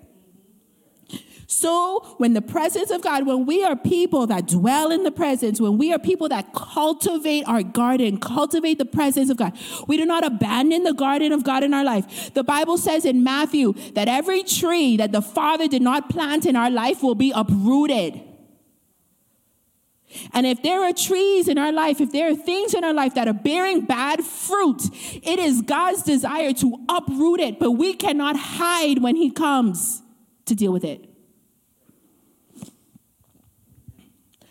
So, 1.50 2.00
when 2.18 2.34
the 2.34 2.42
presence 2.42 2.90
of 2.90 3.00
God, 3.00 3.24
when 3.24 3.46
we 3.46 3.64
are 3.64 3.74
people 3.74 4.26
that 4.26 4.46
dwell 4.46 4.90
in 4.90 5.02
the 5.02 5.10
presence, 5.10 5.58
when 5.58 5.78
we 5.78 5.94
are 5.94 5.98
people 5.98 6.28
that 6.28 6.52
cultivate 6.52 7.44
our 7.48 7.62
garden, 7.62 8.20
cultivate 8.20 8.76
the 8.76 8.84
presence 8.84 9.30
of 9.30 9.38
God, 9.38 9.56
we 9.86 9.96
do 9.96 10.04
not 10.04 10.26
abandon 10.26 10.82
the 10.82 10.92
garden 10.92 11.32
of 11.32 11.44
God 11.44 11.64
in 11.64 11.72
our 11.72 11.84
life. 11.84 12.34
The 12.34 12.44
Bible 12.44 12.76
says 12.76 13.06
in 13.06 13.24
Matthew 13.24 13.72
that 13.94 14.08
every 14.08 14.42
tree 14.42 14.98
that 14.98 15.12
the 15.12 15.22
Father 15.22 15.66
did 15.68 15.80
not 15.80 16.10
plant 16.10 16.44
in 16.44 16.54
our 16.54 16.70
life 16.70 17.02
will 17.02 17.14
be 17.14 17.32
uprooted. 17.34 18.20
And 20.34 20.46
if 20.46 20.62
there 20.62 20.82
are 20.82 20.92
trees 20.92 21.48
in 21.48 21.56
our 21.56 21.72
life, 21.72 22.02
if 22.02 22.12
there 22.12 22.30
are 22.30 22.36
things 22.36 22.74
in 22.74 22.84
our 22.84 22.92
life 22.92 23.14
that 23.14 23.26
are 23.26 23.32
bearing 23.32 23.86
bad 23.86 24.22
fruit, 24.22 24.82
it 25.22 25.38
is 25.38 25.62
God's 25.62 26.02
desire 26.02 26.52
to 26.52 26.84
uproot 26.90 27.40
it, 27.40 27.58
but 27.58 27.70
we 27.70 27.94
cannot 27.94 28.36
hide 28.36 29.02
when 29.02 29.16
He 29.16 29.30
comes 29.30 30.02
to 30.44 30.54
deal 30.54 30.74
with 30.74 30.84
it. 30.84 31.07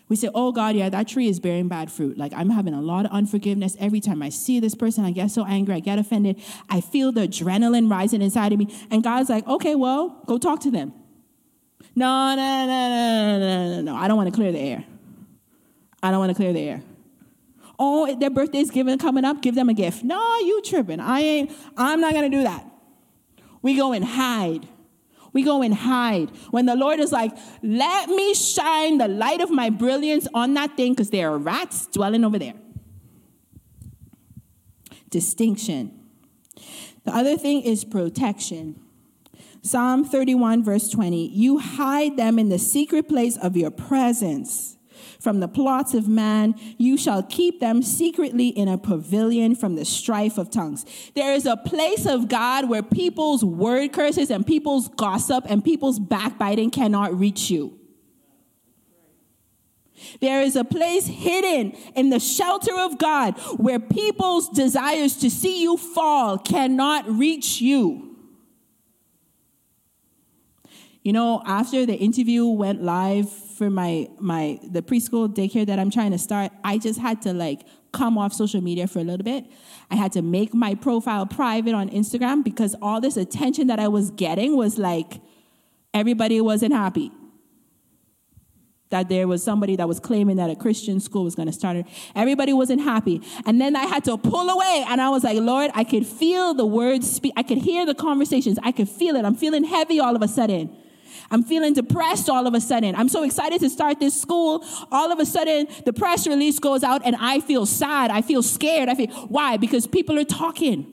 We 0.08 0.16
say, 0.16 0.30
Oh 0.34 0.52
God, 0.52 0.74
yeah, 0.76 0.88
that 0.88 1.08
tree 1.08 1.28
is 1.28 1.40
bearing 1.40 1.68
bad 1.68 1.90
fruit. 1.90 2.16
Like 2.16 2.32
I'm 2.34 2.50
having 2.50 2.74
a 2.74 2.80
lot 2.80 3.04
of 3.04 3.12
unforgiveness 3.12 3.76
every 3.78 4.00
time 4.00 4.22
I 4.22 4.30
see 4.30 4.60
this 4.60 4.74
person. 4.74 5.04
I 5.04 5.10
get 5.10 5.30
so 5.30 5.44
angry, 5.44 5.74
I 5.74 5.80
get 5.80 5.98
offended. 5.98 6.42
I 6.68 6.80
feel 6.80 7.12
the 7.12 7.22
adrenaline 7.22 7.90
rising 7.90 8.22
inside 8.22 8.52
of 8.52 8.58
me. 8.58 8.68
And 8.90 9.02
God's 9.02 9.28
like, 9.28 9.46
Okay, 9.46 9.74
well, 9.74 10.22
go 10.26 10.38
talk 10.38 10.60
to 10.60 10.70
them. 10.70 10.92
No, 11.94 12.34
no, 12.34 12.66
no, 12.66 12.88
no, 12.88 13.38
no, 13.38 13.74
no, 13.76 13.80
no. 13.82 13.96
I 13.96 14.08
don't 14.08 14.16
want 14.16 14.28
to 14.28 14.34
clear 14.34 14.52
the 14.52 14.60
air. 14.60 14.84
I 16.02 16.10
don't 16.10 16.20
want 16.20 16.30
to 16.30 16.36
clear 16.36 16.52
the 16.52 16.60
air. 16.60 16.82
Oh, 17.78 18.12
their 18.14 18.30
birthday's 18.30 18.70
given 18.70 18.98
coming 18.98 19.24
up, 19.24 19.40
give 19.40 19.54
them 19.54 19.68
a 19.68 19.74
gift. 19.74 20.02
No, 20.02 20.38
you 20.38 20.62
tripping. 20.62 21.00
I 21.00 21.20
ain't, 21.20 21.52
I'm 21.76 22.00
not 22.00 22.12
gonna 22.12 22.28
do 22.28 22.42
that. 22.42 22.64
We 23.62 23.76
go 23.76 23.92
and 23.92 24.04
hide. 24.04 24.66
We 25.32 25.42
go 25.42 25.62
and 25.62 25.74
hide. 25.74 26.30
When 26.50 26.66
the 26.66 26.76
Lord 26.76 27.00
is 27.00 27.12
like, 27.12 27.36
let 27.62 28.08
me 28.08 28.34
shine 28.34 28.98
the 28.98 29.08
light 29.08 29.40
of 29.40 29.50
my 29.50 29.68
brilliance 29.70 30.26
on 30.32 30.54
that 30.54 30.76
thing, 30.76 30.92
because 30.92 31.10
there 31.10 31.30
are 31.30 31.38
rats 31.38 31.86
dwelling 31.88 32.24
over 32.24 32.38
there. 32.38 32.54
Distinction. 35.10 35.98
The 37.04 37.14
other 37.14 37.36
thing 37.36 37.62
is 37.62 37.84
protection. 37.84 38.80
Psalm 39.62 40.04
31, 40.04 40.64
verse 40.64 40.88
20. 40.88 41.28
You 41.28 41.58
hide 41.58 42.16
them 42.16 42.38
in 42.38 42.48
the 42.48 42.58
secret 42.58 43.08
place 43.08 43.36
of 43.36 43.56
your 43.56 43.70
presence 43.70 44.77
from 45.20 45.40
the 45.40 45.48
plots 45.48 45.94
of 45.94 46.08
man. 46.08 46.54
You 46.76 46.96
shall 46.96 47.22
keep 47.22 47.60
them 47.60 47.82
secretly 47.82 48.48
in 48.48 48.68
a 48.68 48.78
pavilion 48.78 49.54
from 49.54 49.76
the 49.76 49.84
strife 49.84 50.38
of 50.38 50.50
tongues. 50.50 50.84
There 51.14 51.34
is 51.34 51.46
a 51.46 51.56
place 51.56 52.06
of 52.06 52.28
God 52.28 52.68
where 52.68 52.82
people's 52.82 53.44
word 53.44 53.92
curses 53.92 54.30
and 54.30 54.46
people's 54.46 54.88
gossip 54.88 55.44
and 55.48 55.64
people's 55.64 55.98
backbiting 55.98 56.70
cannot 56.70 57.18
reach 57.18 57.50
you. 57.50 57.78
There 60.20 60.42
is 60.42 60.54
a 60.54 60.64
place 60.64 61.06
hidden 61.06 61.72
in 61.96 62.10
the 62.10 62.20
shelter 62.20 62.76
of 62.78 62.98
God 62.98 63.36
where 63.56 63.80
people's 63.80 64.48
desires 64.48 65.16
to 65.16 65.30
see 65.30 65.62
you 65.62 65.76
fall 65.76 66.38
cannot 66.38 67.08
reach 67.08 67.60
you. 67.60 68.16
You 71.02 71.12
know, 71.12 71.42
after 71.46 71.86
the 71.86 71.94
interview 71.94 72.46
went 72.46 72.82
live 72.82 73.47
for 73.58 73.68
my 73.68 74.08
my 74.20 74.58
the 74.62 74.80
preschool 74.80 75.28
daycare 75.28 75.66
that 75.66 75.78
I'm 75.80 75.90
trying 75.90 76.12
to 76.12 76.18
start, 76.18 76.52
I 76.62 76.78
just 76.78 77.00
had 77.00 77.20
to 77.22 77.32
like 77.32 77.62
come 77.92 78.16
off 78.16 78.32
social 78.32 78.60
media 78.60 78.86
for 78.86 79.00
a 79.00 79.04
little 79.04 79.24
bit. 79.24 79.44
I 79.90 79.96
had 79.96 80.12
to 80.12 80.22
make 80.22 80.54
my 80.54 80.76
profile 80.76 81.26
private 81.26 81.74
on 81.74 81.90
Instagram 81.90 82.44
because 82.44 82.76
all 82.80 83.00
this 83.00 83.16
attention 83.16 83.66
that 83.66 83.80
I 83.80 83.88
was 83.88 84.12
getting 84.12 84.56
was 84.56 84.78
like 84.78 85.20
everybody 85.92 86.40
wasn't 86.40 86.72
happy. 86.72 87.10
That 88.90 89.10
there 89.10 89.28
was 89.28 89.42
somebody 89.42 89.76
that 89.76 89.88
was 89.88 90.00
claiming 90.00 90.36
that 90.36 90.48
a 90.48 90.56
Christian 90.56 90.98
school 90.98 91.24
was 91.24 91.34
going 91.34 91.48
to 91.48 91.52
start. 91.52 91.84
Everybody 92.14 92.54
wasn't 92.54 92.80
happy. 92.80 93.20
And 93.44 93.60
then 93.60 93.76
I 93.76 93.84
had 93.84 94.04
to 94.04 94.16
pull 94.16 94.48
away 94.48 94.84
and 94.88 94.98
I 95.00 95.10
was 95.10 95.24
like, 95.24 95.36
Lord, 95.36 95.70
I 95.74 95.84
could 95.84 96.06
feel 96.06 96.54
the 96.54 96.64
words 96.64 97.10
speak. 97.10 97.34
I 97.36 97.42
could 97.42 97.58
hear 97.58 97.84
the 97.84 97.94
conversations. 97.94 98.58
I 98.62 98.72
could 98.72 98.88
feel 98.88 99.16
it. 99.16 99.26
I'm 99.26 99.34
feeling 99.34 99.64
heavy 99.64 100.00
all 100.00 100.16
of 100.16 100.22
a 100.22 100.28
sudden. 100.28 100.74
I'm 101.30 101.42
feeling 101.42 101.74
depressed 101.74 102.28
all 102.28 102.46
of 102.46 102.54
a 102.54 102.60
sudden. 102.60 102.94
I'm 102.94 103.08
so 103.08 103.22
excited 103.22 103.60
to 103.60 103.70
start 103.70 104.00
this 104.00 104.20
school. 104.20 104.64
All 104.90 105.12
of 105.12 105.18
a 105.18 105.26
sudden, 105.26 105.68
the 105.84 105.92
press 105.92 106.26
release 106.26 106.58
goes 106.58 106.82
out 106.82 107.02
and 107.04 107.16
I 107.18 107.40
feel 107.40 107.66
sad. 107.66 108.10
I 108.10 108.22
feel 108.22 108.42
scared. 108.42 108.88
I 108.88 108.94
feel, 108.94 109.08
why? 109.28 109.56
Because 109.56 109.86
people 109.86 110.18
are 110.18 110.24
talking. 110.24 110.92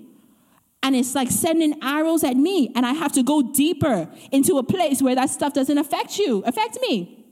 And 0.83 0.95
it's 0.95 1.15
like 1.15 1.31
sending 1.31 1.81
arrows 1.81 2.23
at 2.23 2.37
me. 2.37 2.71
And 2.75 2.85
I 2.85 2.93
have 2.93 3.11
to 3.13 3.23
go 3.23 3.41
deeper 3.41 4.07
into 4.31 4.57
a 4.57 4.63
place 4.63 5.01
where 5.01 5.15
that 5.15 5.29
stuff 5.29 5.53
doesn't 5.53 5.77
affect 5.77 6.19
you, 6.19 6.43
affect 6.45 6.77
me. 6.81 7.25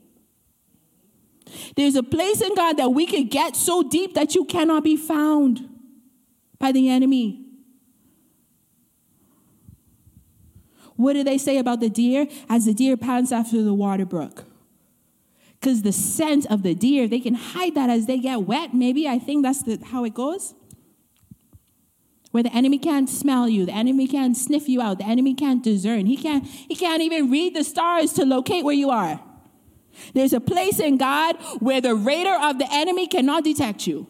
There's 1.76 1.94
a 1.94 2.02
place 2.02 2.40
in 2.40 2.54
God 2.54 2.78
that 2.78 2.90
we 2.90 3.06
can 3.06 3.28
get 3.28 3.54
so 3.54 3.82
deep 3.82 4.14
that 4.14 4.34
you 4.34 4.44
cannot 4.44 4.82
be 4.82 4.96
found 4.96 5.68
by 6.58 6.72
the 6.72 6.88
enemy. 6.88 7.43
What 10.96 11.14
do 11.14 11.24
they 11.24 11.38
say 11.38 11.58
about 11.58 11.80
the 11.80 11.90
deer? 11.90 12.26
As 12.48 12.66
the 12.66 12.74
deer 12.74 12.96
pants 12.96 13.32
after 13.32 13.62
the 13.62 13.74
water 13.74 14.06
brook. 14.06 14.44
Because 15.60 15.82
the 15.82 15.92
scent 15.92 16.46
of 16.46 16.62
the 16.62 16.74
deer, 16.74 17.08
they 17.08 17.20
can 17.20 17.34
hide 17.34 17.74
that 17.74 17.88
as 17.90 18.06
they 18.06 18.18
get 18.18 18.42
wet. 18.42 18.74
Maybe 18.74 19.08
I 19.08 19.18
think 19.18 19.42
that's 19.44 19.62
the, 19.62 19.80
how 19.82 20.04
it 20.04 20.14
goes. 20.14 20.54
Where 22.32 22.42
the 22.42 22.52
enemy 22.52 22.78
can't 22.78 23.08
smell 23.08 23.48
you, 23.48 23.64
the 23.64 23.72
enemy 23.72 24.06
can't 24.08 24.36
sniff 24.36 24.68
you 24.68 24.82
out, 24.82 24.98
the 24.98 25.06
enemy 25.06 25.34
can't 25.34 25.62
discern. 25.62 26.06
He 26.06 26.16
can't, 26.16 26.44
he 26.44 26.74
can't 26.74 27.00
even 27.00 27.30
read 27.30 27.54
the 27.54 27.64
stars 27.64 28.12
to 28.14 28.24
locate 28.24 28.64
where 28.64 28.74
you 28.74 28.90
are. 28.90 29.20
There's 30.12 30.32
a 30.32 30.40
place 30.40 30.80
in 30.80 30.98
God 30.98 31.36
where 31.60 31.80
the 31.80 31.94
radar 31.94 32.50
of 32.50 32.58
the 32.58 32.66
enemy 32.70 33.06
cannot 33.06 33.44
detect 33.44 33.86
you. 33.86 34.08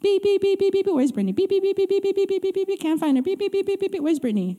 Beep, 0.00 0.22
beep, 0.22 0.40
beep, 0.40 0.58
beep, 0.58 0.72
beep, 0.72 0.86
beep. 0.86 0.94
Where's 0.94 1.12
Brittany? 1.12 1.32
Beep, 1.32 1.48
beep, 1.48 1.62
beep, 1.62 1.76
beep, 1.76 1.88
beep, 1.88 2.02
beep, 2.02 2.14
beep, 2.14 2.28
beep, 2.42 2.54
beep, 2.54 2.66
beep. 2.66 2.80
Can't 2.80 3.00
find 3.00 3.16
her. 3.16 3.22
Beep, 3.22 3.38
beep, 3.38 3.52
beep, 3.52 3.66
beep, 3.66 3.80
beep, 3.80 3.92
beep. 3.92 4.02
Where's 4.02 4.18
Brittany? 4.18 4.58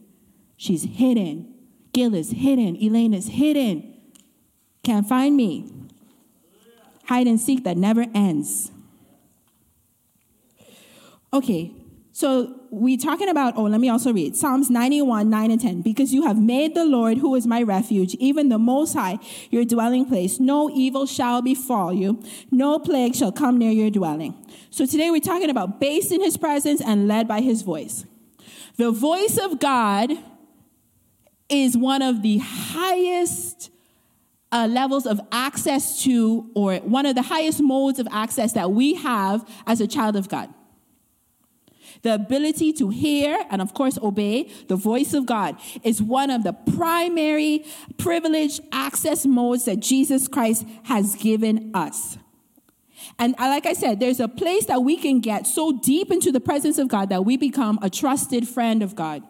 She's 0.57 0.83
hidden. 0.83 1.53
Gil 1.93 2.13
is 2.13 2.31
hidden. 2.31 2.75
Elaine 2.81 3.13
is 3.13 3.29
hidden. 3.29 3.95
Can't 4.83 5.07
find 5.07 5.37
me. 5.37 5.71
Hide 7.05 7.27
and 7.27 7.39
seek 7.39 7.63
that 7.63 7.77
never 7.77 8.05
ends. 8.13 8.71
Okay, 11.31 11.71
so 12.19 12.53
we're 12.69 12.97
talking 12.97 13.29
about, 13.29 13.53
oh, 13.55 13.63
let 13.63 13.79
me 13.79 13.87
also 13.87 14.11
read 14.11 14.35
Psalms 14.35 14.69
91, 14.69 15.29
9 15.29 15.51
and 15.51 15.61
10. 15.61 15.81
Because 15.81 16.13
you 16.13 16.23
have 16.23 16.37
made 16.37 16.75
the 16.75 16.83
Lord, 16.83 17.19
who 17.19 17.33
is 17.35 17.47
my 17.47 17.61
refuge, 17.61 18.13
even 18.15 18.49
the 18.49 18.57
Most 18.57 18.93
High, 18.93 19.19
your 19.51 19.63
dwelling 19.63 20.05
place. 20.05 20.37
No 20.37 20.69
evil 20.69 21.05
shall 21.05 21.41
befall 21.41 21.93
you, 21.93 22.21
no 22.51 22.77
plague 22.77 23.15
shall 23.15 23.31
come 23.31 23.57
near 23.57 23.71
your 23.71 23.89
dwelling. 23.89 24.35
So 24.69 24.85
today 24.85 25.09
we're 25.09 25.21
talking 25.21 25.49
about 25.49 25.79
based 25.79 26.11
in 26.11 26.19
his 26.19 26.35
presence 26.35 26.81
and 26.81 27.07
led 27.07 27.25
by 27.25 27.39
his 27.39 27.61
voice. 27.61 28.03
The 28.75 28.91
voice 28.91 29.37
of 29.37 29.61
God 29.61 30.11
is 31.47 31.77
one 31.77 32.01
of 32.01 32.21
the 32.21 32.39
highest 32.39 33.71
uh, 34.51 34.67
levels 34.69 35.05
of 35.05 35.21
access 35.31 36.03
to, 36.03 36.51
or 36.53 36.75
one 36.79 37.05
of 37.05 37.15
the 37.15 37.21
highest 37.21 37.61
modes 37.61 37.97
of 37.97 38.09
access 38.11 38.51
that 38.53 38.71
we 38.71 38.95
have 38.95 39.49
as 39.65 39.79
a 39.79 39.87
child 39.87 40.17
of 40.17 40.27
God. 40.27 40.53
The 42.01 42.13
ability 42.13 42.73
to 42.73 42.89
hear 42.89 43.45
and, 43.49 43.61
of 43.61 43.73
course, 43.73 43.97
obey 44.01 44.49
the 44.67 44.75
voice 44.75 45.13
of 45.13 45.25
God 45.25 45.57
is 45.83 46.01
one 46.01 46.29
of 46.29 46.43
the 46.43 46.53
primary 46.53 47.65
privileged 47.97 48.61
access 48.71 49.25
modes 49.25 49.65
that 49.65 49.81
Jesus 49.81 50.27
Christ 50.27 50.65
has 50.83 51.15
given 51.15 51.71
us. 51.73 52.17
And 53.17 53.35
uh, 53.37 53.47
like 53.47 53.65
I 53.65 53.73
said, 53.73 53.99
there's 53.99 54.19
a 54.19 54.27
place 54.27 54.65
that 54.65 54.83
we 54.83 54.95
can 54.95 55.19
get 55.19 55.45
so 55.45 55.77
deep 55.77 56.11
into 56.11 56.31
the 56.31 56.39
presence 56.39 56.77
of 56.77 56.87
God 56.87 57.09
that 57.09 57.25
we 57.25 57.35
become 57.35 57.79
a 57.81 57.89
trusted 57.89 58.47
friend 58.47 58.81
of 58.81 58.95
God 58.95 59.23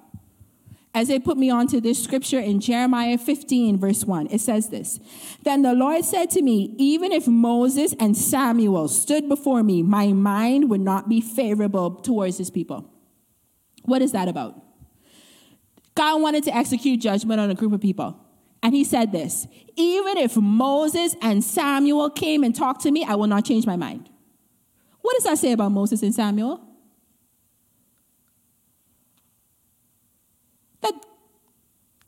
as 0.93 1.07
they 1.07 1.19
put 1.19 1.37
me 1.37 1.49
onto 1.49 1.79
this 1.79 2.03
scripture 2.03 2.39
in 2.39 2.59
Jeremiah 2.59 3.17
15, 3.17 3.77
verse 3.77 4.03
1. 4.05 4.27
It 4.31 4.41
says 4.41 4.69
this 4.69 4.99
Then 5.43 5.61
the 5.61 5.73
Lord 5.73 6.03
said 6.03 6.29
to 6.31 6.41
me, 6.41 6.73
Even 6.77 7.11
if 7.11 7.27
Moses 7.27 7.93
and 7.99 8.17
Samuel 8.17 8.87
stood 8.87 9.29
before 9.29 9.61
me, 9.61 9.83
my 9.83 10.07
mind 10.07 10.69
would 10.69 10.81
not 10.81 11.07
be 11.07 11.21
favorable 11.21 11.91
towards 11.91 12.37
his 12.37 12.49
people. 12.49 12.91
What 13.83 14.01
is 14.01 14.13
that 14.13 14.27
about? 14.27 14.61
God 15.95 16.21
wanted 16.21 16.43
to 16.45 16.55
execute 16.55 16.99
judgment 16.99 17.39
on 17.39 17.51
a 17.51 17.55
group 17.55 17.73
of 17.73 17.81
people. 17.81 18.19
And 18.63 18.73
he 18.73 18.83
said 18.83 19.11
this 19.11 19.47
Even 19.75 20.17
if 20.17 20.35
Moses 20.35 21.15
and 21.21 21.43
Samuel 21.43 22.09
came 22.09 22.43
and 22.43 22.55
talked 22.55 22.81
to 22.81 22.91
me, 22.91 23.05
I 23.05 23.13
will 23.13 23.27
not 23.27 23.45
change 23.45 23.67
my 23.67 23.75
mind. 23.75 24.09
What 25.01 25.13
does 25.13 25.23
that 25.23 25.37
say 25.37 25.51
about 25.51 25.71
Moses 25.71 26.01
and 26.01 26.13
Samuel? 26.13 26.65
that 30.81 30.93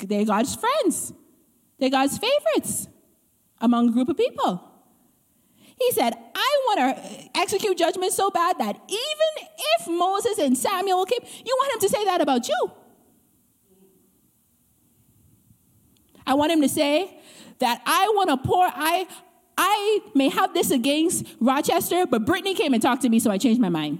they're 0.01 0.25
God's 0.25 0.55
friends, 0.55 1.13
they're 1.79 1.89
God's 1.89 2.17
favorites 2.17 2.87
among 3.59 3.89
a 3.89 3.91
group 3.91 4.09
of 4.09 4.17
people. 4.17 4.67
He 5.79 5.91
said, 5.93 6.13
I 6.35 6.57
want 6.67 6.95
to 6.95 7.39
execute 7.39 7.77
judgment 7.77 8.13
so 8.13 8.29
bad 8.29 8.59
that 8.59 8.75
even 8.87 9.47
if 9.77 9.87
Moses 9.87 10.37
and 10.37 10.55
Samuel 10.55 11.05
came, 11.05 11.21
you 11.43 11.57
want 11.59 11.73
him 11.73 11.79
to 11.79 11.89
say 11.89 12.05
that 12.05 12.21
about 12.21 12.47
you. 12.47 12.71
I 16.25 16.35
want 16.35 16.51
him 16.51 16.61
to 16.61 16.69
say 16.69 17.19
that 17.59 17.81
I 17.85 18.11
want 18.15 18.29
to 18.29 18.37
pour, 18.37 18.65
I, 18.65 19.07
I 19.57 19.99
may 20.13 20.29
have 20.29 20.53
this 20.53 20.69
against 20.69 21.25
Rochester, 21.39 22.05
but 22.05 22.25
Brittany 22.25 22.53
came 22.53 22.73
and 22.73 22.81
talked 22.81 23.01
to 23.01 23.09
me, 23.09 23.19
so 23.19 23.31
I 23.31 23.39
changed 23.39 23.59
my 23.59 23.69
mind. 23.69 23.99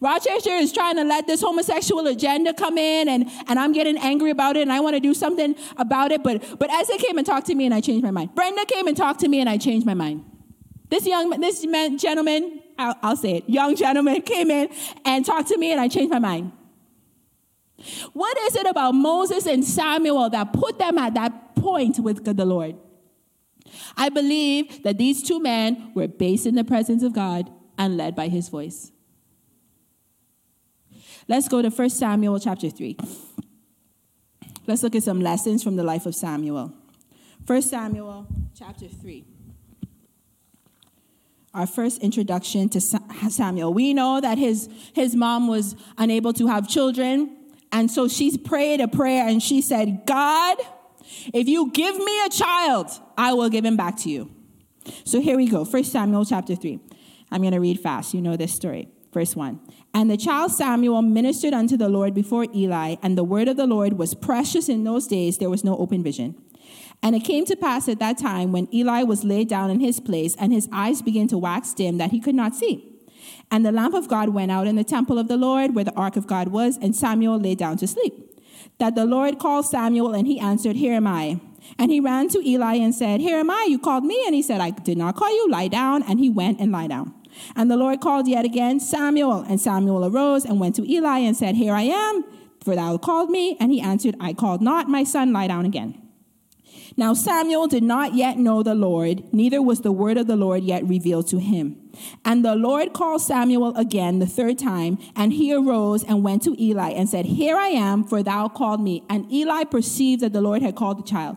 Rochester 0.00 0.50
is 0.50 0.72
trying 0.72 0.96
to 0.96 1.04
let 1.04 1.26
this 1.26 1.40
homosexual 1.40 2.06
agenda 2.06 2.54
come 2.54 2.78
in 2.78 3.08
and, 3.08 3.30
and 3.46 3.58
I'm 3.58 3.72
getting 3.72 3.96
angry 3.98 4.30
about 4.30 4.56
it 4.56 4.62
and 4.62 4.72
I 4.72 4.80
want 4.80 4.96
to 4.96 5.00
do 5.00 5.14
something 5.14 5.54
about 5.76 6.12
it. 6.12 6.22
But, 6.22 6.58
but 6.58 6.70
as 6.70 6.88
they 6.88 6.98
came 6.98 7.18
and 7.18 7.26
talked 7.26 7.46
to 7.48 7.54
me 7.54 7.64
and 7.64 7.74
I 7.74 7.80
changed 7.80 8.04
my 8.04 8.10
mind. 8.10 8.34
Brenda 8.34 8.64
came 8.66 8.86
and 8.86 8.96
talked 8.96 9.20
to 9.20 9.28
me 9.28 9.40
and 9.40 9.48
I 9.48 9.58
changed 9.58 9.86
my 9.86 9.94
mind. 9.94 10.24
This 10.88 11.06
young, 11.06 11.30
this 11.40 11.64
man, 11.66 11.98
gentleman, 11.98 12.60
I'll, 12.78 12.96
I'll 13.02 13.16
say 13.16 13.36
it, 13.36 13.48
young 13.48 13.76
gentleman 13.76 14.22
came 14.22 14.50
in 14.50 14.68
and 15.04 15.24
talked 15.24 15.48
to 15.48 15.58
me 15.58 15.72
and 15.72 15.80
I 15.80 15.88
changed 15.88 16.10
my 16.10 16.18
mind. 16.18 16.52
What 18.12 18.38
is 18.38 18.56
it 18.56 18.66
about 18.66 18.92
Moses 18.92 19.46
and 19.46 19.64
Samuel 19.64 20.30
that 20.30 20.52
put 20.52 20.78
them 20.78 20.98
at 20.98 21.14
that 21.14 21.56
point 21.56 21.98
with 21.98 22.24
the 22.24 22.44
Lord? 22.44 22.76
I 23.96 24.08
believe 24.08 24.82
that 24.82 24.98
these 24.98 25.22
two 25.22 25.40
men 25.40 25.92
were 25.94 26.08
based 26.08 26.46
in 26.46 26.54
the 26.54 26.64
presence 26.64 27.02
of 27.02 27.12
God 27.12 27.50
and 27.78 27.96
led 27.96 28.14
by 28.14 28.28
his 28.28 28.48
voice. 28.48 28.91
Let's 31.28 31.48
go 31.48 31.62
to 31.62 31.70
1 31.70 31.90
Samuel 31.90 32.38
chapter 32.40 32.68
3. 32.70 32.96
Let's 34.66 34.82
look 34.82 34.94
at 34.94 35.02
some 35.02 35.20
lessons 35.20 35.62
from 35.62 35.76
the 35.76 35.82
life 35.82 36.06
of 36.06 36.14
Samuel. 36.14 36.72
1 37.46 37.62
Samuel 37.62 38.26
chapter 38.56 38.88
3. 38.88 39.24
Our 41.54 41.66
first 41.66 42.02
introduction 42.02 42.68
to 42.70 42.80
Samuel. 42.80 43.74
We 43.74 43.92
know 43.92 44.20
that 44.20 44.38
his, 44.38 44.68
his 44.94 45.14
mom 45.14 45.48
was 45.48 45.76
unable 45.98 46.32
to 46.34 46.46
have 46.46 46.68
children, 46.68 47.36
and 47.70 47.90
so 47.90 48.08
she 48.08 48.36
prayed 48.38 48.80
a 48.80 48.88
prayer 48.88 49.28
and 49.28 49.42
she 49.42 49.60
said, 49.60 50.02
God, 50.06 50.58
if 51.34 51.48
you 51.48 51.70
give 51.70 51.96
me 51.96 52.24
a 52.24 52.30
child, 52.30 52.90
I 53.18 53.34
will 53.34 53.50
give 53.50 53.64
him 53.64 53.76
back 53.76 53.98
to 53.98 54.08
you. 54.08 54.30
So 55.04 55.20
here 55.20 55.36
we 55.36 55.48
go. 55.48 55.64
1 55.64 55.84
Samuel 55.84 56.24
chapter 56.24 56.56
3. 56.56 56.80
I'm 57.30 57.40
going 57.40 57.52
to 57.52 57.60
read 57.60 57.80
fast. 57.80 58.14
You 58.14 58.22
know 58.22 58.36
this 58.36 58.54
story. 58.54 58.88
Verse 59.12 59.36
1. 59.36 59.60
And 59.92 60.10
the 60.10 60.16
child 60.16 60.52
Samuel 60.52 61.02
ministered 61.02 61.52
unto 61.52 61.76
the 61.76 61.88
Lord 61.88 62.14
before 62.14 62.46
Eli, 62.54 62.96
and 63.02 63.16
the 63.16 63.24
word 63.24 63.46
of 63.46 63.56
the 63.56 63.66
Lord 63.66 63.94
was 63.94 64.14
precious 64.14 64.68
in 64.68 64.84
those 64.84 65.06
days, 65.06 65.38
there 65.38 65.50
was 65.50 65.64
no 65.64 65.76
open 65.76 66.02
vision. 66.02 66.34
And 67.02 67.14
it 67.14 67.20
came 67.20 67.44
to 67.46 67.56
pass 67.56 67.88
at 67.88 67.98
that 67.98 68.16
time 68.16 68.52
when 68.52 68.72
Eli 68.72 69.02
was 69.02 69.24
laid 69.24 69.48
down 69.48 69.70
in 69.70 69.80
his 69.80 70.00
place, 70.00 70.34
and 70.38 70.52
his 70.52 70.68
eyes 70.72 71.02
began 71.02 71.28
to 71.28 71.38
wax 71.38 71.74
dim, 71.74 71.98
that 71.98 72.10
he 72.10 72.20
could 72.20 72.34
not 72.34 72.54
see. 72.54 72.88
And 73.50 73.66
the 73.66 73.72
lamp 73.72 73.94
of 73.94 74.08
God 74.08 74.30
went 74.30 74.50
out 74.50 74.66
in 74.66 74.76
the 74.76 74.84
temple 74.84 75.18
of 75.18 75.28
the 75.28 75.36
Lord, 75.36 75.74
where 75.74 75.84
the 75.84 75.94
ark 75.94 76.16
of 76.16 76.26
God 76.26 76.48
was, 76.48 76.78
and 76.78 76.96
Samuel 76.96 77.38
lay 77.38 77.54
down 77.54 77.76
to 77.78 77.86
sleep. 77.86 78.14
That 78.78 78.94
the 78.94 79.04
Lord 79.04 79.38
called 79.38 79.66
Samuel, 79.66 80.14
and 80.14 80.26
he 80.26 80.40
answered, 80.40 80.76
Here 80.76 80.94
am 80.94 81.06
I. 81.06 81.40
And 81.78 81.90
he 81.90 82.00
ran 82.00 82.28
to 82.30 82.48
Eli 82.48 82.76
and 82.76 82.94
said, 82.94 83.20
Here 83.20 83.38
am 83.38 83.50
I, 83.50 83.66
you 83.68 83.78
called 83.78 84.04
me. 84.04 84.22
And 84.26 84.34
he 84.34 84.42
said, 84.42 84.60
I 84.60 84.70
did 84.70 84.96
not 84.96 85.16
call 85.16 85.30
you, 85.30 85.50
lie 85.50 85.68
down. 85.68 86.02
And 86.04 86.18
he 86.18 86.30
went 86.30 86.60
and 86.60 86.72
lie 86.72 86.86
down. 86.86 87.14
And 87.54 87.70
the 87.70 87.76
Lord 87.76 88.00
called 88.00 88.28
yet 88.28 88.44
again 88.44 88.80
Samuel. 88.80 89.40
And 89.40 89.60
Samuel 89.60 90.04
arose 90.04 90.44
and 90.44 90.60
went 90.60 90.74
to 90.76 90.90
Eli 90.90 91.18
and 91.18 91.36
said, 91.36 91.54
Here 91.54 91.74
I 91.74 91.82
am, 91.82 92.24
for 92.60 92.74
thou 92.74 92.98
called 92.98 93.30
me. 93.30 93.56
And 93.60 93.72
he 93.72 93.80
answered, 93.80 94.16
I 94.20 94.32
called 94.32 94.60
not, 94.60 94.88
my 94.88 95.04
son, 95.04 95.32
lie 95.32 95.46
down 95.46 95.64
again. 95.64 96.01
Now 96.96 97.14
Samuel 97.14 97.68
did 97.68 97.82
not 97.82 98.14
yet 98.14 98.38
know 98.38 98.62
the 98.62 98.74
Lord, 98.74 99.32
neither 99.32 99.62
was 99.62 99.80
the 99.80 99.92
word 99.92 100.16
of 100.16 100.26
the 100.26 100.36
Lord 100.36 100.62
yet 100.62 100.84
revealed 100.84 101.28
to 101.28 101.38
him. 101.38 101.78
And 102.24 102.44
the 102.44 102.54
Lord 102.54 102.92
called 102.92 103.20
Samuel 103.20 103.76
again 103.76 104.18
the 104.18 104.26
third 104.26 104.58
time, 104.58 104.98
and 105.14 105.32
he 105.32 105.54
arose 105.54 106.04
and 106.04 106.22
went 106.22 106.42
to 106.44 106.60
Eli 106.62 106.90
and 106.90 107.08
said, 107.08 107.26
Here 107.26 107.56
I 107.56 107.68
am, 107.68 108.04
for 108.04 108.22
thou 108.22 108.48
called 108.48 108.80
me. 108.80 109.04
And 109.08 109.30
Eli 109.30 109.64
perceived 109.64 110.22
that 110.22 110.32
the 110.32 110.40
Lord 110.40 110.62
had 110.62 110.76
called 110.76 110.98
the 110.98 111.08
child. 111.08 111.36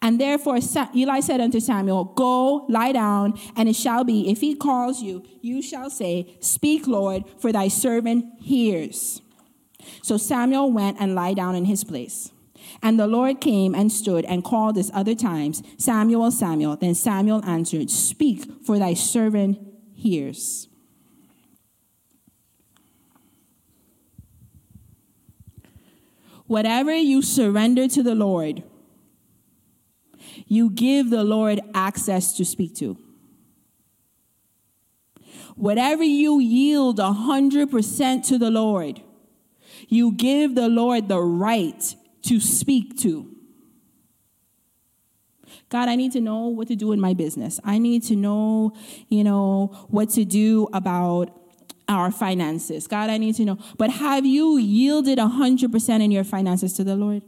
And 0.00 0.20
therefore 0.20 0.58
Eli 0.94 1.20
said 1.20 1.40
unto 1.40 1.60
Samuel, 1.60 2.04
Go, 2.04 2.66
lie 2.68 2.92
down, 2.92 3.38
and 3.56 3.68
it 3.68 3.76
shall 3.76 4.04
be, 4.04 4.30
if 4.30 4.40
he 4.40 4.54
calls 4.54 5.02
you, 5.02 5.24
you 5.40 5.62
shall 5.62 5.90
say, 5.90 6.36
Speak, 6.40 6.86
Lord, 6.86 7.24
for 7.38 7.52
thy 7.52 7.68
servant 7.68 8.26
hears. 8.40 9.20
So 10.02 10.16
Samuel 10.16 10.70
went 10.72 10.98
and 11.00 11.14
lay 11.14 11.34
down 11.34 11.54
in 11.54 11.64
his 11.64 11.84
place. 11.84 12.30
And 12.86 13.00
the 13.00 13.08
Lord 13.08 13.40
came 13.40 13.74
and 13.74 13.90
stood 13.90 14.24
and 14.26 14.44
called 14.44 14.78
us 14.78 14.92
other 14.94 15.16
times, 15.16 15.60
Samuel, 15.76 16.30
Samuel. 16.30 16.76
Then 16.76 16.94
Samuel 16.94 17.44
answered, 17.44 17.90
Speak, 17.90 18.44
for 18.64 18.78
thy 18.78 18.94
servant 18.94 19.58
hears. 19.92 20.68
Whatever 26.46 26.94
you 26.94 27.22
surrender 27.22 27.88
to 27.88 28.04
the 28.04 28.14
Lord, 28.14 28.62
you 30.46 30.70
give 30.70 31.10
the 31.10 31.24
Lord 31.24 31.58
access 31.74 32.36
to 32.36 32.44
speak 32.44 32.76
to. 32.76 32.96
Whatever 35.56 36.04
you 36.04 36.38
yield 36.38 36.98
100% 37.00 38.26
to 38.28 38.38
the 38.38 38.50
Lord, 38.52 39.02
you 39.88 40.12
give 40.12 40.54
the 40.54 40.68
Lord 40.68 41.08
the 41.08 41.20
right 41.20 41.96
to 42.26 42.40
speak 42.40 42.98
to. 43.00 43.32
God, 45.68 45.88
I 45.88 45.96
need 45.96 46.12
to 46.12 46.20
know 46.20 46.46
what 46.48 46.68
to 46.68 46.76
do 46.76 46.92
in 46.92 47.00
my 47.00 47.14
business. 47.14 47.58
I 47.64 47.78
need 47.78 48.02
to 48.04 48.16
know, 48.16 48.72
you 49.08 49.24
know, 49.24 49.86
what 49.88 50.10
to 50.10 50.24
do 50.24 50.68
about 50.72 51.30
our 51.88 52.10
finances. 52.10 52.86
God, 52.86 53.10
I 53.10 53.18
need 53.18 53.34
to 53.36 53.44
know. 53.44 53.58
But 53.76 53.90
have 53.90 54.24
you 54.24 54.58
yielded 54.58 55.18
100% 55.18 56.02
in 56.02 56.10
your 56.10 56.24
finances 56.24 56.72
to 56.74 56.84
the 56.84 56.96
Lord? 56.96 57.22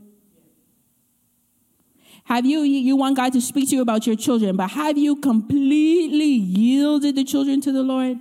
Have 2.24 2.44
you, 2.44 2.60
you 2.60 2.94
want 2.94 3.16
God 3.16 3.32
to 3.32 3.40
speak 3.40 3.70
to 3.70 3.76
you 3.76 3.82
about 3.82 4.06
your 4.06 4.16
children, 4.16 4.54
but 4.54 4.70
have 4.72 4.98
you 4.98 5.16
completely 5.16 6.26
yielded 6.26 7.16
the 7.16 7.24
children 7.24 7.60
to 7.62 7.72
the 7.72 7.82
Lord? 7.82 8.18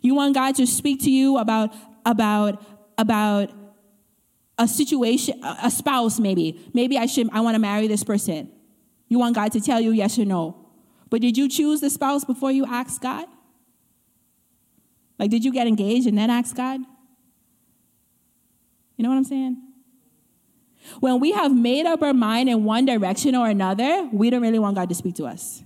You 0.00 0.14
want 0.14 0.34
God 0.34 0.54
to 0.56 0.66
speak 0.66 1.00
to 1.02 1.10
you 1.10 1.38
about, 1.38 1.74
about, 2.06 2.62
about 2.96 3.50
a 4.58 4.66
situation, 4.66 5.40
a 5.42 5.70
spouse 5.70 6.18
maybe. 6.18 6.60
Maybe 6.74 6.98
I 6.98 7.06
should, 7.06 7.28
I 7.32 7.40
want 7.40 7.54
to 7.54 7.60
marry 7.60 7.86
this 7.86 8.02
person. 8.02 8.50
You 9.08 9.18
want 9.18 9.34
God 9.34 9.52
to 9.52 9.60
tell 9.60 9.80
you 9.80 9.92
yes 9.92 10.18
or 10.18 10.24
no. 10.24 10.66
But 11.10 11.22
did 11.22 11.36
you 11.36 11.48
choose 11.48 11.80
the 11.80 11.90
spouse 11.90 12.24
before 12.24 12.52
you 12.52 12.66
asked 12.66 13.00
God? 13.00 13.26
Like, 15.18 15.30
did 15.30 15.44
you 15.44 15.52
get 15.52 15.66
engaged 15.66 16.06
and 16.06 16.18
then 16.18 16.30
ask 16.30 16.54
God? 16.54 16.80
You 18.96 19.02
know 19.04 19.08
what 19.08 19.16
I'm 19.16 19.24
saying? 19.24 19.56
When 21.00 21.20
we 21.20 21.32
have 21.32 21.54
made 21.54 21.86
up 21.86 22.02
our 22.02 22.14
mind 22.14 22.48
in 22.48 22.64
one 22.64 22.84
direction 22.84 23.34
or 23.34 23.48
another, 23.48 24.08
we 24.12 24.30
don't 24.30 24.42
really 24.42 24.58
want 24.58 24.76
God 24.76 24.88
to 24.88 24.94
speak 24.94 25.16
to 25.16 25.26
us. 25.26 25.62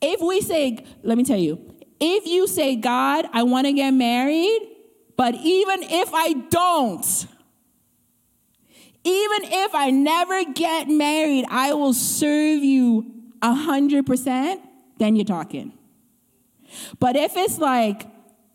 If 0.00 0.20
we 0.20 0.40
say, 0.40 0.84
let 1.02 1.16
me 1.16 1.24
tell 1.24 1.38
you, 1.38 1.74
if 2.00 2.26
you 2.26 2.46
say, 2.46 2.76
God, 2.76 3.26
I 3.32 3.42
want 3.44 3.66
to 3.66 3.72
get 3.72 3.92
married, 3.92 4.73
but 5.16 5.34
even 5.34 5.82
if 5.82 6.12
I 6.12 6.32
don't, 6.32 7.26
even 9.04 9.38
if 9.44 9.74
I 9.74 9.90
never 9.90 10.44
get 10.44 10.88
married, 10.88 11.44
I 11.48 11.74
will 11.74 11.92
serve 11.92 12.64
you 12.64 13.12
a 13.42 13.54
hundred 13.54 14.06
percent, 14.06 14.62
then 14.98 15.14
you're 15.16 15.24
talking. 15.24 15.72
But 16.98 17.14
if 17.16 17.36
it's 17.36 17.58
like, 17.58 18.06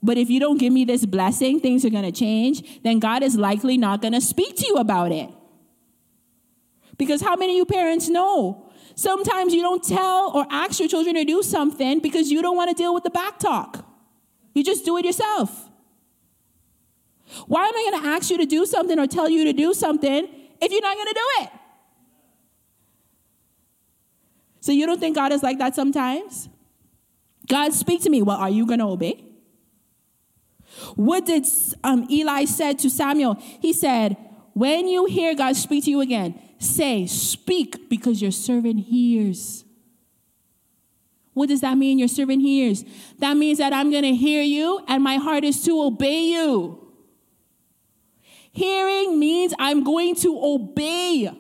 but 0.02 0.18
if 0.18 0.30
you 0.30 0.40
don't 0.40 0.58
give 0.58 0.74
me 0.74 0.86
this 0.86 1.06
blessing, 1.06 1.60
things 1.60 1.86
are 1.86 1.90
gonna 1.90 2.12
change, 2.12 2.82
then 2.84 3.00
God 3.00 3.22
is 3.24 3.38
likely 3.38 3.78
not 3.78 4.02
gonna 4.02 4.22
speak 4.22 4.58
to 4.58 4.68
you 4.68 4.76
about 4.76 5.12
it. 5.12 5.30
Because 6.98 7.22
how 7.22 7.36
many 7.36 7.54
of 7.54 7.58
you 7.58 7.66
parents 7.66 8.10
know? 8.10 8.70
Sometimes 8.96 9.54
you 9.54 9.62
don't 9.62 9.82
tell 9.82 10.32
or 10.36 10.46
ask 10.50 10.80
your 10.80 10.90
children 10.90 11.16
to 11.16 11.24
do 11.24 11.42
something 11.42 12.00
because 12.00 12.30
you 12.30 12.42
don't 12.42 12.58
want 12.58 12.70
to 12.70 12.76
deal 12.76 12.94
with 12.94 13.04
the 13.04 13.10
back 13.10 13.40
talk. 13.40 13.86
You 14.54 14.64
just 14.64 14.84
do 14.84 14.98
it 14.98 15.06
yourself. 15.06 15.69
Why 17.48 17.68
am 17.68 17.76
I 17.76 17.90
going 17.92 18.04
to 18.04 18.10
ask 18.10 18.30
you 18.30 18.38
to 18.38 18.46
do 18.46 18.66
something 18.66 18.98
or 19.00 19.08
tell 19.08 19.30
you 19.30 19.46
to 19.46 19.54
do 19.54 19.74
something 19.74 20.28
if 20.62 20.72
you're 20.72 20.82
not 20.82 20.96
going 20.96 21.08
to 21.08 21.14
do 21.14 21.44
it? 21.44 21.50
So 24.62 24.72
you 24.72 24.86
don't 24.86 25.00
think 25.00 25.16
God 25.16 25.32
is 25.32 25.44
like 25.44 25.58
that 25.60 25.76
sometimes? 25.76 26.50
God, 27.48 27.74
speak 27.74 28.02
to 28.04 28.10
me. 28.10 28.22
Well, 28.22 28.38
are 28.38 28.50
you 28.50 28.66
going 28.66 28.80
to 28.80 28.86
obey? 28.86 29.24
What 30.96 31.26
did 31.26 31.46
um, 31.84 32.08
Eli 32.10 32.46
said 32.46 32.80
to 32.80 32.90
Samuel? 32.90 33.38
He 33.60 33.74
said, 33.74 34.18
when 34.54 34.88
you 34.88 35.06
hear 35.06 35.36
God 35.36 35.56
speak 35.56 35.86
to 35.86 35.90
you 35.90 36.02
again, 36.02 36.40
say, 36.60 37.08
speak 37.08 37.90
because 37.90 38.22
your 38.22 38.32
servant 38.32 38.82
hears. 38.82 39.64
What 41.34 41.50
does 41.50 41.62
that 41.62 41.78
mean? 41.78 42.00
Your 42.00 42.08
servant 42.08 42.42
hears. 42.42 42.84
That 43.20 43.38
means 43.38 43.60
that 43.60 43.72
I'm 43.72 43.92
going 43.92 44.04
to 44.04 44.16
hear 44.16 44.42
you 44.42 44.84
and 44.88 45.04
my 45.04 45.16
heart 45.16 45.44
is 45.44 45.64
to 45.64 45.82
obey 45.82 46.26
you. 46.26 46.89
Hearing 48.52 49.20
means 49.20 49.54
I'm 49.60 49.84
going 49.84 50.16
to 50.16 50.40
obey. 50.42 51.32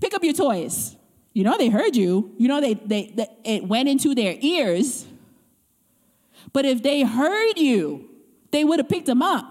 Pick 0.00 0.14
up 0.14 0.24
your 0.24 0.34
toys. 0.34 0.96
You 1.32 1.44
know 1.44 1.56
they 1.58 1.68
heard 1.68 1.96
you. 1.96 2.32
You 2.38 2.48
know 2.48 2.60
they, 2.60 2.74
they, 2.74 3.12
they 3.14 3.26
it 3.44 3.64
went 3.64 3.88
into 3.88 4.14
their 4.14 4.36
ears. 4.40 5.06
But 6.52 6.64
if 6.64 6.82
they 6.82 7.02
heard 7.02 7.58
you, 7.58 8.08
they 8.50 8.64
would 8.64 8.78
have 8.78 8.88
picked 8.88 9.06
them 9.06 9.22
up. 9.22 9.46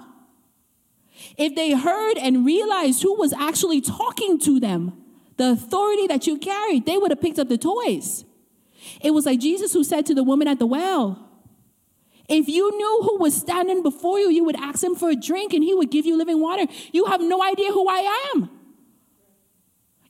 If 1.37 1.55
they 1.55 1.71
heard 1.71 2.17
and 2.17 2.45
realized 2.45 3.01
who 3.01 3.15
was 3.15 3.33
actually 3.33 3.81
talking 3.81 4.39
to 4.39 4.59
them, 4.59 4.93
the 5.37 5.51
authority 5.51 6.07
that 6.07 6.27
you 6.27 6.37
carried, 6.37 6.85
they 6.85 6.97
would 6.97 7.11
have 7.11 7.21
picked 7.21 7.39
up 7.39 7.49
the 7.49 7.57
toys. 7.57 8.23
It 9.01 9.11
was 9.11 9.25
like 9.25 9.39
Jesus 9.39 9.73
who 9.73 9.83
said 9.83 10.05
to 10.07 10.13
the 10.13 10.23
woman 10.23 10.47
at 10.47 10.59
the 10.59 10.65
well, 10.65 11.29
if 12.29 12.47
you 12.47 12.75
knew 12.75 12.99
who 13.03 13.17
was 13.19 13.35
standing 13.35 13.83
before 13.83 14.19
you, 14.19 14.29
you 14.29 14.43
would 14.43 14.55
ask 14.55 14.83
him 14.83 14.95
for 14.95 15.09
a 15.09 15.15
drink 15.15 15.53
and 15.53 15.63
he 15.63 15.73
would 15.73 15.91
give 15.91 16.05
you 16.05 16.17
living 16.17 16.39
water. 16.39 16.65
You 16.91 17.05
have 17.05 17.21
no 17.21 17.43
idea 17.43 17.71
who 17.71 17.87
I 17.89 18.31
am. 18.33 18.49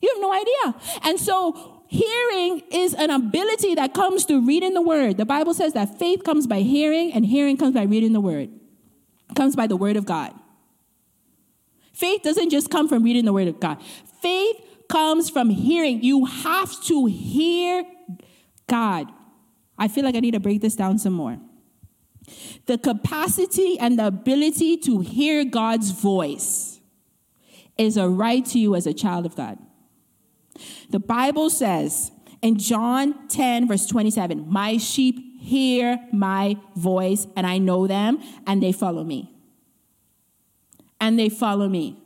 You 0.00 0.10
have 0.12 0.20
no 0.20 0.32
idea. 0.32 1.00
And 1.02 1.18
so, 1.18 1.82
hearing 1.88 2.62
is 2.70 2.94
an 2.94 3.10
ability 3.10 3.74
that 3.76 3.94
comes 3.94 4.24
through 4.24 4.46
reading 4.46 4.74
the 4.74 4.82
word. 4.82 5.16
The 5.16 5.24
Bible 5.24 5.54
says 5.54 5.72
that 5.72 5.98
faith 5.98 6.24
comes 6.24 6.46
by 6.46 6.60
hearing, 6.60 7.12
and 7.12 7.24
hearing 7.24 7.56
comes 7.56 7.74
by 7.74 7.84
reading 7.84 8.12
the 8.12 8.20
word, 8.20 8.50
it 9.30 9.36
comes 9.36 9.56
by 9.56 9.66
the 9.66 9.76
word 9.76 9.96
of 9.96 10.04
God. 10.04 10.34
Faith 11.92 12.22
doesn't 12.22 12.50
just 12.50 12.70
come 12.70 12.88
from 12.88 13.02
reading 13.02 13.24
the 13.24 13.32
word 13.32 13.48
of 13.48 13.60
God, 13.60 13.78
faith 14.20 14.56
comes 14.88 15.30
from 15.30 15.48
hearing. 15.48 16.02
You 16.02 16.26
have 16.26 16.82
to 16.84 17.06
hear 17.06 17.84
God. 18.66 19.10
I 19.78 19.88
feel 19.88 20.04
like 20.04 20.14
I 20.14 20.20
need 20.20 20.34
to 20.34 20.40
break 20.40 20.60
this 20.60 20.76
down 20.76 20.98
some 20.98 21.14
more. 21.14 21.38
The 22.66 22.78
capacity 22.78 23.78
and 23.78 23.98
the 23.98 24.06
ability 24.06 24.76
to 24.78 25.00
hear 25.00 25.44
God's 25.44 25.90
voice 25.90 26.80
is 27.76 27.96
a 27.96 28.08
right 28.08 28.44
to 28.46 28.58
you 28.58 28.74
as 28.74 28.86
a 28.86 28.94
child 28.94 29.26
of 29.26 29.36
God. 29.36 29.58
The 30.90 31.00
Bible 31.00 31.50
says 31.50 32.12
in 32.40 32.58
John 32.58 33.28
10, 33.28 33.68
verse 33.68 33.86
27, 33.86 34.48
My 34.48 34.76
sheep 34.76 35.40
hear 35.40 35.98
my 36.12 36.56
voice, 36.76 37.26
and 37.36 37.46
I 37.46 37.58
know 37.58 37.86
them, 37.86 38.20
and 38.46 38.62
they 38.62 38.72
follow 38.72 39.04
me. 39.04 39.30
And 41.00 41.18
they 41.18 41.28
follow 41.28 41.68
me. 41.68 42.02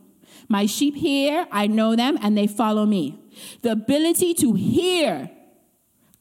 My 0.49 0.67
sheep 0.67 0.97
hear, 0.97 1.47
I 1.53 1.67
know 1.67 1.95
them, 1.95 2.19
and 2.23 2.37
they 2.37 2.47
follow 2.47 2.87
me. 2.87 3.19
The 3.63 3.73
ability 3.73 4.35
to 4.35 4.55
hear 4.55 5.31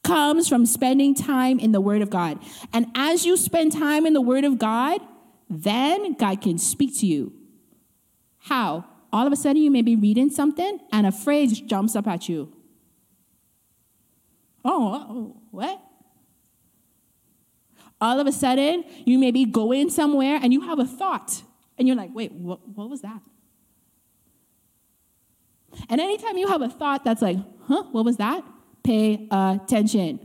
comes 0.08 0.48
from 0.48 0.64
spending 0.64 1.14
time 1.14 1.58
in 1.58 1.72
the 1.72 1.82
Word 1.82 2.00
of 2.00 2.08
God. 2.08 2.38
And 2.72 2.86
as 2.94 3.26
you 3.26 3.36
spend 3.36 3.72
time 3.72 4.06
in 4.06 4.14
the 4.14 4.22
Word 4.22 4.44
of 4.44 4.58
God, 4.58 5.02
then 5.50 6.14
God 6.14 6.40
can 6.40 6.56
speak 6.56 6.98
to 7.00 7.06
you. 7.06 7.34
How? 8.38 8.86
All 9.12 9.26
of 9.26 9.32
a 9.34 9.36
sudden, 9.36 9.60
you 9.60 9.70
may 9.70 9.82
be 9.82 9.96
reading 9.96 10.30
something 10.30 10.80
and 10.92 11.06
a 11.06 11.12
phrase 11.12 11.60
jumps 11.60 11.94
up 11.94 12.06
at 12.06 12.26
you. 12.26 12.50
Oh, 14.64 15.36
what? 15.50 15.78
All 18.00 18.18
of 18.18 18.26
a 18.26 18.32
sudden, 18.32 18.84
you 19.04 19.18
may 19.18 19.30
be 19.30 19.44
going 19.44 19.90
somewhere 19.90 20.38
and 20.42 20.54
you 20.54 20.62
have 20.62 20.78
a 20.78 20.86
thought. 20.86 21.42
And 21.76 21.86
you're 21.86 21.96
like, 21.96 22.10
wait, 22.14 22.32
what, 22.32 22.66
what 22.66 22.88
was 22.88 23.02
that? 23.02 23.20
And 25.90 26.00
anytime 26.00 26.38
you 26.38 26.48
have 26.48 26.62
a 26.62 26.70
thought 26.70 27.04
that's 27.04 27.20
like, 27.20 27.36
huh, 27.66 27.82
what 27.92 28.06
was 28.06 28.16
that? 28.16 28.42
Pay 28.82 29.28
attention. 29.30 30.20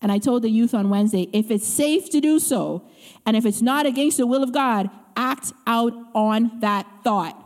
And 0.00 0.10
I 0.10 0.18
told 0.18 0.42
the 0.42 0.50
youth 0.50 0.74
on 0.74 0.90
Wednesday 0.90 1.28
if 1.32 1.50
it's 1.50 1.66
safe 1.66 2.10
to 2.10 2.20
do 2.20 2.40
so, 2.40 2.88
and 3.24 3.36
if 3.36 3.46
it's 3.46 3.62
not 3.62 3.86
against 3.86 4.16
the 4.16 4.26
will 4.26 4.42
of 4.42 4.52
God, 4.52 4.90
act 5.16 5.52
out 5.66 5.92
on 6.14 6.60
that 6.60 6.86
thought. 7.04 7.38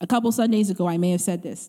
A 0.00 0.06
couple 0.06 0.30
Sundays 0.30 0.70
ago, 0.70 0.88
I 0.88 0.96
may 0.96 1.10
have 1.10 1.20
said 1.20 1.42
this. 1.42 1.68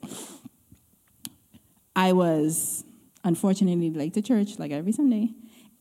I 1.95 2.13
was 2.13 2.83
unfortunately 3.23 3.89
late 3.89 4.13
to 4.13 4.21
church, 4.21 4.59
like 4.59 4.71
every 4.71 4.91
Sunday, 4.91 5.31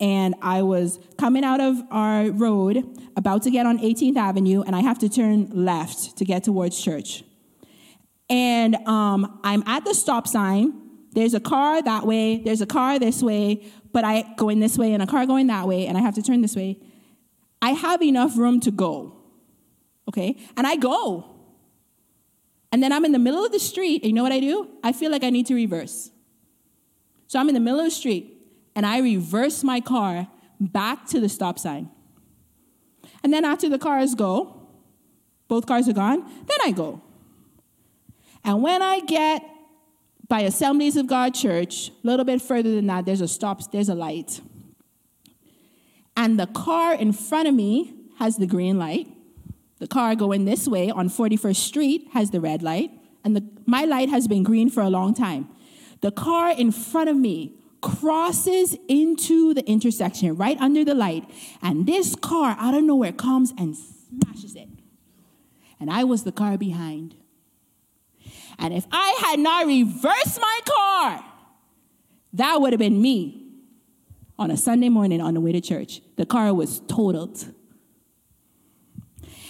and 0.00 0.34
I 0.40 0.62
was 0.62 0.98
coming 1.18 1.44
out 1.44 1.60
of 1.60 1.76
our 1.90 2.30
road, 2.30 2.84
about 3.16 3.42
to 3.42 3.50
get 3.50 3.66
on 3.66 3.78
18th 3.78 4.16
Avenue, 4.16 4.62
and 4.62 4.74
I 4.74 4.80
have 4.80 4.98
to 5.00 5.08
turn 5.08 5.50
left 5.52 6.16
to 6.16 6.24
get 6.24 6.44
towards 6.44 6.80
church. 6.80 7.24
And 8.30 8.76
um, 8.86 9.40
I'm 9.42 9.62
at 9.66 9.84
the 9.84 9.94
stop 9.94 10.26
sign. 10.26 10.74
There's 11.12 11.34
a 11.34 11.40
car 11.40 11.82
that 11.82 12.06
way, 12.06 12.38
there's 12.38 12.60
a 12.60 12.66
car 12.66 12.98
this 12.98 13.22
way, 13.22 13.64
but 13.92 14.04
I 14.04 14.24
going 14.36 14.60
this 14.60 14.76
way 14.76 14.92
and 14.92 15.02
a 15.02 15.06
car 15.06 15.26
going 15.26 15.46
that 15.46 15.66
way, 15.66 15.86
and 15.86 15.96
I 15.96 16.00
have 16.00 16.14
to 16.16 16.22
turn 16.22 16.42
this 16.42 16.54
way. 16.54 16.78
I 17.60 17.70
have 17.70 18.02
enough 18.02 18.36
room 18.36 18.60
to 18.60 18.70
go. 18.70 19.16
Okay? 20.08 20.36
And 20.56 20.66
I 20.66 20.76
go. 20.76 21.34
And 22.70 22.82
then 22.82 22.92
I'm 22.92 23.04
in 23.04 23.12
the 23.12 23.18
middle 23.18 23.44
of 23.44 23.52
the 23.52 23.58
street, 23.58 24.02
and 24.02 24.10
you 24.10 24.12
know 24.12 24.22
what 24.22 24.32
I 24.32 24.40
do? 24.40 24.68
I 24.84 24.92
feel 24.92 25.10
like 25.10 25.24
I 25.24 25.30
need 25.30 25.46
to 25.46 25.54
reverse. 25.54 26.10
So 27.26 27.38
I'm 27.38 27.48
in 27.48 27.54
the 27.54 27.60
middle 27.60 27.80
of 27.80 27.86
the 27.86 27.90
street, 27.90 28.36
and 28.76 28.84
I 28.84 28.98
reverse 28.98 29.64
my 29.64 29.80
car 29.80 30.28
back 30.60 31.06
to 31.08 31.20
the 31.20 31.28
stop 31.28 31.58
sign. 31.58 31.90
And 33.22 33.32
then 33.32 33.44
after 33.44 33.68
the 33.68 33.78
cars 33.78 34.14
go, 34.14 34.68
both 35.48 35.66
cars 35.66 35.88
are 35.88 35.94
gone, 35.94 36.20
then 36.20 36.58
I 36.62 36.70
go. 36.70 37.02
And 38.44 38.62
when 38.62 38.82
I 38.82 39.00
get 39.00 39.42
by 40.28 40.40
Assemblies 40.40 40.96
of 40.96 41.06
God 41.06 41.34
Church, 41.34 41.88
a 41.88 42.06
little 42.06 42.24
bit 42.24 42.42
further 42.42 42.74
than 42.74 42.86
that, 42.86 43.06
there's 43.06 43.20
a 43.20 43.28
stop, 43.28 43.72
there's 43.72 43.88
a 43.88 43.94
light. 43.94 44.40
And 46.16 46.38
the 46.38 46.46
car 46.46 46.94
in 46.94 47.12
front 47.12 47.48
of 47.48 47.54
me 47.54 47.94
has 48.18 48.36
the 48.36 48.46
green 48.46 48.78
light. 48.78 49.08
The 49.78 49.86
car 49.86 50.14
going 50.16 50.44
this 50.44 50.66
way 50.66 50.90
on 50.90 51.08
41st 51.08 51.56
Street 51.56 52.08
has 52.12 52.30
the 52.30 52.40
red 52.40 52.62
light. 52.62 52.90
And 53.24 53.36
the, 53.36 53.44
my 53.66 53.84
light 53.84 54.08
has 54.08 54.26
been 54.26 54.42
green 54.42 54.68
for 54.68 54.82
a 54.82 54.90
long 54.90 55.14
time. 55.14 55.48
The 56.00 56.10
car 56.10 56.50
in 56.50 56.72
front 56.72 57.08
of 57.08 57.16
me 57.16 57.54
crosses 57.80 58.76
into 58.88 59.54
the 59.54 59.64
intersection 59.68 60.36
right 60.36 60.58
under 60.60 60.84
the 60.84 60.94
light. 60.94 61.24
And 61.62 61.86
this 61.86 62.16
car 62.16 62.56
out 62.58 62.74
of 62.74 62.82
nowhere 62.82 63.12
comes 63.12 63.52
and 63.56 63.76
smashes 63.76 64.56
it. 64.56 64.68
And 65.80 65.90
I 65.90 66.04
was 66.04 66.24
the 66.24 66.32
car 66.32 66.58
behind. 66.58 67.14
And 68.58 68.74
if 68.74 68.86
I 68.90 69.18
had 69.20 69.38
not 69.38 69.66
reversed 69.66 70.40
my 70.40 70.60
car, 70.64 71.24
that 72.34 72.60
would 72.60 72.72
have 72.72 72.80
been 72.80 73.00
me 73.00 73.46
on 74.38 74.50
a 74.50 74.56
Sunday 74.56 74.88
morning 74.88 75.20
on 75.20 75.34
the 75.34 75.40
way 75.40 75.52
to 75.52 75.60
church. 75.60 76.00
The 76.16 76.26
car 76.26 76.52
was 76.54 76.80
totaled. 76.80 77.44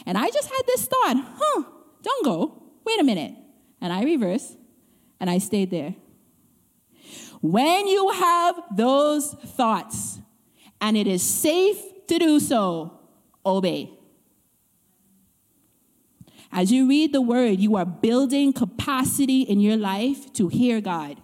And 0.06 0.16
I 0.16 0.30
just 0.30 0.48
had 0.48 0.62
this 0.66 0.86
thought, 0.86 1.16
huh, 1.38 1.62
don't 2.02 2.24
go. 2.24 2.62
Wait 2.84 3.00
a 3.00 3.04
minute. 3.04 3.34
And 3.80 3.92
I 3.92 4.04
reversed 4.04 4.56
and 5.20 5.28
I 5.28 5.38
stayed 5.38 5.70
there. 5.70 5.94
When 7.40 7.86
you 7.86 8.10
have 8.10 8.60
those 8.74 9.32
thoughts 9.32 10.18
and 10.80 10.96
it 10.96 11.06
is 11.06 11.22
safe 11.22 11.78
to 12.06 12.18
do 12.18 12.40
so, 12.40 12.98
obey. 13.44 13.97
As 16.50 16.72
you 16.72 16.88
read 16.88 17.12
the 17.12 17.20
word, 17.20 17.60
you 17.60 17.76
are 17.76 17.84
building 17.84 18.52
capacity 18.52 19.42
in 19.42 19.60
your 19.60 19.76
life 19.76 20.32
to 20.34 20.48
hear 20.48 20.80
God. 20.80 21.20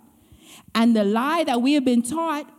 And 0.74 0.94
the 0.94 1.04
lie 1.04 1.44
that 1.44 1.62
we 1.62 1.74
have 1.74 1.84
been 1.84 2.02
taught 2.02 2.50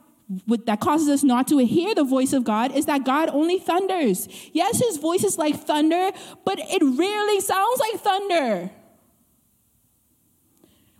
with, 0.47 0.65
that 0.65 0.79
causes 0.79 1.07
us 1.09 1.23
not 1.23 1.47
to 1.49 1.59
hear 1.59 1.93
the 1.93 2.03
voice 2.03 2.33
of 2.33 2.43
God 2.43 2.75
is 2.75 2.87
that 2.87 3.05
God 3.05 3.29
only 3.29 3.59
thunders. 3.59 4.27
Yes, 4.53 4.79
his 4.79 4.97
voice 4.97 5.23
is 5.23 5.37
like 5.37 5.55
thunder, 5.55 6.11
but 6.43 6.57
it 6.59 6.81
rarely 6.81 7.39
sounds 7.39 7.79
like 7.79 8.01
thunder. 8.01 8.71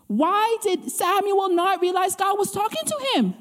Why 0.08 0.58
did 0.62 0.92
Samuel 0.92 1.50
not 1.50 1.82
realize 1.82 2.16
God 2.16 2.38
was 2.38 2.52
talking 2.52 2.84
to 2.86 3.06
him? 3.16 3.34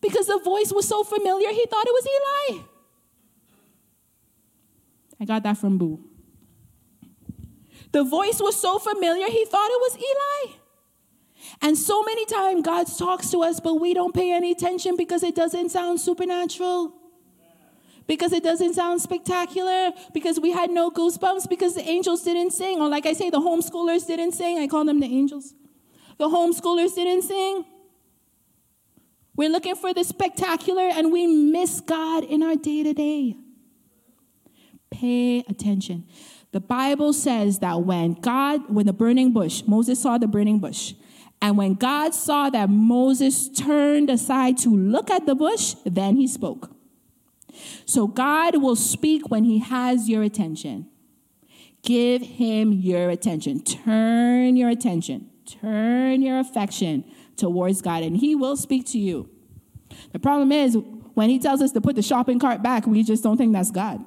Because 0.00 0.26
the 0.26 0.40
voice 0.42 0.72
was 0.72 0.88
so 0.88 1.04
familiar, 1.04 1.50
he 1.50 1.66
thought 1.66 1.84
it 1.86 1.92
was 1.92 2.06
Eli. 2.06 2.62
I 5.20 5.24
got 5.24 5.42
that 5.42 5.58
from 5.58 5.76
Boo. 5.76 6.00
The 7.92 8.04
voice 8.04 8.40
was 8.40 8.60
so 8.60 8.78
familiar, 8.78 9.26
he 9.26 9.44
thought 9.44 9.68
it 9.70 9.80
was 9.80 9.96
Eli. 9.96 10.56
And 11.62 11.78
so 11.78 12.02
many 12.02 12.26
times 12.26 12.62
God 12.62 12.86
talks 12.98 13.30
to 13.30 13.42
us, 13.42 13.60
but 13.60 13.74
we 13.80 13.94
don't 13.94 14.14
pay 14.14 14.32
any 14.32 14.50
attention 14.52 14.96
because 14.96 15.22
it 15.22 15.34
doesn't 15.34 15.70
sound 15.70 16.00
supernatural. 16.00 16.92
Because 18.06 18.32
it 18.32 18.44
doesn't 18.44 18.74
sound 18.74 19.00
spectacular, 19.00 19.90
because 20.14 20.38
we 20.38 20.52
had 20.52 20.70
no 20.70 20.90
goosebumps, 20.90 21.48
because 21.48 21.74
the 21.74 21.82
angels 21.82 22.22
didn't 22.22 22.52
sing, 22.52 22.80
or 22.80 22.88
like 22.88 23.04
I 23.04 23.14
say, 23.14 23.30
the 23.30 23.40
homeschoolers 23.40 24.06
didn't 24.06 24.32
sing. 24.32 24.58
I 24.58 24.68
call 24.68 24.84
them 24.84 25.00
the 25.00 25.06
angels. 25.06 25.54
The 26.18 26.28
homeschoolers 26.28 26.94
didn't 26.94 27.22
sing. 27.22 27.64
We're 29.34 29.50
looking 29.50 29.74
for 29.74 29.92
the 29.92 30.02
spectacular 30.02 30.88
and 30.88 31.12
we 31.12 31.26
miss 31.26 31.80
God 31.80 32.24
in 32.24 32.42
our 32.42 32.56
day 32.56 32.82
to 32.84 32.94
day. 32.94 33.36
Pay 34.90 35.40
attention. 35.40 36.06
The 36.56 36.60
Bible 36.60 37.12
says 37.12 37.58
that 37.58 37.82
when 37.82 38.14
God, 38.14 38.70
when 38.72 38.86
the 38.86 38.94
burning 38.94 39.34
bush, 39.34 39.62
Moses 39.66 40.00
saw 40.00 40.16
the 40.16 40.26
burning 40.26 40.58
bush, 40.58 40.94
and 41.42 41.58
when 41.58 41.74
God 41.74 42.14
saw 42.14 42.48
that 42.48 42.70
Moses 42.70 43.50
turned 43.50 44.08
aside 44.08 44.56
to 44.60 44.70
look 44.74 45.10
at 45.10 45.26
the 45.26 45.34
bush, 45.34 45.74
then 45.84 46.16
he 46.16 46.26
spoke. 46.26 46.70
So 47.84 48.06
God 48.06 48.62
will 48.62 48.74
speak 48.74 49.28
when 49.28 49.44
he 49.44 49.58
has 49.58 50.08
your 50.08 50.22
attention. 50.22 50.88
Give 51.82 52.22
him 52.22 52.72
your 52.72 53.10
attention. 53.10 53.62
Turn 53.62 54.56
your 54.56 54.70
attention. 54.70 55.28
Turn 55.44 56.22
your 56.22 56.38
affection 56.38 57.04
towards 57.36 57.82
God, 57.82 58.02
and 58.02 58.16
he 58.16 58.34
will 58.34 58.56
speak 58.56 58.86
to 58.86 58.98
you. 58.98 59.28
The 60.12 60.18
problem 60.18 60.52
is, 60.52 60.74
when 61.12 61.28
he 61.28 61.38
tells 61.38 61.60
us 61.60 61.72
to 61.72 61.82
put 61.82 61.96
the 61.96 62.02
shopping 62.02 62.38
cart 62.38 62.62
back, 62.62 62.86
we 62.86 63.02
just 63.02 63.22
don't 63.22 63.36
think 63.36 63.52
that's 63.52 63.70
God. 63.70 64.02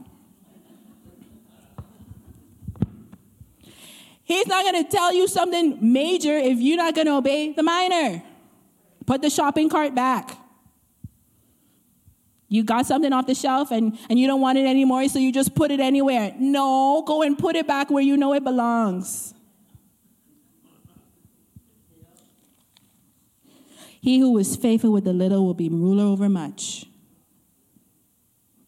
He's 4.30 4.46
not 4.46 4.64
going 4.64 4.86
to 4.86 4.92
tell 4.92 5.12
you 5.12 5.28
something 5.28 5.80
major 5.82 6.38
if 6.38 6.60
you're 6.60 6.78
not 6.78 6.94
going 6.94 7.08
to 7.08 7.14
obey 7.14 7.52
the 7.52 7.64
minor. 7.64 8.22
Put 9.08 9.24
the 9.24 9.30
shopping 9.32 9.70
cart 9.70 9.96
back. 9.96 10.38
You 12.48 12.64
got 12.64 12.86
something 12.86 13.12
off 13.12 13.26
the 13.26 13.34
shelf 13.34 13.72
and, 13.72 13.98
and 14.08 14.20
you 14.20 14.28
don't 14.28 14.40
want 14.40 14.60
it 14.60 14.68
anymore, 14.68 15.08
so 15.10 15.18
you 15.18 15.32
just 15.32 15.56
put 15.56 15.72
it 15.72 15.80
anywhere. 15.80 16.36
No, 16.38 17.02
go 17.08 17.24
and 17.24 17.40
put 17.40 17.56
it 17.56 17.66
back 17.66 17.90
where 17.90 18.04
you 18.04 18.18
know 18.18 18.36
it 18.36 18.44
belongs. 18.44 19.34
He 24.00 24.20
who 24.20 24.38
is 24.38 24.56
faithful 24.56 24.92
with 24.92 25.06
the 25.06 25.14
little 25.14 25.44
will 25.44 25.56
be 25.56 25.70
ruler 25.70 26.04
over 26.04 26.30
much. 26.30 26.86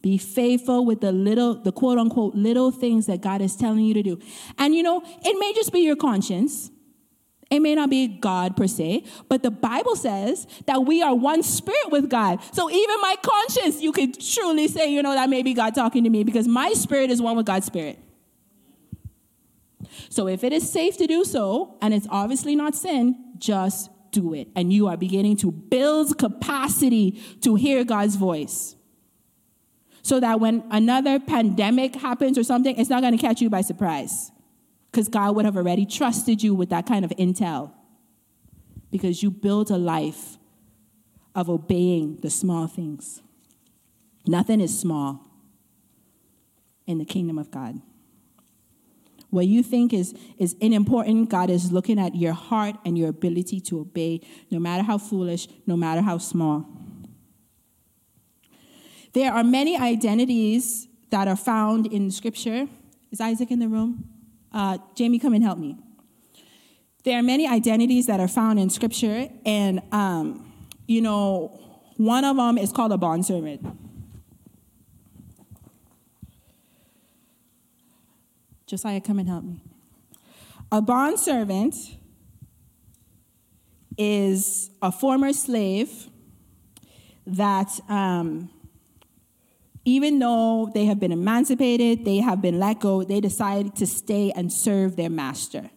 Be 0.02 0.18
faithful 0.18 0.86
with 0.86 1.02
the 1.02 1.12
little, 1.12 1.56
the 1.56 1.72
quote 1.72 2.00
unquote 2.00 2.34
little 2.34 2.72
things 2.72 3.06
that 3.06 3.22
God 3.22 3.42
is 3.42 3.56
telling 3.56 3.86
you 3.86 3.94
to 3.94 4.04
do. 4.04 4.20
And 4.58 4.74
you 4.74 4.84
know, 4.84 5.02
it 5.06 5.40
may 5.40 5.54
just 5.54 5.72
be 5.72 5.80
your 5.80 5.96
conscience. 5.96 6.72
It 7.52 7.60
may 7.60 7.76
not 7.76 7.90
be 7.90 8.08
God 8.08 8.56
per 8.56 8.66
se, 8.66 9.04
but 9.28 9.44
the 9.44 9.52
Bible 9.52 9.98
says 9.98 10.48
that 10.68 10.86
we 10.86 11.04
are 11.04 11.14
one 11.14 11.44
spirit 11.44 11.92
with 11.92 12.10
God. 12.10 12.40
So 12.54 12.72
even 12.72 13.02
my 13.02 13.18
conscience, 13.22 13.82
you 13.82 13.92
could 13.92 14.20
truly 14.22 14.70
say, 14.70 14.90
you 14.90 15.04
know, 15.04 15.14
that 15.14 15.30
may 15.30 15.44
be 15.44 15.54
God 15.54 15.76
talking 15.76 16.06
to 16.06 16.10
me 16.10 16.24
because 16.24 16.48
my 16.48 16.72
spirit 16.72 17.12
is 17.12 17.22
one 17.22 17.36
with 17.36 17.46
God's 17.46 17.66
spirit. 17.66 18.00
So 20.08 20.30
if 20.30 20.46
it 20.46 20.54
is 20.54 20.72
safe 20.72 20.98
to 20.98 21.08
do 21.08 21.26
so, 21.26 21.78
and 21.82 21.94
it's 21.94 22.08
obviously 22.10 22.56
not 22.56 22.74
sin, 22.74 23.34
just 23.38 23.90
do 24.12 24.34
it. 24.34 24.48
And 24.56 24.72
you 24.72 24.88
are 24.88 24.96
beginning 24.96 25.36
to 25.38 25.52
build 25.52 26.18
capacity 26.18 27.22
to 27.42 27.56
hear 27.56 27.84
God's 27.84 28.16
voice 28.16 28.78
so 30.02 30.20
that 30.20 30.40
when 30.40 30.64
another 30.72 31.20
pandemic 31.20 31.96
happens 31.96 32.38
or 32.38 32.44
something, 32.44 32.78
it's 32.78 32.90
not 32.90 33.02
going 33.02 33.16
to 33.16 33.22
catch 33.22 33.42
you 33.42 33.50
by 33.50 33.62
surprise. 33.62 34.32
Because 34.92 35.08
God 35.08 35.36
would 35.36 35.46
have 35.46 35.56
already 35.56 35.86
trusted 35.86 36.44
you 36.44 36.54
with 36.54 36.70
that 36.70 36.86
kind 36.86 37.06
of 37.06 37.12
intel. 37.12 37.72
Because 38.92 39.24
you 39.24 39.32
built 39.32 39.70
a 39.70 39.78
life 39.78 40.38
of 41.34 41.50
obeying 41.50 42.18
the 42.18 42.30
small 42.30 42.68
things. 42.68 43.22
Nothing 44.28 44.60
is 44.60 44.78
small 44.78 45.26
in 46.86 46.98
the 46.98 47.06
kingdom 47.06 47.38
of 47.38 47.52
God. 47.52 47.82
What 49.30 49.48
you 49.48 49.64
think 49.64 49.94
is, 49.94 50.14
is 50.38 50.58
unimportant, 50.60 51.30
God 51.30 51.50
is 51.50 51.72
looking 51.72 51.98
at 51.98 52.16
your 52.16 52.34
heart 52.34 52.76
and 52.84 52.98
your 52.98 53.08
ability 53.08 53.62
to 53.62 53.80
obey, 53.80 54.20
no 54.52 54.60
matter 54.60 54.84
how 54.84 54.98
foolish, 54.98 55.48
no 55.66 55.78
matter 55.78 56.02
how 56.02 56.18
small. 56.18 56.66
There 59.14 59.32
are 59.34 59.44
many 59.44 59.78
identities 59.78 60.88
that 61.10 61.28
are 61.28 61.36
found 61.36 61.88
in 61.88 62.12
Scripture. 62.12 62.68
Is 63.12 63.20
Isaac 63.20 63.52
in 63.52 63.60
the 63.60 63.68
room? 63.68 64.06
Uh, 64.54 64.78
Jamie, 64.96 65.20
come 65.20 65.34
and 65.34 65.44
help 65.44 65.60
me. 65.60 65.78
There 67.04 67.18
are 67.20 67.24
many 67.24 67.48
identities 67.48 68.06
that 68.08 68.20
are 68.20 68.28
found 68.28 68.60
in 68.60 68.70
Scripture, 68.70 69.28
and 69.46 69.82
um, 69.92 70.54
you 70.88 71.02
know, 71.02 71.60
one 71.98 72.24
of 72.24 72.38
them 72.38 72.58
is 72.58 72.72
called 72.72 72.92
a 72.92 72.98
bondservant. 72.98 73.66
Josiah, 78.66 79.02
come 79.02 79.20
and 79.20 79.28
help 79.28 79.44
me. 79.44 79.62
A 80.72 80.82
bondservant 80.82 81.76
is 83.98 84.70
a 84.82 84.92
former 84.92 85.34
slave 85.34 86.08
that 87.26 87.68
um, 87.90 88.50
even 89.84 90.20
though 90.20 90.70
they 90.74 90.86
have 90.86 91.00
been 91.00 91.12
emancipated, 91.12 92.06
they 92.06 92.18
have 92.18 92.42
been 92.42 92.60
let 92.60 92.80
go, 92.80 93.04
they 93.04 93.20
decide 93.20 93.76
to 93.78 93.88
stay 93.88 94.32
and 94.32 94.52
serve 94.52 94.96
their 94.96 95.10
master. 95.10 95.70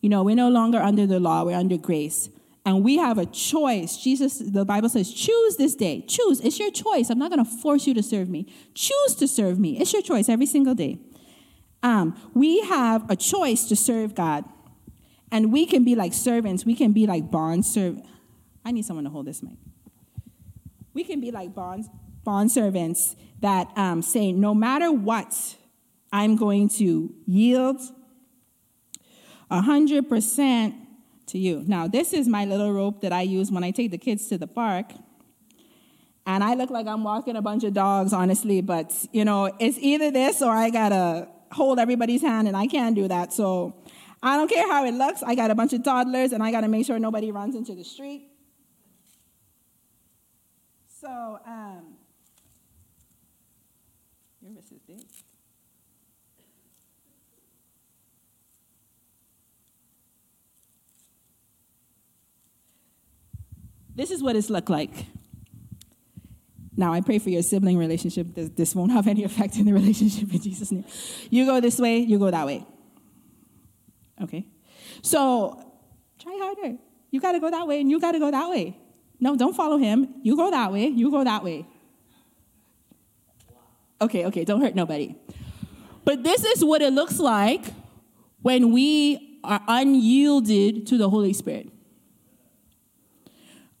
You 0.00 0.08
know, 0.08 0.22
we're 0.22 0.36
no 0.36 0.48
longer 0.48 0.78
under 0.78 1.06
the 1.06 1.20
law, 1.20 1.44
we're 1.44 1.56
under 1.56 1.76
grace. 1.76 2.30
And 2.64 2.84
we 2.84 2.98
have 2.98 3.18
a 3.18 3.26
choice. 3.26 3.96
Jesus, 3.96 4.38
the 4.38 4.64
Bible 4.64 4.90
says, 4.90 5.12
choose 5.12 5.56
this 5.56 5.74
day. 5.74 6.04
Choose. 6.06 6.40
It's 6.40 6.58
your 6.58 6.70
choice. 6.70 7.08
I'm 7.08 7.18
not 7.18 7.30
going 7.30 7.42
to 7.42 7.50
force 7.50 7.86
you 7.86 7.94
to 7.94 8.02
serve 8.02 8.28
me. 8.28 8.52
Choose 8.74 9.14
to 9.16 9.26
serve 9.26 9.58
me. 9.58 9.78
It's 9.80 9.92
your 9.92 10.02
choice 10.02 10.28
every 10.28 10.46
single 10.46 10.74
day. 10.74 10.98
Um, 11.82 12.16
we 12.34 12.60
have 12.60 13.10
a 13.10 13.16
choice 13.16 13.64
to 13.68 13.76
serve 13.76 14.14
God. 14.14 14.44
And 15.32 15.52
we 15.52 15.64
can 15.64 15.84
be 15.84 15.94
like 15.94 16.12
servants. 16.12 16.66
We 16.66 16.74
can 16.74 16.92
be 16.92 17.06
like 17.06 17.30
bond 17.30 17.64
servants. 17.64 18.06
I 18.64 18.72
need 18.72 18.84
someone 18.84 19.04
to 19.04 19.10
hold 19.10 19.26
this 19.26 19.42
mic. 19.42 19.56
We 20.92 21.02
can 21.02 21.20
be 21.20 21.30
like 21.30 21.54
bonds, 21.54 21.88
bond 22.30 22.52
servants 22.52 23.16
that 23.40 23.66
um, 23.76 24.02
say, 24.02 24.30
no 24.30 24.54
matter 24.54 24.92
what, 24.92 25.34
I'm 26.12 26.36
going 26.36 26.68
to 26.80 27.12
yield 27.26 27.80
100% 29.50 30.74
to 31.26 31.38
you. 31.38 31.64
Now, 31.66 31.88
this 31.88 32.12
is 32.12 32.28
my 32.28 32.44
little 32.44 32.72
rope 32.72 33.00
that 33.00 33.12
I 33.12 33.22
use 33.22 33.50
when 33.50 33.64
I 33.64 33.72
take 33.72 33.90
the 33.90 33.98
kids 33.98 34.28
to 34.28 34.38
the 34.38 34.46
park. 34.46 34.92
And 36.24 36.44
I 36.44 36.54
look 36.54 36.70
like 36.70 36.86
I'm 36.86 37.02
walking 37.02 37.34
a 37.34 37.42
bunch 37.42 37.64
of 37.64 37.72
dogs, 37.74 38.12
honestly, 38.12 38.60
but 38.60 38.92
you 39.10 39.24
know, 39.24 39.50
it's 39.58 39.78
either 39.78 40.12
this 40.12 40.40
or 40.40 40.52
I 40.52 40.70
gotta 40.70 41.26
hold 41.50 41.80
everybody's 41.80 42.22
hand, 42.22 42.46
and 42.46 42.56
I 42.56 42.68
can't 42.68 42.94
do 42.94 43.08
that. 43.08 43.32
So 43.32 43.74
I 44.22 44.36
don't 44.36 44.48
care 44.48 44.68
how 44.68 44.84
it 44.84 44.94
looks. 44.94 45.24
I 45.24 45.34
got 45.34 45.50
a 45.50 45.56
bunch 45.56 45.72
of 45.72 45.82
toddlers, 45.82 46.30
and 46.32 46.44
I 46.44 46.52
gotta 46.52 46.68
make 46.68 46.86
sure 46.86 46.96
nobody 47.00 47.32
runs 47.32 47.56
into 47.56 47.74
the 47.74 47.82
street. 47.82 48.28
So, 51.00 51.40
um, 51.44 51.89
your 54.50 54.56
wrist 54.56 54.72
is 54.72 54.80
big. 54.80 55.06
This 63.94 64.10
is 64.10 64.22
what 64.22 64.36
it's 64.36 64.50
looked 64.50 64.70
like. 64.70 64.90
Now, 66.76 66.92
I 66.92 67.00
pray 67.02 67.18
for 67.18 67.28
your 67.28 67.42
sibling 67.42 67.76
relationship. 67.76 68.28
This 68.34 68.74
won't 68.74 68.92
have 68.92 69.06
any 69.06 69.24
effect 69.24 69.56
in 69.56 69.66
the 69.66 69.72
relationship 69.72 70.32
in 70.32 70.40
Jesus' 70.40 70.72
name. 70.72 70.84
You 71.28 71.44
go 71.44 71.60
this 71.60 71.78
way, 71.78 71.98
you 71.98 72.18
go 72.18 72.30
that 72.30 72.46
way. 72.46 72.64
Okay? 74.22 74.46
So, 75.02 75.62
try 76.18 76.38
harder. 76.40 76.78
You 77.10 77.20
got 77.20 77.32
to 77.32 77.40
go 77.40 77.50
that 77.50 77.66
way, 77.66 77.80
and 77.80 77.90
you 77.90 78.00
got 78.00 78.12
to 78.12 78.18
go 78.18 78.30
that 78.30 78.48
way. 78.48 78.78
No, 79.18 79.36
don't 79.36 79.54
follow 79.54 79.76
him. 79.76 80.14
You 80.22 80.36
go 80.36 80.50
that 80.50 80.72
way, 80.72 80.86
you 80.86 81.10
go 81.10 81.22
that 81.24 81.44
way. 81.44 81.66
Okay, 84.00 84.24
okay, 84.26 84.44
don't 84.44 84.60
hurt 84.60 84.74
nobody. 84.74 85.14
But 86.04 86.22
this 86.22 86.44
is 86.44 86.64
what 86.64 86.82
it 86.82 86.92
looks 86.92 87.18
like 87.18 87.66
when 88.42 88.72
we 88.72 89.38
are 89.44 89.60
unyielded 89.68 90.86
to 90.86 90.98
the 90.98 91.10
Holy 91.10 91.32
Spirit. 91.32 91.70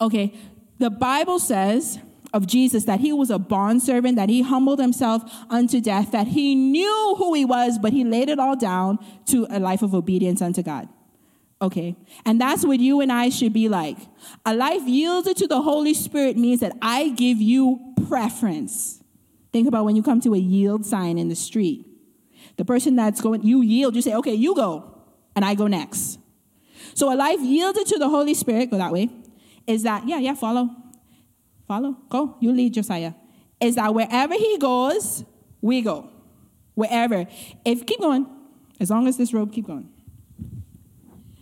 Okay, 0.00 0.34
the 0.78 0.90
Bible 0.90 1.38
says 1.38 1.98
of 2.32 2.46
Jesus 2.46 2.84
that 2.84 3.00
he 3.00 3.12
was 3.12 3.30
a 3.30 3.38
bondservant, 3.38 4.16
that 4.16 4.28
he 4.28 4.42
humbled 4.42 4.78
himself 4.78 5.22
unto 5.50 5.80
death, 5.80 6.12
that 6.12 6.28
he 6.28 6.54
knew 6.54 7.14
who 7.18 7.34
he 7.34 7.44
was, 7.44 7.78
but 7.78 7.92
he 7.92 8.04
laid 8.04 8.28
it 8.28 8.38
all 8.38 8.56
down 8.56 8.98
to 9.26 9.46
a 9.50 9.58
life 9.58 9.82
of 9.82 9.94
obedience 9.94 10.40
unto 10.40 10.62
God. 10.62 10.88
Okay, 11.62 11.96
and 12.24 12.40
that's 12.40 12.64
what 12.64 12.80
you 12.80 13.00
and 13.02 13.12
I 13.12 13.28
should 13.28 13.52
be 13.52 13.68
like. 13.68 13.98
A 14.46 14.54
life 14.54 14.82
yielded 14.86 15.36
to 15.38 15.46
the 15.46 15.60
Holy 15.60 15.92
Spirit 15.92 16.38
means 16.38 16.60
that 16.60 16.74
I 16.80 17.10
give 17.10 17.38
you 17.38 17.94
preference. 18.08 18.99
Think 19.52 19.66
about 19.66 19.84
when 19.84 19.96
you 19.96 20.02
come 20.02 20.20
to 20.20 20.34
a 20.34 20.38
yield 20.38 20.86
sign 20.86 21.18
in 21.18 21.28
the 21.28 21.34
street. 21.34 21.86
The 22.56 22.64
person 22.64 22.96
that's 22.96 23.20
going, 23.20 23.42
you 23.42 23.62
yield, 23.62 23.96
you 23.96 24.02
say, 24.02 24.14
okay, 24.14 24.34
you 24.34 24.54
go, 24.54 25.02
and 25.34 25.44
I 25.44 25.54
go 25.54 25.66
next. 25.66 26.18
So 26.94 27.12
a 27.12 27.16
life 27.16 27.40
yielded 27.40 27.86
to 27.86 27.98
the 27.98 28.08
Holy 28.08 28.34
Spirit, 28.34 28.70
go 28.70 28.78
that 28.78 28.92
way, 28.92 29.08
is 29.66 29.82
that, 29.84 30.06
yeah, 30.06 30.18
yeah, 30.18 30.34
follow. 30.34 30.70
Follow, 31.66 31.96
go, 32.08 32.36
you 32.40 32.52
lead 32.52 32.74
Josiah. 32.74 33.14
Is 33.60 33.76
that 33.76 33.94
wherever 33.94 34.34
he 34.34 34.58
goes, 34.58 35.24
we 35.60 35.82
go. 35.82 36.10
Wherever. 36.74 37.26
If 37.64 37.86
keep 37.86 38.00
going, 38.00 38.26
as 38.80 38.90
long 38.90 39.06
as 39.06 39.16
this 39.16 39.32
rope 39.32 39.52
keep 39.52 39.66
going. 39.66 39.88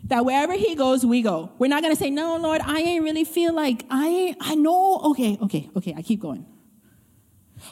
That 0.05 0.25
wherever 0.25 0.55
he 0.55 0.75
goes, 0.75 1.05
we 1.05 1.23
go. 1.23 1.53
We're 1.59 1.69
not 1.69 1.83
gonna 1.83 1.97
say, 1.97 2.11
no, 2.11 2.37
Lord, 2.37 2.61
I 2.65 2.81
ain't 2.81 3.05
really 3.05 3.25
feel 3.25 3.55
like 3.55 3.85
I 3.91 4.09
ain't, 4.09 4.37
I 4.41 4.55
know. 4.55 5.01
Okay, 5.11 5.39
okay, 5.43 5.71
okay, 5.77 5.95
I 5.97 6.03
keep 6.03 6.21
going. 6.21 6.47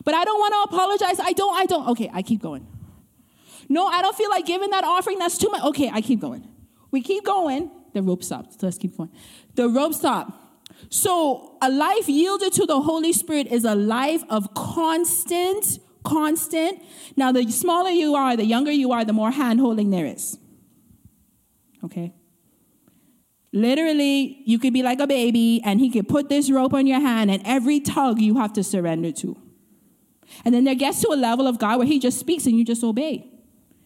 But 0.04 0.14
I 0.14 0.24
don't 0.24 0.38
want 0.38 0.52
to 0.54 0.74
apologize. 0.74 1.20
I 1.20 1.32
don't, 1.32 1.54
I 1.54 1.66
don't. 1.66 1.88
Okay, 1.88 2.10
I 2.12 2.22
keep 2.22 2.42
going. 2.42 2.66
No, 3.68 3.86
I 3.86 4.02
don't 4.02 4.16
feel 4.16 4.30
like 4.30 4.46
giving 4.46 4.70
that 4.70 4.84
offering. 4.84 5.18
That's 5.18 5.38
too 5.38 5.48
much. 5.48 5.62
Okay, 5.64 5.90
I 5.92 6.00
keep 6.00 6.20
going. 6.20 6.48
We 6.90 7.02
keep 7.02 7.24
going. 7.24 7.70
The 7.92 8.02
rope 8.02 8.22
stopped. 8.22 8.62
Let's 8.62 8.78
keep 8.78 8.96
going. 8.96 9.10
The 9.54 9.68
rope 9.68 9.94
stopped. 9.94 10.32
So 10.90 11.56
a 11.62 11.70
life 11.70 12.08
yielded 12.08 12.52
to 12.54 12.66
the 12.66 12.80
Holy 12.80 13.12
Spirit 13.12 13.46
is 13.46 13.64
a 13.64 13.74
life 13.74 14.22
of 14.28 14.54
constant, 14.54 15.78
constant. 16.04 16.82
Now, 17.16 17.32
the 17.32 17.50
smaller 17.50 17.90
you 17.90 18.14
are, 18.14 18.36
the 18.36 18.44
younger 18.44 18.70
you 18.70 18.92
are, 18.92 19.04
the 19.04 19.12
more 19.12 19.30
hand 19.30 19.60
holding 19.60 19.90
there 19.90 20.06
is. 20.06 20.38
Okay? 21.82 22.12
Literally, 23.52 24.42
you 24.44 24.58
could 24.58 24.74
be 24.74 24.82
like 24.82 25.00
a 25.00 25.06
baby 25.06 25.62
and 25.64 25.80
he 25.80 25.90
could 25.90 26.08
put 26.08 26.28
this 26.28 26.50
rope 26.50 26.74
on 26.74 26.86
your 26.86 27.00
hand, 27.00 27.30
and 27.30 27.42
every 27.46 27.80
tug 27.80 28.20
you 28.20 28.36
have 28.36 28.52
to 28.52 28.62
surrender 28.62 29.12
to. 29.12 29.36
And 30.44 30.54
then 30.54 30.64
there 30.64 30.74
gets 30.74 31.00
to 31.02 31.08
a 31.08 31.16
level 31.16 31.46
of 31.46 31.58
God 31.58 31.78
where 31.78 31.86
he 31.86 31.98
just 31.98 32.18
speaks 32.18 32.46
and 32.46 32.56
you 32.58 32.64
just 32.64 32.82
obey. 32.84 33.30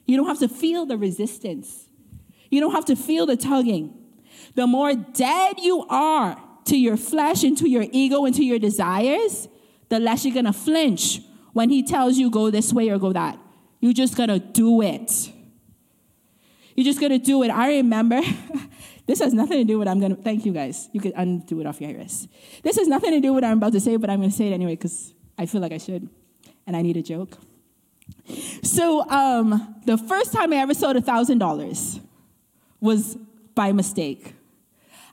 You 0.07 0.17
don't 0.17 0.27
have 0.27 0.41
to 0.41 0.49
feel 0.49 0.87
the 0.87 0.99
resistance. 0.99 1.89
You 2.51 2.61
don't 2.61 2.73
have 2.73 2.85
to 2.87 2.97
feel 2.97 3.27
the 3.27 3.37
tugging. 3.37 3.97
The 4.55 4.67
more 4.67 4.95
dead 4.95 5.61
you 5.61 5.87
are 5.89 6.41
to 6.65 6.77
your 6.77 6.97
flesh 6.97 7.45
and 7.45 7.57
to 7.59 7.69
your 7.69 7.87
ego 7.93 8.25
and 8.25 8.35
to 8.35 8.45
your 8.45 8.59
desires, 8.59 9.49
the 9.89 10.01
less 10.01 10.25
you're 10.25 10.35
gonna 10.35 10.53
flinch 10.53 11.21
when 11.53 11.71
he 11.71 11.83
tells 11.83 12.19
you 12.19 12.31
go 12.31 12.51
this 12.51 12.73
way 12.73 12.89
or 12.91 12.99
go 12.99 13.13
that. 13.13 13.39
You're 13.81 13.93
just 13.93 14.17
gonna 14.17 14.39
do 14.39 14.83
it. 14.83 15.33
You're 16.75 16.85
just 16.85 17.01
gonna 17.01 17.19
do 17.19 17.43
it. 17.43 17.51
I 17.51 17.77
remember, 17.77 18.21
this 19.07 19.21
has 19.21 19.33
nothing 19.33 19.59
to 19.59 19.65
do 19.65 19.79
with 19.79 19.89
I'm 19.89 20.01
gonna, 20.01 20.17
thank 20.17 20.45
you 20.45 20.53
guys. 20.53 20.89
You 20.93 21.01
can 21.01 21.13
undo 21.15 21.61
it 21.61 21.67
off 21.67 21.81
your 21.81 21.95
wrist. 21.95 22.29
This 22.63 22.77
has 22.77 22.89
nothing 22.89 23.13
to 23.13 23.21
do 23.21 23.33
with 23.33 23.45
what 23.45 23.51
I'm 23.51 23.59
about 23.59 23.73
to 23.73 23.81
say, 23.81 23.97
but 23.97 24.11
I'm 24.11 24.21
gonna 24.21 24.33
say 24.33 24.49
it 24.49 24.55
anyway 24.55 24.75
because 24.75 25.15
I 25.39 25.47
feel 25.47 25.61
like 25.61 25.73
I 25.73 25.79
should 25.79 26.09
and 26.67 26.77
I 26.77 26.83
need 26.83 26.97
a 26.97 27.03
joke. 27.03 27.39
So 28.63 29.09
um, 29.09 29.77
the 29.87 29.99
first 29.99 30.33
time 30.33 30.53
I 30.53 30.57
ever 30.57 30.75
sold 30.75 30.97
$1,000 30.97 32.01
was 32.81 33.17
by 33.55 33.73
mistake. 33.73 34.35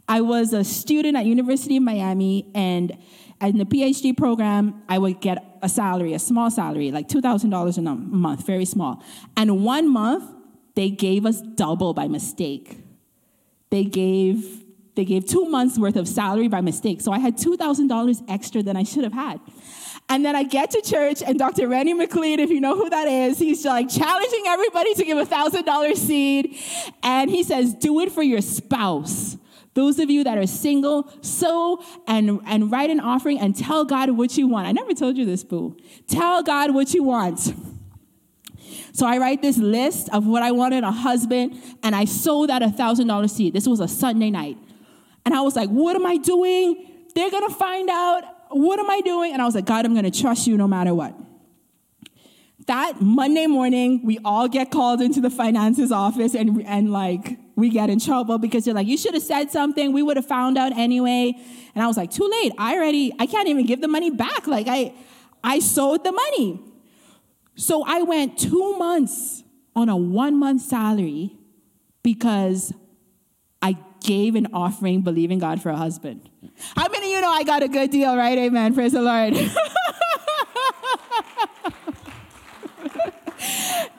I 0.08 0.22
was 0.22 0.54
a 0.54 0.64
student 0.64 1.18
at 1.18 1.26
University 1.26 1.78
of 1.78 1.84
Miami, 1.84 2.50
and 2.56 2.98
in 3.42 3.58
the 3.58 3.66
PhD 3.66 4.16
program, 4.16 4.82
I 4.88 4.98
would 4.98 5.20
get 5.20 5.44
a 5.62 5.68
salary, 5.68 6.14
a 6.14 6.20
small 6.20 6.50
salary, 6.50 6.92
like 6.92 7.10
$2,000 7.10 7.78
a 7.78 7.82
month, 7.82 8.46
very 8.46 8.66
small. 8.66 9.04
And 9.36 9.64
one 9.64 9.92
month, 9.92 10.32
they 10.76 10.90
gave 10.90 11.26
us 11.26 11.42
double 11.42 11.94
by 11.94 12.08
mistake. 12.08 12.78
They 13.70 13.84
gave, 13.84 14.64
they 14.96 15.04
gave 15.04 15.26
two 15.26 15.46
months 15.46 15.78
worth 15.78 15.96
of 15.96 16.08
salary 16.08 16.48
by 16.48 16.62
mistake. 16.62 17.02
So 17.02 17.12
I 17.12 17.20
had 17.20 17.38
$2,000 17.38 18.24
extra 18.30 18.64
than 18.64 18.78
I 18.78 18.84
should 18.84 19.04
have 19.04 19.14
had. 19.14 19.42
And 20.10 20.24
then 20.24 20.36
I 20.38 20.44
get 20.44 20.72
to 20.72 20.82
church, 20.82 21.22
and 21.22 21.38
Dr. 21.38 21.68
Renny 21.68 21.94
McLean, 21.94 22.40
if 22.40 22.50
you 22.50 22.62
know 22.62 22.76
who 22.78 22.90
that 22.90 23.08
is, 23.08 23.40
he's 23.40 23.66
like 23.66 23.90
challenging 23.90 24.44
everybody 24.48 24.94
to 24.96 25.04
give 25.04 25.18
a 25.18 25.26
thousand 25.26 25.66
dollar 25.66 25.96
seed. 25.96 26.58
And 27.04 27.30
he 27.30 27.44
says, 27.44 27.74
Do 27.74 28.00
it 28.00 28.12
for 28.12 28.24
your 28.24 28.42
spouse. 28.42 29.38
Those 29.74 30.00
of 30.00 30.10
you 30.10 30.24
that 30.24 30.40
are 30.40 30.48
single, 30.48 31.12
sow 31.22 31.84
and, 32.08 32.40
and 32.48 32.72
write 32.72 32.90
an 32.90 33.00
offering 33.00 33.40
and 33.40 33.56
tell 33.56 33.86
God 33.86 34.10
what 34.10 34.36
you 34.36 34.48
want. 34.48 34.66
I 34.66 34.72
never 34.72 34.94
told 34.94 35.18
you 35.18 35.26
this, 35.26 35.44
boo. 35.44 35.78
Tell 36.08 36.42
God 36.42 36.74
what 36.74 36.96
you 36.96 37.04
want. 37.04 37.54
So 38.94 39.06
I 39.06 39.20
write 39.20 39.44
this 39.44 39.60
list 39.60 40.10
of 40.10 40.26
what 40.26 40.42
I 40.42 40.52
wanted 40.52 40.84
a 40.84 40.92
husband, 40.92 41.62
and 41.84 41.96
I 41.96 42.06
sold 42.06 42.50
that 42.50 42.64
a 42.64 42.72
thousand 42.72 43.08
dollar 43.08 43.28
seed. 43.28 43.54
This 43.54 43.68
was 43.68 43.80
a 43.80 43.88
Sunday 43.88 44.32
night. 44.32 44.58
And 45.26 45.36
I 45.36 45.42
was 45.42 45.56
like, 45.56 45.70
what 45.70 45.96
am 45.96 46.06
I 46.06 46.18
doing? 46.18 47.06
They're 47.14 47.30
gonna 47.30 47.54
find 47.54 47.90
out. 47.90 48.24
What 48.50 48.80
am 48.80 48.90
I 48.90 49.02
doing? 49.02 49.34
And 49.34 49.42
I 49.42 49.46
was 49.46 49.56
like, 49.56 49.66
God, 49.66 49.86
I'm 49.86 49.94
going 49.94 50.10
to 50.10 50.22
trust 50.22 50.48
you 50.48 50.58
no 50.58 50.68
matter 50.68 50.94
what. 50.94 51.14
That 52.68 53.02
Monday 53.02 53.48
morning, 53.48 54.06
we 54.06 54.20
all 54.26 54.48
get 54.48 54.72
called 54.72 55.02
into 55.02 55.22
the 55.22 55.30
finances 55.30 55.92
office 55.92 56.36
and, 56.36 56.66
and 56.66 56.92
like, 56.92 57.38
we 57.56 57.70
get 57.70 57.90
in 57.90 58.00
trouble 58.00 58.38
because 58.38 58.66
they're 58.66 58.74
like, 58.74 58.88
you 58.88 58.98
should 58.98 59.16
have 59.16 59.24
said 59.24 59.52
something. 59.52 59.92
We 59.92 60.04
would 60.04 60.16
have 60.18 60.28
found 60.28 60.58
out 60.58 60.78
anyway. 60.78 61.34
And 61.74 61.84
I 61.84 61.88
was 61.88 61.98
like, 61.98 62.12
too 62.12 62.30
late. 62.44 62.54
I 62.58 62.76
already, 62.76 63.14
I 63.20 63.26
can't 63.26 63.48
even 63.48 63.66
give 63.66 63.82
the 63.82 63.88
money 63.88 64.12
back. 64.12 64.46
Like, 64.46 64.68
I, 64.68 64.94
I 65.44 65.60
sold 65.60 66.04
the 66.04 66.12
money. 66.12 66.60
So 67.56 67.84
I 67.86 68.04
went 68.04 68.38
two 68.38 68.78
months 68.78 69.44
on 69.76 69.90
a 69.90 69.98
one 69.98 70.38
month 70.38 70.62
salary 70.62 71.36
because 72.04 72.74
I 73.62 73.78
gave 74.08 74.34
an 74.36 74.48
offering 74.54 75.02
believing 75.02 75.38
God 75.38 75.62
for 75.62 75.70
a 75.70 75.76
husband. 75.76 76.30
How 76.76 76.88
many 76.88 77.08
of 77.08 77.18
you 77.18 77.22
know 77.22 77.30
I 77.30 77.44
got 77.44 77.62
a 77.62 77.68
good 77.68 77.92
deal, 77.92 78.16
right? 78.16 78.38
Amen. 78.38 78.74
Praise 78.74 78.94
the 78.94 79.02
Lord. 79.02 79.34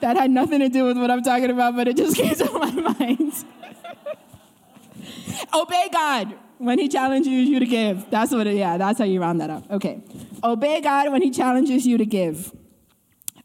that 0.01 0.17
had 0.17 0.31
nothing 0.31 0.59
to 0.59 0.69
do 0.69 0.85
with 0.85 0.97
what 0.97 1.11
I'm 1.11 1.21
talking 1.21 1.51
about, 1.51 1.75
but 1.75 1.87
it 1.87 1.95
just 1.95 2.17
came 2.17 2.33
to 2.35 2.51
my 2.51 2.71
mind. 2.71 3.45
Obey 5.53 5.89
God 5.93 6.33
when 6.57 6.79
He 6.79 6.89
challenges 6.89 7.47
you 7.47 7.59
to 7.59 7.67
give. 7.67 8.09
That's 8.09 8.31
what 8.31 8.47
it, 8.47 8.55
yeah, 8.55 8.77
that's 8.77 8.97
how 8.97 9.05
you 9.05 9.21
round 9.21 9.41
that 9.41 9.51
up. 9.51 9.69
Okay. 9.71 10.01
Obey 10.43 10.81
God 10.81 11.11
when 11.11 11.21
He 11.21 11.29
challenges 11.29 11.85
you 11.85 11.99
to 11.99 12.05
give. 12.05 12.51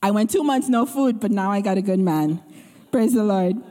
I 0.03 0.11
went 0.11 0.31
two 0.31 0.43
months 0.43 0.71
no 0.71 0.87
food, 0.87 1.21
but 1.21 1.31
now 1.31 1.51
I 1.51 1.61
got 1.61 1.77
a 1.77 1.83
good 1.83 2.01
man. 2.01 2.43
Praise 2.91 3.13
the 3.13 3.25
Lord. 3.25 3.63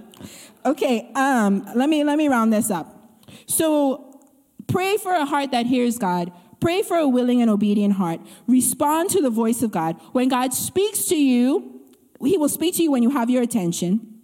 Okay, 0.66 1.11
um, 1.16 1.68
let 1.76 1.89
me 1.89 2.03
let 2.03 2.18
me 2.18 2.28
round 2.30 2.53
this 2.53 2.72
up. 2.72 3.20
So 3.47 4.20
pray 4.68 4.97
for 4.97 5.11
a 5.11 5.26
heart 5.26 5.51
that 5.51 5.66
hears 5.66 5.97
God. 5.97 6.32
Pray 6.59 6.82
for 6.82 6.97
a 6.97 7.07
willing 7.07 7.41
and 7.41 7.51
obedient 7.51 7.95
heart. 7.95 8.22
Respond 8.47 9.09
to 9.09 9.22
the 9.22 9.30
voice 9.30 9.61
of 9.61 9.72
God. 9.72 9.99
When 10.14 10.30
God 10.30 10.53
speaks 10.53 11.05
to 11.05 11.16
you, 11.16 11.82
He 12.22 12.38
will 12.38 12.49
speak 12.49 12.76
to 12.76 12.84
you 12.84 12.91
when 12.91 13.03
you 13.03 13.09
have 13.09 13.30
your 13.30 13.43
attention. 13.43 14.22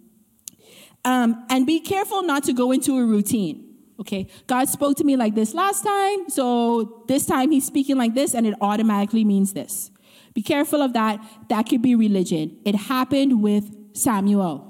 Um, 1.04 1.44
and 1.50 1.66
be 1.66 1.80
careful 1.80 2.22
not 2.22 2.44
to 2.44 2.54
go 2.54 2.72
into 2.72 2.98
a 2.98 3.04
routine. 3.04 3.66
Okay, 3.98 4.28
God 4.46 4.70
spoke 4.70 4.96
to 4.96 5.04
me 5.04 5.16
like 5.16 5.34
this 5.34 5.52
last 5.52 5.84
time, 5.84 6.30
so 6.30 7.04
this 7.06 7.26
time 7.26 7.50
He's 7.50 7.66
speaking 7.66 7.98
like 7.98 8.14
this, 8.14 8.34
and 8.34 8.46
it 8.46 8.54
automatically 8.62 9.24
means 9.24 9.52
this. 9.52 9.90
Be 10.32 10.42
careful 10.42 10.80
of 10.80 10.94
that. 10.94 11.22
That 11.50 11.68
could 11.68 11.82
be 11.82 11.94
religion. 11.94 12.58
It 12.64 12.74
happened 12.74 13.42
with 13.42 13.94
Samuel. 13.94 14.69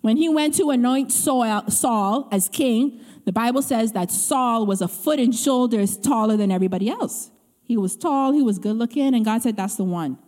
When 0.00 0.16
he 0.16 0.28
went 0.28 0.54
to 0.56 0.70
anoint 0.70 1.12
Saul 1.12 2.28
as 2.30 2.48
king, 2.48 3.00
the 3.24 3.32
Bible 3.32 3.62
says 3.62 3.92
that 3.92 4.10
Saul 4.10 4.66
was 4.66 4.80
a 4.80 4.88
foot 4.88 5.18
and 5.18 5.34
shoulders 5.34 5.96
taller 5.96 6.36
than 6.36 6.50
everybody 6.50 6.88
else. 6.88 7.30
He 7.64 7.76
was 7.76 7.96
tall, 7.96 8.32
he 8.32 8.42
was 8.42 8.58
good 8.58 8.76
looking, 8.76 9.14
and 9.14 9.24
God 9.24 9.42
said, 9.42 9.56
That's 9.56 9.74
the 9.74 9.84
one. 9.84 10.18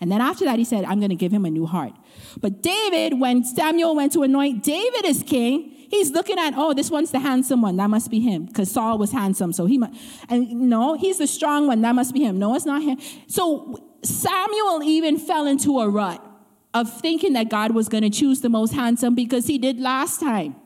And 0.00 0.10
then 0.10 0.20
after 0.20 0.44
that, 0.44 0.58
he 0.58 0.64
said, 0.64 0.84
I'm 0.84 0.98
going 0.98 1.10
to 1.10 1.16
give 1.16 1.32
him 1.32 1.44
a 1.44 1.50
new 1.50 1.66
heart. 1.66 1.92
But 2.40 2.62
David, 2.62 3.18
when 3.18 3.44
Samuel 3.44 3.94
went 3.94 4.12
to 4.12 4.22
anoint 4.22 4.62
David 4.62 5.06
as 5.06 5.22
king, 5.22 5.70
he's 5.88 6.10
looking 6.10 6.38
at, 6.38 6.54
oh, 6.56 6.74
this 6.74 6.90
one's 6.90 7.10
the 7.10 7.20
handsome 7.20 7.62
one. 7.62 7.76
That 7.76 7.88
must 7.88 8.10
be 8.10 8.20
him. 8.20 8.46
Because 8.46 8.70
Saul 8.70 8.98
was 8.98 9.12
handsome. 9.12 9.52
So 9.52 9.66
he 9.66 9.78
must, 9.78 9.98
and 10.28 10.68
no, 10.68 10.94
he's 10.94 11.18
the 11.18 11.26
strong 11.26 11.66
one. 11.66 11.80
That 11.82 11.94
must 11.94 12.12
be 12.12 12.24
him. 12.24 12.38
No, 12.38 12.54
it's 12.54 12.66
not 12.66 12.82
him. 12.82 12.98
So 13.26 13.78
Samuel 14.02 14.82
even 14.82 15.18
fell 15.18 15.46
into 15.46 15.80
a 15.80 15.88
rut 15.88 16.24
of 16.72 17.00
thinking 17.00 17.32
that 17.32 17.48
God 17.48 17.72
was 17.72 17.88
going 17.88 18.02
to 18.02 18.10
choose 18.10 18.40
the 18.40 18.48
most 18.48 18.72
handsome 18.72 19.14
because 19.14 19.46
he 19.46 19.58
did 19.58 19.80
last 19.80 20.20
time. 20.20 20.56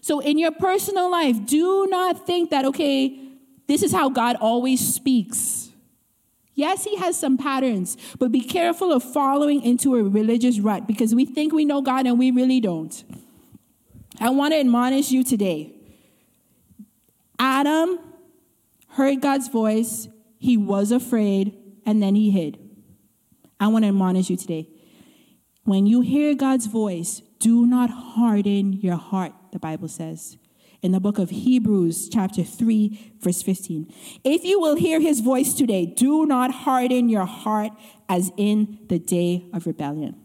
So 0.00 0.20
in 0.20 0.38
your 0.38 0.52
personal 0.52 1.10
life, 1.10 1.44
do 1.46 1.86
not 1.88 2.26
think 2.26 2.50
that, 2.50 2.64
okay, 2.64 3.18
this 3.68 3.82
is 3.82 3.92
how 3.92 4.08
God 4.08 4.36
always 4.36 4.94
speaks. 4.94 5.70
Yes, 6.54 6.84
he 6.84 6.96
has 6.96 7.18
some 7.18 7.38
patterns, 7.38 7.96
but 8.18 8.30
be 8.30 8.42
careful 8.42 8.92
of 8.92 9.02
following 9.02 9.62
into 9.62 9.94
a 9.94 10.02
religious 10.02 10.58
rut 10.58 10.86
because 10.86 11.14
we 11.14 11.24
think 11.24 11.52
we 11.52 11.64
know 11.64 11.80
God 11.80 12.06
and 12.06 12.18
we 12.18 12.30
really 12.30 12.60
don't. 12.60 13.02
I 14.20 14.30
want 14.30 14.52
to 14.52 14.60
admonish 14.60 15.10
you 15.10 15.24
today. 15.24 15.72
Adam 17.38 17.98
heard 18.88 19.22
God's 19.22 19.48
voice, 19.48 20.08
he 20.38 20.56
was 20.56 20.92
afraid, 20.92 21.56
and 21.86 22.02
then 22.02 22.14
he 22.14 22.30
hid. 22.30 22.58
I 23.58 23.68
want 23.68 23.84
to 23.84 23.88
admonish 23.88 24.28
you 24.28 24.36
today. 24.36 24.68
When 25.64 25.86
you 25.86 26.00
hear 26.00 26.34
God's 26.34 26.66
voice, 26.66 27.22
do 27.38 27.66
not 27.66 27.90
harden 27.90 28.74
your 28.74 28.96
heart, 28.96 29.32
the 29.52 29.58
Bible 29.58 29.88
says 29.88 30.36
in 30.82 30.90
the 30.90 31.00
book 31.00 31.18
of 31.18 31.30
Hebrews, 31.30 32.08
chapter 32.08 32.42
3, 32.42 33.14
verse 33.20 33.40
15. 33.40 33.92
If 34.24 34.44
you 34.44 34.60
will 34.60 34.74
hear 34.74 35.00
his 35.00 35.20
voice 35.20 35.54
today, 35.54 35.86
do 35.86 36.26
not 36.26 36.50
harden 36.50 37.08
your 37.08 37.24
heart 37.24 37.70
as 38.08 38.32
in 38.36 38.80
the 38.88 38.98
day 38.98 39.46
of 39.52 39.66
rebellion. 39.66 40.16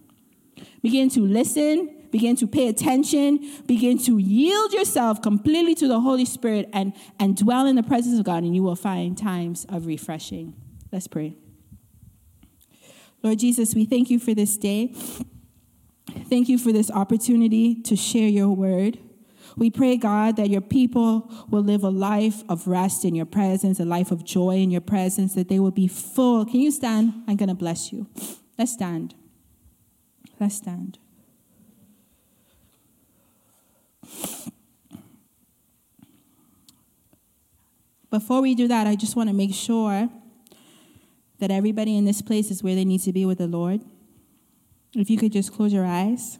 Begin 0.81 1.09
to 1.11 1.21
listen, 1.21 2.07
begin 2.11 2.35
to 2.37 2.47
pay 2.47 2.67
attention, 2.67 3.61
begin 3.67 3.99
to 3.99 4.17
yield 4.17 4.73
yourself 4.73 5.21
completely 5.21 5.75
to 5.75 5.87
the 5.87 5.99
Holy 5.99 6.25
Spirit 6.25 6.67
and, 6.73 6.93
and 7.19 7.37
dwell 7.37 7.67
in 7.67 7.75
the 7.75 7.83
presence 7.83 8.17
of 8.17 8.25
God, 8.25 8.41
and 8.43 8.55
you 8.55 8.63
will 8.63 8.75
find 8.75 9.15
times 9.15 9.65
of 9.69 9.85
refreshing. 9.85 10.55
Let's 10.91 11.07
pray. 11.07 11.35
Lord 13.27 13.39
Jesus, 13.39 13.75
we 13.75 13.83
thank 13.83 14.09
you 14.09 14.19
for 14.19 14.33
this 14.33 14.55
day. 14.55 14.93
Thank 16.29 16.47
you 16.47 16.57
for 16.57 16.71
this 16.71 16.89
opportunity 16.89 17.75
to 17.81 17.97
share 17.97 18.29
your 18.29 18.47
word. 18.47 18.99
We 19.57 19.69
pray, 19.69 19.97
God, 19.97 20.37
that 20.37 20.49
your 20.49 20.61
people 20.61 21.29
will 21.49 21.61
live 21.61 21.83
a 21.83 21.89
life 21.89 22.41
of 22.47 22.69
rest 22.69 23.03
in 23.03 23.15
your 23.15 23.25
presence, 23.25 23.81
a 23.81 23.85
life 23.85 24.11
of 24.11 24.23
joy 24.23 24.59
in 24.59 24.71
your 24.71 24.79
presence, 24.79 25.35
that 25.35 25.49
they 25.49 25.59
will 25.59 25.71
be 25.71 25.89
full. 25.89 26.45
Can 26.45 26.61
you 26.61 26.71
stand? 26.71 27.21
I'm 27.27 27.35
going 27.35 27.49
to 27.49 27.53
bless 27.53 27.91
you. 27.91 28.07
Let's 28.57 28.71
stand. 28.71 29.13
Let's 30.39 30.55
stand. 30.55 30.97
Before 38.09 38.41
we 38.41 38.55
do 38.55 38.69
that, 38.69 38.87
I 38.87 38.95
just 38.95 39.17
want 39.17 39.27
to 39.27 39.35
make 39.35 39.53
sure 39.53 40.09
that 41.39 41.51
everybody 41.51 41.95
in 41.95 42.05
this 42.05 42.21
place 42.21 42.51
is 42.51 42.63
where 42.63 42.75
they 42.75 42.85
need 42.85 43.01
to 43.01 43.13
be 43.13 43.25
with 43.25 43.37
the 43.37 43.47
Lord. 43.47 43.81
If 44.95 45.09
you 45.09 45.17
could 45.17 45.31
just 45.31 45.53
close 45.53 45.71
your 45.71 45.85
eyes. 45.85 46.39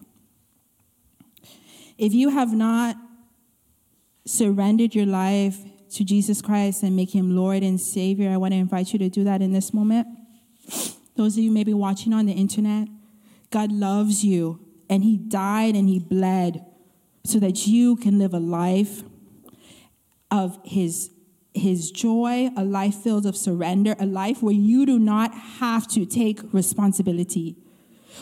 If 1.98 2.14
you 2.14 2.30
have 2.30 2.54
not 2.54 2.96
surrendered 4.26 4.94
your 4.94 5.06
life 5.06 5.58
to 5.92 6.04
Jesus 6.04 6.42
Christ 6.42 6.84
and 6.84 6.96
make 6.96 7.14
him 7.14 7.36
Lord 7.36 7.64
and 7.64 7.80
Savior, 7.80 8.30
I 8.30 8.38
want 8.38 8.54
to 8.54 8.58
invite 8.58 8.94
you 8.94 9.00
to 9.00 9.10
do 9.10 9.24
that 9.24 9.42
in 9.42 9.54
this 9.54 9.74
moment. 9.74 10.08
Those 11.16 11.38
of 11.38 11.44
you 11.44 11.52
maybe 11.52 11.74
watching 11.74 12.14
on 12.14 12.26
the 12.26 12.34
internet, 12.34 12.88
God 13.50 13.72
loves 13.72 14.24
you 14.24 14.60
and 14.90 15.04
he 15.04 15.18
died 15.18 15.76
and 15.76 15.90
he 15.90 16.00
bled 16.00 16.66
so 17.26 17.40
that 17.40 17.68
you 17.68 17.96
can 17.96 18.20
live 18.20 18.34
a 18.34 18.40
life 18.40 19.04
of 20.30 20.60
his 20.64 21.10
his 21.58 21.92
joy, 21.92 22.50
a 22.56 22.64
life 22.64 22.96
filled 22.96 23.26
of 23.26 23.36
surrender, 23.36 23.96
a 24.00 24.06
life 24.06 24.42
where 24.42 24.54
you 24.54 24.86
do 24.86 25.00
not 25.00 25.34
have 25.34 25.88
to 25.90 26.06
take 26.06 26.42
responsibility. 26.54 27.58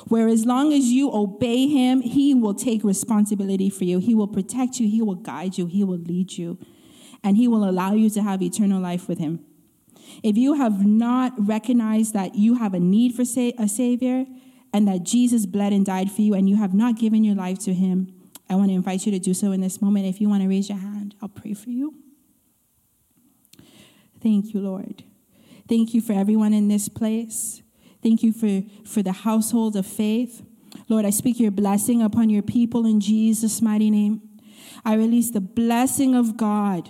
Where 0.08 0.28
as 0.28 0.46
long 0.46 0.74
as 0.74 0.86
you 0.86 1.12
obey 1.14 1.68
him, 1.68 2.02
he 2.02 2.34
will 2.34 2.54
take 2.54 2.84
responsibility 2.84 3.70
for 3.70 3.86
you. 3.86 4.00
He 4.00 4.14
will 4.14 4.28
protect 4.28 4.80
you, 4.80 4.90
he 4.90 5.02
will 5.02 5.16
guide 5.16 5.58
you, 5.58 5.68
he 5.68 5.84
will 5.84 5.98
lead 5.98 6.38
you, 6.38 6.58
and 7.24 7.38
he 7.38 7.48
will 7.48 7.68
allow 7.68 7.94
you 7.94 8.10
to 8.12 8.22
have 8.22 8.42
eternal 8.42 8.82
life 8.82 9.08
with 9.08 9.20
him. 9.20 9.40
If 10.22 10.38
you 10.38 10.54
have 10.54 10.86
not 10.86 11.34
recognized 11.38 12.14
that 12.14 12.36
you 12.36 12.56
have 12.56 12.74
a 12.74 12.80
need 12.80 13.16
for 13.16 13.24
a 13.24 13.68
savior 13.68 14.26
and 14.74 14.88
that 14.88 15.04
Jesus 15.04 15.46
bled 15.46 15.74
and 15.74 15.86
died 15.86 16.12
for 16.12 16.22
you 16.22 16.34
and 16.34 16.50
you 16.50 16.58
have 16.58 16.74
not 16.74 16.98
given 16.98 17.24
your 17.24 17.36
life 17.36 17.60
to 17.60 17.74
him, 17.74 18.14
I 18.50 18.56
want 18.56 18.70
to 18.70 18.76
invite 18.76 19.06
you 19.06 19.12
to 19.12 19.20
do 19.20 19.34
so 19.34 19.52
in 19.52 19.62
this 19.62 19.82
moment. 19.82 20.06
If 20.06 20.22
you 20.22 20.30
want 20.30 20.44
to 20.44 20.50
raise 20.50 20.70
your 20.70 20.78
hand, 20.78 21.16
I'll 21.22 21.30
pray 21.30 21.54
for 21.54 21.70
you. 21.70 22.05
Thank 24.26 24.56
you, 24.56 24.60
Lord. 24.60 25.04
Thank 25.70 25.94
you 25.94 26.02
for 26.02 26.14
everyone 26.14 26.52
in 26.52 26.68
this 26.68 26.90
place. 26.90 27.62
Thank 28.02 28.24
you 28.24 28.34
for, 28.34 28.64
for 28.84 29.04
the 29.04 29.12
household 29.12 29.76
of 29.76 29.86
faith. 29.86 30.44
Lord, 30.90 31.06
I 31.06 31.12
speak 31.12 31.40
your 31.40 31.52
blessing 31.52 32.02
upon 32.02 32.32
your 32.32 32.42
people 32.42 32.88
in 32.88 33.00
Jesus' 33.00 33.62
mighty 33.62 33.92
name. 33.92 34.28
I 34.84 34.96
release 34.96 35.30
the 35.30 35.42
blessing 35.42 36.16
of 36.16 36.38
God 36.38 36.90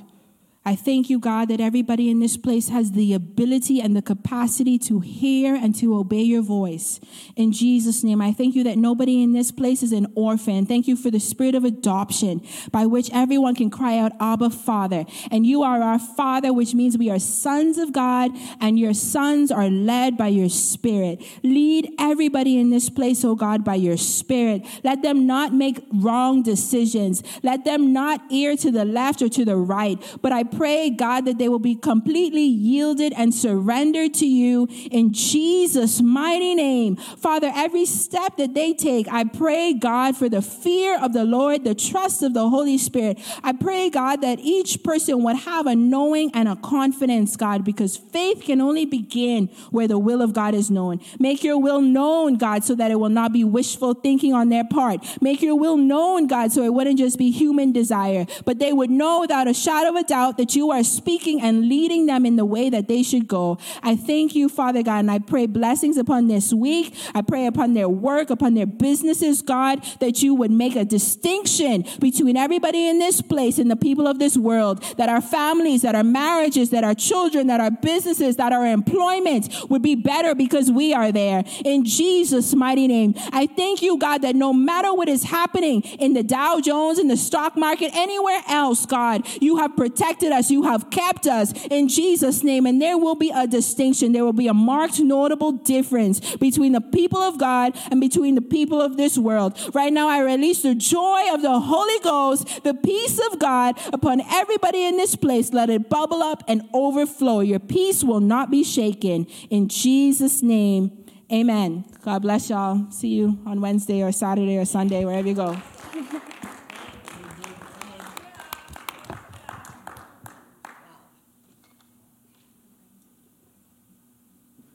I 0.68 0.76
thank 0.76 1.12
you, 1.12 1.20
God, 1.20 1.50
that 1.50 1.62
everybody 1.62 2.10
in 2.10 2.20
this 2.20 2.38
place 2.38 2.70
has 2.70 2.94
the 2.94 3.14
ability 3.14 3.80
and 3.80 3.96
the 3.96 4.02
capacity 4.02 4.80
to 4.80 5.00
hear 5.00 5.54
and 5.54 5.76
to 5.76 5.96
obey 5.96 6.24
your 6.24 6.42
voice. 6.42 7.00
In 7.36 7.52
Jesus' 7.52 8.04
name, 8.04 8.20
I 8.20 8.34
thank 8.34 8.56
you 8.56 8.64
that 8.64 8.76
nobody 8.76 9.22
in 9.22 9.34
this 9.34 9.52
place 9.52 9.84
is 9.84 9.92
an 9.92 10.08
orphan. 10.16 10.66
Thank 10.66 10.88
you 10.88 10.96
for 10.96 11.12
the 11.12 11.20
spirit 11.20 11.54
of 11.54 11.66
adoption 11.66 12.42
by 12.72 12.88
which 12.88 13.12
everyone 13.14 13.54
can 13.54 13.70
cry 13.70 14.00
out, 14.00 14.14
Abba, 14.20 14.50
Father. 14.50 15.06
And 15.30 15.46
you 15.46 15.62
are 15.62 15.84
our 15.84 16.00
Father, 16.00 16.52
which 16.52 16.74
means 16.74 16.98
we 16.98 17.12
are 17.12 17.20
sons 17.20 17.78
of 17.78 17.94
God, 17.94 18.32
and 18.60 18.80
your 18.80 18.96
sons 18.96 19.52
are 19.52 19.70
led 19.70 20.18
by 20.18 20.30
your 20.30 20.50
spirit. 20.50 21.22
Lead 21.44 21.94
everybody 22.00 22.58
in 22.58 22.72
this 22.72 22.90
place, 22.90 23.24
oh 23.24 23.36
God, 23.36 23.64
by 23.64 23.76
your 23.76 23.98
spirit. 23.98 24.66
Let 24.84 25.04
them 25.04 25.28
not 25.28 25.54
make 25.54 25.86
wrong 25.94 26.42
decisions. 26.42 27.22
Let 27.44 27.66
them 27.66 27.94
not 27.94 28.22
ear 28.32 28.58
to 28.58 28.72
the 28.72 28.84
left 28.84 29.22
or 29.22 29.30
to 29.30 29.46
the 29.46 29.58
right. 29.58 30.02
But 30.24 30.32
I 30.32 30.44
pray, 30.56 30.90
God, 30.90 31.26
that 31.26 31.38
they 31.38 31.50
will 31.50 31.60
be 31.60 31.76
completely 31.76 32.44
yielded 32.44 33.14
and 33.14 33.34
surrendered 33.34 34.14
to 34.16 34.26
you 34.26 34.68
in 34.92 35.14
Jesus' 35.14 36.02
mighty 36.02 36.56
name. 36.56 36.96
Father, 36.96 37.52
every 37.54 37.86
step 37.86 38.38
that 38.38 38.54
they 38.54 38.74
take, 38.74 39.08
I 39.08 39.24
pray, 39.24 39.74
God, 39.74 40.16
for 40.16 40.30
the 40.30 40.42
fear 40.42 41.00
of 41.00 41.14
the 41.14 41.26
Lord, 41.26 41.64
the 41.64 41.76
trust 41.76 42.24
of 42.24 42.34
the 42.34 42.50
Holy 42.50 42.78
Spirit. 42.78 43.20
I 43.44 43.54
pray, 43.54 43.90
God, 43.90 44.22
that 44.22 44.40
each 44.40 44.84
person 44.84 45.24
would 45.24 45.38
have 45.38 45.68
a 45.68 45.76
knowing 45.76 46.32
and 46.34 46.48
a 46.48 46.56
confidence, 46.56 47.36
God, 47.36 47.64
because 47.64 47.98
faith 47.98 48.44
can 48.44 48.62
only 48.62 48.86
begin 48.86 49.48
where 49.72 49.88
the 49.88 50.00
will 50.00 50.22
of 50.22 50.34
God 50.34 50.54
is 50.54 50.72
known. 50.72 51.00
Make 51.20 51.44
your 51.44 51.62
will 51.62 51.82
known, 51.82 52.38
God, 52.38 52.64
so 52.64 52.76
that 52.76 52.92
it 52.92 53.00
will 53.00 53.10
not 53.10 53.34
be 53.34 53.44
wishful 53.44 53.94
thinking 53.94 54.34
on 54.34 54.50
their 54.50 54.64
part. 54.64 55.06
Make 55.22 55.42
your 55.42 55.56
will 55.56 55.78
known, 55.78 56.28
God, 56.28 56.52
so 56.52 56.64
it 56.64 56.74
wouldn't 56.74 57.00
just 57.00 57.18
be 57.18 57.32
human 57.32 57.72
desire, 57.72 58.26
but 58.46 58.60
they 58.60 58.74
would 58.74 58.90
know 58.90 59.22
without 59.22 59.48
a 59.48 59.54
shadow 59.54 59.90
of 59.90 59.96
a 59.96 60.04
doubt 60.04 60.38
that 60.38 60.45
that 60.46 60.56
you 60.56 60.70
are 60.70 60.84
speaking 60.84 61.42
and 61.42 61.68
leading 61.68 62.06
them 62.06 62.24
in 62.24 62.36
the 62.36 62.46
way 62.46 62.70
that 62.70 62.88
they 62.88 63.02
should 63.02 63.28
go. 63.28 63.58
I 63.82 63.96
thank 63.96 64.36
you, 64.36 64.48
Father 64.48 64.84
God, 64.84 65.00
and 65.00 65.10
I 65.10 65.18
pray 65.18 65.48
blessings 65.48 65.98
upon 65.98 66.28
this 66.28 66.54
week. 66.54 66.94
I 67.16 67.24
pray 67.24 67.48
upon 67.48 67.74
their 67.74 67.90
work, 67.90 68.30
upon 68.30 68.54
their 68.54 68.68
businesses, 68.68 69.42
God, 69.42 69.84
that 70.02 70.22
you 70.22 70.36
would 70.36 70.52
make 70.52 70.76
a 70.76 70.86
distinction 70.86 71.84
between 72.00 72.38
everybody 72.38 72.88
in 72.88 73.00
this 73.00 73.22
place 73.22 73.58
and 73.58 73.72
the 73.72 73.76
people 73.76 74.06
of 74.06 74.20
this 74.20 74.38
world, 74.38 74.84
that 74.98 75.10
our 75.10 75.20
families, 75.20 75.82
that 75.82 75.96
our 75.96 76.04
marriages, 76.04 76.70
that 76.70 76.84
our 76.84 76.94
children, 76.94 77.48
that 77.48 77.60
our 77.60 77.72
businesses, 77.72 78.36
that 78.36 78.54
our 78.54 78.68
employment 78.68 79.52
would 79.72 79.82
be 79.82 79.96
better 79.96 80.36
because 80.36 80.70
we 80.70 80.94
are 80.94 81.12
there. 81.12 81.44
In 81.64 81.86
Jesus' 81.86 82.54
mighty 82.54 82.88
name. 82.88 83.16
I 83.32 83.48
thank 83.48 83.82
you, 83.82 83.98
God, 83.98 84.22
that 84.22 84.36
no 84.36 84.54
matter 84.54 84.94
what 84.94 85.10
is 85.10 85.24
happening 85.24 85.82
in 85.82 86.14
the 86.14 86.22
Dow 86.22 86.60
Jones, 86.60 87.00
in 87.00 87.08
the 87.08 87.18
stock 87.18 87.58
market, 87.58 87.90
anywhere 87.96 88.44
else, 88.48 88.86
God, 88.86 89.28
you 89.42 89.58
have 89.58 89.76
protected 89.76 90.35
us. 90.36 90.52
You 90.52 90.64
have 90.64 90.90
kept 90.90 91.28
us 91.28 91.54
in 91.72 91.88
Jesus' 91.88 92.44
name. 92.44 92.66
And 92.66 92.82
there 92.82 92.98
will 92.98 93.16
be 93.16 93.32
a 93.34 93.48
distinction. 93.48 94.12
There 94.12 94.24
will 94.24 94.34
be 94.34 94.48
a 94.48 94.54
marked, 94.54 95.00
notable 95.00 95.54
difference 95.54 96.36
between 96.36 96.74
the 96.74 96.82
people 96.82 97.20
of 97.20 97.40
God 97.40 97.78
and 97.90 98.00
between 98.00 98.36
the 98.36 98.42
people 98.42 98.82
of 98.82 98.98
this 98.98 99.18
world. 99.18 99.58
Right 99.74 99.92
now, 99.92 100.08
I 100.08 100.20
release 100.20 100.62
the 100.62 100.76
joy 100.76 101.34
of 101.34 101.42
the 101.42 101.60
Holy 101.60 102.00
Ghost, 102.04 102.64
the 102.64 102.74
peace 102.74 103.20
of 103.32 103.40
God 103.40 103.80
upon 103.94 104.22
everybody 104.22 104.84
in 104.84 104.98
this 104.98 105.16
place. 105.16 105.54
Let 105.54 105.70
it 105.70 105.90
bubble 105.90 106.22
up 106.22 106.44
and 106.48 106.64
overflow. 106.74 107.40
Your 107.40 107.60
peace 107.60 108.04
will 108.04 108.20
not 108.20 108.52
be 108.52 108.64
shaken. 108.64 109.26
In 109.50 109.68
Jesus' 109.68 110.42
name, 110.42 111.06
amen. 111.32 111.86
God 112.04 112.22
bless 112.22 112.50
y'all. 112.50 112.92
See 112.92 113.10
you 113.10 113.40
on 113.46 113.62
Wednesday 113.62 114.04
or 114.04 114.12
Saturday 114.12 114.58
or 114.58 114.66
Sunday, 114.66 115.06
wherever 115.06 115.28
you 115.28 115.36
go. 115.36 115.58